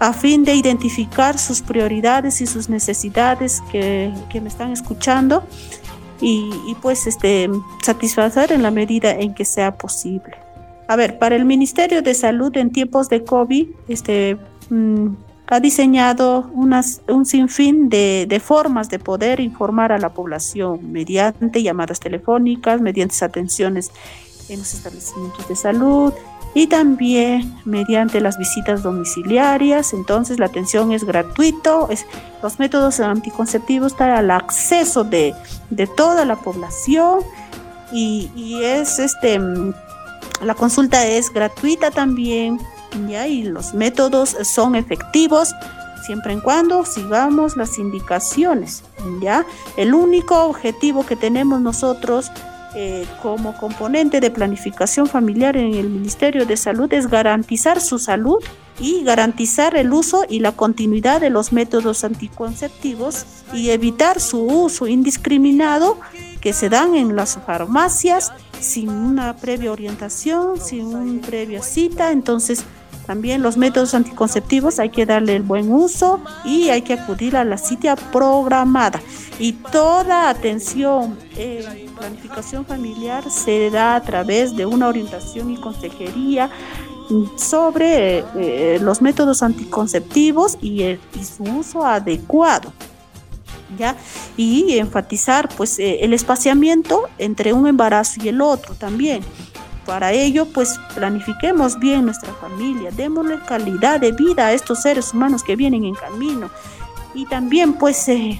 a 0.00 0.12
fin 0.12 0.44
de 0.44 0.54
identificar 0.54 1.38
sus 1.38 1.62
prioridades 1.62 2.42
y 2.42 2.46
sus 2.46 2.68
necesidades 2.68 3.62
que 3.72 4.12
me 4.34 4.48
están 4.48 4.70
escuchando 4.70 5.42
y, 6.20 6.76
pues 6.82 7.06
este, 7.06 7.48
satisfacer 7.82 8.52
en 8.52 8.62
la 8.62 8.70
medida 8.70 9.12
en 9.12 9.34
que 9.34 9.44
sea 9.44 9.76
posible. 9.76 10.36
A 10.88 10.96
ver, 10.96 11.18
para 11.18 11.36
el 11.36 11.44
Ministerio 11.44 12.02
de 12.02 12.14
Salud 12.14 12.56
en 12.56 12.72
tiempos 12.72 13.08
de 13.08 13.22
COVID, 13.22 13.68
este, 13.88 14.36
mm, 14.70 15.08
ha 15.46 15.60
diseñado 15.60 16.50
unas, 16.54 17.02
un 17.08 17.24
sinfín 17.24 17.88
de, 17.88 18.26
de, 18.28 18.40
formas 18.40 18.88
de 18.88 18.98
poder 18.98 19.40
informar 19.40 19.92
a 19.92 19.98
la 19.98 20.12
población 20.12 20.92
mediante 20.92 21.62
llamadas 21.62 22.00
telefónicas, 22.00 22.80
mediante 22.80 23.24
atenciones 23.24 23.90
en 24.48 24.58
los 24.58 24.74
establecimientos 24.74 25.48
de 25.48 25.56
salud, 25.56 26.12
y 26.54 26.66
también 26.66 27.54
mediante 27.64 28.20
las 28.20 28.38
visitas 28.38 28.82
domiciliarias. 28.82 29.92
Entonces 29.92 30.38
la 30.38 30.46
atención 30.46 30.92
es 30.92 31.04
gratuito, 31.04 31.88
los 32.42 32.58
métodos 32.58 33.00
anticonceptivos 33.00 33.92
están 33.92 34.10
al 34.10 34.30
acceso 34.30 35.04
de, 35.04 35.34
toda 35.96 36.24
la 36.24 36.36
población 36.36 37.20
y, 37.92 38.30
es 38.62 38.98
este 38.98 39.40
la 40.40 40.54
consulta 40.54 41.04
es 41.04 41.32
gratuita 41.32 41.90
también 41.90 42.60
¿ya? 43.08 43.26
y 43.26 43.42
los 43.42 43.74
métodos 43.74 44.36
son 44.44 44.76
efectivos 44.76 45.52
siempre 46.08 46.32
y 46.32 46.40
cuando 46.40 46.86
sigamos 46.86 47.56
las 47.58 47.78
indicaciones, 47.78 48.82
¿ya? 49.20 49.44
El 49.76 49.92
único 49.92 50.44
objetivo 50.44 51.04
que 51.04 51.16
tenemos 51.16 51.60
nosotros 51.60 52.30
eh, 52.80 53.04
como 53.20 53.56
componente 53.56 54.20
de 54.20 54.30
planificación 54.30 55.08
familiar 55.08 55.56
en 55.56 55.74
el 55.74 55.90
Ministerio 55.90 56.46
de 56.46 56.56
Salud 56.56 56.92
es 56.92 57.08
garantizar 57.08 57.80
su 57.80 57.98
salud 57.98 58.36
y 58.78 59.02
garantizar 59.02 59.76
el 59.76 59.92
uso 59.92 60.24
y 60.28 60.38
la 60.38 60.52
continuidad 60.52 61.20
de 61.20 61.28
los 61.28 61.52
métodos 61.52 62.04
anticonceptivos 62.04 63.26
y 63.52 63.70
evitar 63.70 64.20
su 64.20 64.42
uso 64.42 64.86
indiscriminado 64.86 65.98
que 66.40 66.52
se 66.52 66.68
dan 66.68 66.94
en 66.94 67.16
las 67.16 67.36
farmacias 67.44 68.30
sin 68.60 68.90
una 68.90 69.34
previa 69.36 69.72
orientación, 69.72 70.60
sin 70.60 70.86
una 70.94 71.20
previa 71.20 71.62
cita. 71.62 72.12
Entonces, 72.12 72.64
también 73.08 73.40
los 73.40 73.56
métodos 73.56 73.94
anticonceptivos 73.94 74.78
hay 74.78 74.90
que 74.90 75.06
darle 75.06 75.34
el 75.34 75.42
buen 75.42 75.72
uso 75.72 76.20
y 76.44 76.68
hay 76.68 76.82
que 76.82 76.92
acudir 76.92 77.38
a 77.38 77.44
la 77.44 77.56
cita 77.56 77.96
programada. 77.96 79.00
Y 79.38 79.54
toda 79.54 80.28
atención 80.28 81.18
en 81.34 81.90
planificación 81.92 82.66
familiar 82.66 83.30
se 83.30 83.70
da 83.70 83.96
a 83.96 84.02
través 84.02 84.54
de 84.56 84.66
una 84.66 84.88
orientación 84.88 85.50
y 85.50 85.56
consejería 85.56 86.50
sobre 87.38 88.24
eh, 88.36 88.78
los 88.82 89.00
métodos 89.00 89.42
anticonceptivos 89.42 90.58
y, 90.60 90.98
su 91.22 91.44
uso 91.44 91.86
adecuado. 91.86 92.74
¿Ya? 93.78 93.96
Y 94.36 94.76
enfatizar 94.76 95.48
pues 95.56 95.78
eh, 95.78 96.00
el 96.02 96.12
espaciamiento 96.12 97.08
entre 97.16 97.54
un 97.54 97.66
embarazo 97.66 98.20
y 98.22 98.28
el 98.28 98.42
otro 98.42 98.74
también 98.74 99.22
para 99.88 100.12
ello, 100.12 100.44
pues 100.44 100.78
planifiquemos 100.94 101.78
bien 101.78 102.04
nuestra 102.04 102.30
familia, 102.34 102.90
démosle 102.90 103.40
calidad 103.46 103.98
de 103.98 104.12
vida 104.12 104.48
a 104.48 104.52
estos 104.52 104.82
seres 104.82 105.14
humanos 105.14 105.42
que 105.42 105.56
vienen 105.56 105.82
en 105.86 105.94
camino. 105.94 106.50
Y 107.14 107.24
también, 107.24 107.72
pues, 107.72 108.06
eh, 108.08 108.38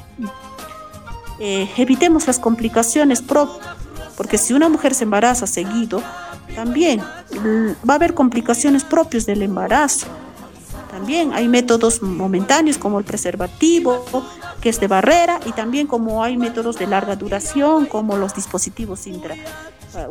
eh, 1.40 1.70
evitemos 1.78 2.26
las 2.26 2.38
complicaciones 2.38 3.22
propias, 3.22 3.66
porque 4.14 4.36
si 4.36 4.52
una 4.52 4.68
mujer 4.68 4.94
se 4.94 5.04
embaraza 5.04 5.46
seguido, 5.46 6.02
también 6.54 7.00
va 7.00 7.94
a 7.94 7.96
haber 7.96 8.12
complicaciones 8.12 8.84
propias 8.84 9.24
del 9.24 9.40
embarazo. 9.40 10.06
También 10.90 11.32
hay 11.32 11.48
métodos 11.48 12.02
momentáneos 12.02 12.76
como 12.76 12.98
el 12.98 13.06
preservativo, 13.06 14.04
que 14.60 14.68
es 14.68 14.80
de 14.80 14.86
barrera, 14.86 15.40
y 15.46 15.52
también 15.52 15.86
como 15.86 16.22
hay 16.22 16.36
métodos 16.36 16.78
de 16.78 16.86
larga 16.86 17.16
duración, 17.16 17.86
como 17.86 18.18
los 18.18 18.34
dispositivos 18.34 19.06
intra, 19.06 19.34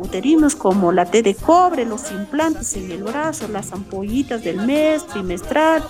uterinos 0.00 0.56
como 0.56 0.92
la 0.92 1.06
T 1.06 1.22
de 1.22 1.34
cobre, 1.34 1.84
los 1.84 2.10
implantes 2.10 2.74
en 2.76 2.90
el 2.90 3.02
brazo, 3.02 3.48
las 3.48 3.72
ampollitas 3.72 4.42
del 4.42 4.56
mes, 4.66 5.06
trimestral. 5.06 5.84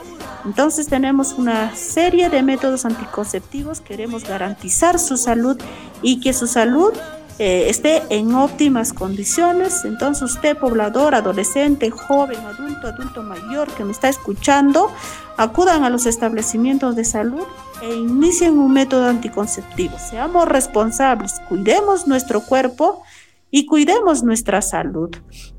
Entonces 0.45 0.89
tenemos 0.89 1.32
una 1.32 1.74
serie 1.74 2.30
de 2.30 2.43
métodos 2.43 2.84
anticonceptivos, 2.84 3.80
queremos 3.80 4.24
garantizar 4.24 4.99
su 4.99 5.16
salud 5.16 5.59
y 6.03 6.20
que 6.20 6.32
su 6.32 6.47
salud 6.47 6.93
eh, 7.39 7.68
esté 7.68 8.03
en 8.11 8.34
óptimas 8.34 8.93
condiciones. 8.93 9.84
Entonces 9.84 10.34
usted, 10.34 10.57
poblador, 10.57 11.14
adolescente, 11.14 11.91
joven, 11.91 12.39
adulto, 12.41 12.89
adulto 12.89 13.22
mayor 13.22 13.68
que 13.74 13.84
me 13.84 13.93
está 13.93 14.09
escuchando, 14.09 14.91
acudan 15.36 15.84
a 15.84 15.91
los 15.91 16.07
establecimientos 16.07 16.97
de 16.97 17.05
salud 17.05 17.45
e 17.80 17.95
inicien 17.95 18.59
un 18.59 18.72
método 18.72 19.07
anticonceptivo. 19.07 19.97
Seamos 19.99 20.49
responsables, 20.49 21.34
cuidemos 21.49 22.09
nuestro 22.09 22.41
cuerpo 22.41 23.05
y 23.51 23.66
cuidemos 23.66 24.22
nuestra 24.22 24.62
salud, 24.62 25.11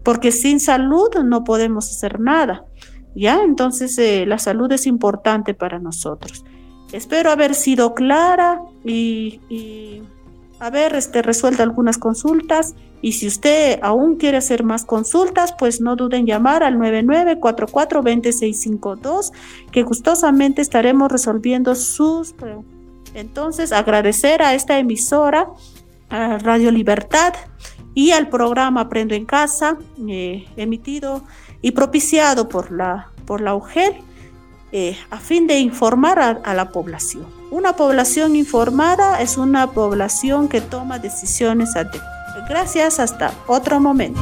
porque 0.04 0.32
sin 0.32 0.60
salud 0.60 1.10
no 1.24 1.44
podemos 1.44 1.90
hacer 1.90 2.20
nada. 2.20 2.66
¿Ya? 3.16 3.42
Entonces 3.44 3.98
eh, 3.98 4.26
la 4.28 4.38
salud 4.38 4.72
es 4.72 4.86
importante 4.86 5.54
para 5.54 5.80
nosotros. 5.80 6.46
Espero 6.92 7.32
haber 7.32 7.56
sido 7.56 7.94
clara 7.94 8.62
y, 8.84 10.02
haber 10.60 10.96
este, 10.96 11.22
resuelto 11.22 11.64
algunas 11.64 11.98
consultas. 11.98 12.76
Y 13.02 13.14
si 13.14 13.28
usted 13.28 13.80
aún 13.82 14.18
quiere 14.18 14.38
hacer 14.38 14.64
más 14.64 14.86
consultas, 14.86 15.54
pues 15.58 15.80
no 15.80 15.96
duden 15.96 16.22
en 16.22 16.28
llamar 16.28 16.64
al 16.64 16.78
9944-2652, 16.78 19.32
que 19.72 19.84
gustosamente 19.84 20.62
estaremos 20.62 21.10
resolviendo 21.12 21.76
sus. 21.76 22.36
Entonces, 23.14 23.72
agradecer 23.72 24.42
a 24.42 24.54
esta 24.54 24.80
emisora, 24.80 25.48
a 26.10 26.40
Radio 26.40 26.72
Libertad, 26.72 27.34
y 28.00 28.14
al 28.14 28.30
programa 28.30 28.80
Aprendo 28.80 29.14
en 29.14 29.26
Casa, 29.26 29.76
eh, 30.08 30.48
emitido 30.56 31.22
y 31.62 31.72
propiciado 31.72 32.48
por 32.48 32.72
la, 32.72 33.10
por 33.26 33.42
la 33.42 33.56
UGEL, 33.56 33.94
eh, 34.72 34.98
a 35.10 35.18
fin 35.18 35.48
de 35.48 35.60
informar 35.60 36.18
a, 36.18 36.54
la 36.54 36.70
población. 36.70 37.26
Una 37.52 37.76
población 37.76 38.38
informada 38.38 39.20
es 39.20 39.36
una 39.38 39.72
población 39.72 40.48
que 40.48 40.62
toma 40.62 40.98
decisiones 40.98 41.76
adecuadas. 41.76 42.48
Gracias, 42.48 43.02
hasta 43.02 43.34
otro 43.48 43.82
momento. 43.82 44.22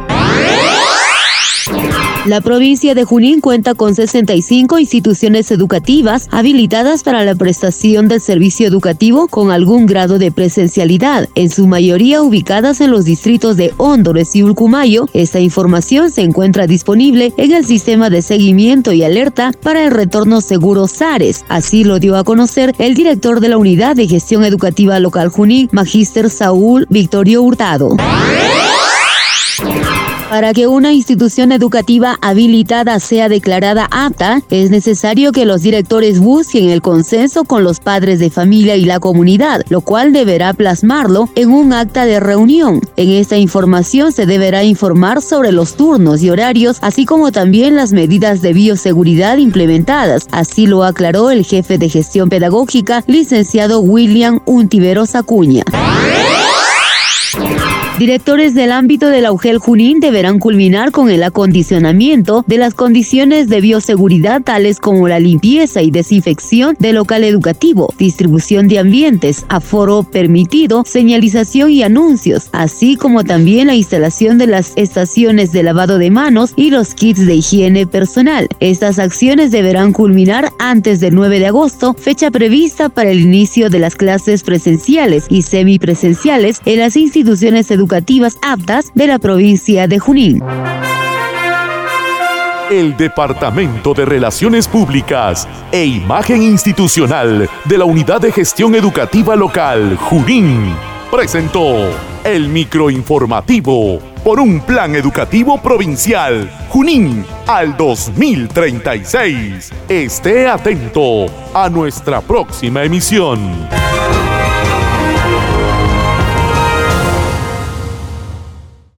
La 2.25 2.39
provincia 2.39 2.93
de 2.93 3.03
Junín 3.03 3.41
cuenta 3.41 3.73
con 3.73 3.95
65 3.95 4.77
instituciones 4.77 5.49
educativas 5.49 6.27
habilitadas 6.29 7.01
para 7.01 7.25
la 7.25 7.33
prestación 7.33 8.07
del 8.07 8.21
servicio 8.21 8.67
educativo 8.67 9.27
con 9.27 9.49
algún 9.49 9.87
grado 9.87 10.19
de 10.19 10.31
presencialidad, 10.31 11.29
en 11.33 11.49
su 11.49 11.65
mayoría 11.65 12.21
ubicadas 12.21 12.79
en 12.79 12.91
los 12.91 13.05
distritos 13.05 13.57
de 13.57 13.73
Hondores 13.77 14.35
y 14.35 14.43
Ulcumayo. 14.43 15.07
Esta 15.13 15.39
información 15.39 16.11
se 16.11 16.21
encuentra 16.21 16.67
disponible 16.67 17.33
en 17.37 17.53
el 17.53 17.65
sistema 17.65 18.11
de 18.11 18.21
seguimiento 18.21 18.93
y 18.93 19.03
alerta 19.03 19.51
para 19.63 19.83
el 19.83 19.89
retorno 19.89 20.41
seguro 20.41 20.87
SARES. 20.87 21.43
Así 21.49 21.83
lo 21.83 21.97
dio 21.97 22.15
a 22.17 22.23
conocer 22.23 22.75
el 22.77 22.93
director 22.93 23.39
de 23.39 23.49
la 23.49 23.57
Unidad 23.57 23.95
de 23.95 24.07
Gestión 24.07 24.43
Educativa 24.43 24.99
Local 24.99 25.29
Junín, 25.29 25.69
Magíster 25.71 26.29
Saúl 26.29 26.85
Victorio 26.87 27.41
Hurtado. 27.41 27.97
Para 30.31 30.53
que 30.53 30.65
una 30.65 30.93
institución 30.93 31.51
educativa 31.51 32.17
habilitada 32.21 33.01
sea 33.01 33.27
declarada 33.27 33.89
apta, 33.91 34.41
es 34.49 34.71
necesario 34.71 35.33
que 35.33 35.43
los 35.43 35.61
directores 35.61 36.21
busquen 36.21 36.69
el 36.69 36.81
consenso 36.81 37.43
con 37.43 37.65
los 37.65 37.81
padres 37.81 38.17
de 38.19 38.29
familia 38.29 38.77
y 38.77 38.85
la 38.85 39.01
comunidad, 39.01 39.61
lo 39.67 39.81
cual 39.81 40.13
deberá 40.13 40.53
plasmarlo 40.53 41.27
en 41.35 41.51
un 41.51 41.73
acta 41.73 42.05
de 42.05 42.21
reunión. 42.21 42.79
En 42.95 43.09
esta 43.09 43.35
información 43.35 44.13
se 44.13 44.25
deberá 44.25 44.63
informar 44.63 45.21
sobre 45.21 45.51
los 45.51 45.75
turnos 45.75 46.23
y 46.23 46.29
horarios, 46.29 46.77
así 46.79 47.03
como 47.03 47.33
también 47.33 47.75
las 47.75 47.91
medidas 47.91 48.41
de 48.41 48.53
bioseguridad 48.53 49.35
implementadas. 49.35 50.29
Así 50.31 50.65
lo 50.65 50.85
aclaró 50.85 51.29
el 51.29 51.43
jefe 51.43 51.77
de 51.77 51.89
gestión 51.89 52.29
pedagógica, 52.29 53.03
licenciado 53.05 53.81
William 53.81 54.39
Untiveros 54.45 55.13
Acuña. 55.13 55.65
Directores 58.01 58.55
del 58.55 58.71
ámbito 58.71 59.09
de 59.09 59.21
la 59.21 59.31
UGEL 59.31 59.59
Junín 59.59 59.99
deberán 59.99 60.39
culminar 60.39 60.89
con 60.89 61.11
el 61.11 61.21
acondicionamiento 61.21 62.43
de 62.47 62.57
las 62.57 62.73
condiciones 62.73 63.47
de 63.47 63.61
bioseguridad 63.61 64.41
tales 64.41 64.79
como 64.79 65.07
la 65.07 65.19
limpieza 65.19 65.83
y 65.83 65.91
desinfección 65.91 66.75
del 66.79 66.95
local 66.95 67.23
educativo, 67.23 67.93
distribución 67.99 68.67
de 68.67 68.79
ambientes, 68.79 69.45
aforo 69.49 70.01
permitido, 70.01 70.81
señalización 70.83 71.69
y 71.69 71.83
anuncios, 71.83 72.49
así 72.53 72.95
como 72.95 73.23
también 73.23 73.67
la 73.67 73.75
instalación 73.75 74.39
de 74.39 74.47
las 74.47 74.73
estaciones 74.77 75.51
de 75.51 75.61
lavado 75.61 75.99
de 75.99 76.09
manos 76.09 76.53
y 76.55 76.71
los 76.71 76.95
kits 76.95 77.27
de 77.27 77.35
higiene 77.35 77.85
personal. 77.85 78.47
Estas 78.59 78.97
acciones 78.97 79.51
deberán 79.51 79.93
culminar 79.93 80.49
antes 80.57 81.01
del 81.01 81.13
9 81.13 81.37
de 81.37 81.45
agosto, 81.45 81.93
fecha 81.93 82.31
prevista 82.31 82.89
para 82.89 83.11
el 83.11 83.19
inicio 83.19 83.69
de 83.69 83.77
las 83.77 83.93
clases 83.93 84.41
presenciales 84.41 85.27
y 85.29 85.43
semipresenciales 85.43 86.61
en 86.65 86.79
las 86.79 86.95
instituciones 86.95 87.69
educativas 87.91 88.37
aptas 88.41 88.89
de 88.95 89.05
la 89.07 89.19
provincia 89.19 89.85
de 89.85 89.99
Junín. 89.99 90.41
El 92.69 92.95
Departamento 92.95 93.93
de 93.93 94.05
Relaciones 94.05 94.65
Públicas 94.65 95.45
e 95.73 95.83
Imagen 95.83 96.41
Institucional 96.41 97.49
de 97.65 97.77
la 97.77 97.83
Unidad 97.83 98.21
de 98.21 98.31
Gestión 98.31 98.75
Educativa 98.75 99.35
Local, 99.35 99.97
Junín, 99.97 100.73
presentó 101.11 101.89
el 102.23 102.47
microinformativo 102.47 103.99
por 104.23 104.39
un 104.39 104.61
plan 104.61 104.95
educativo 104.95 105.61
provincial, 105.61 106.49
Junín, 106.69 107.25
al 107.45 107.75
2036. 107.75 109.69
Esté 109.89 110.47
atento 110.47 111.25
a 111.53 111.67
nuestra 111.67 112.21
próxima 112.21 112.85
emisión. 112.85 113.80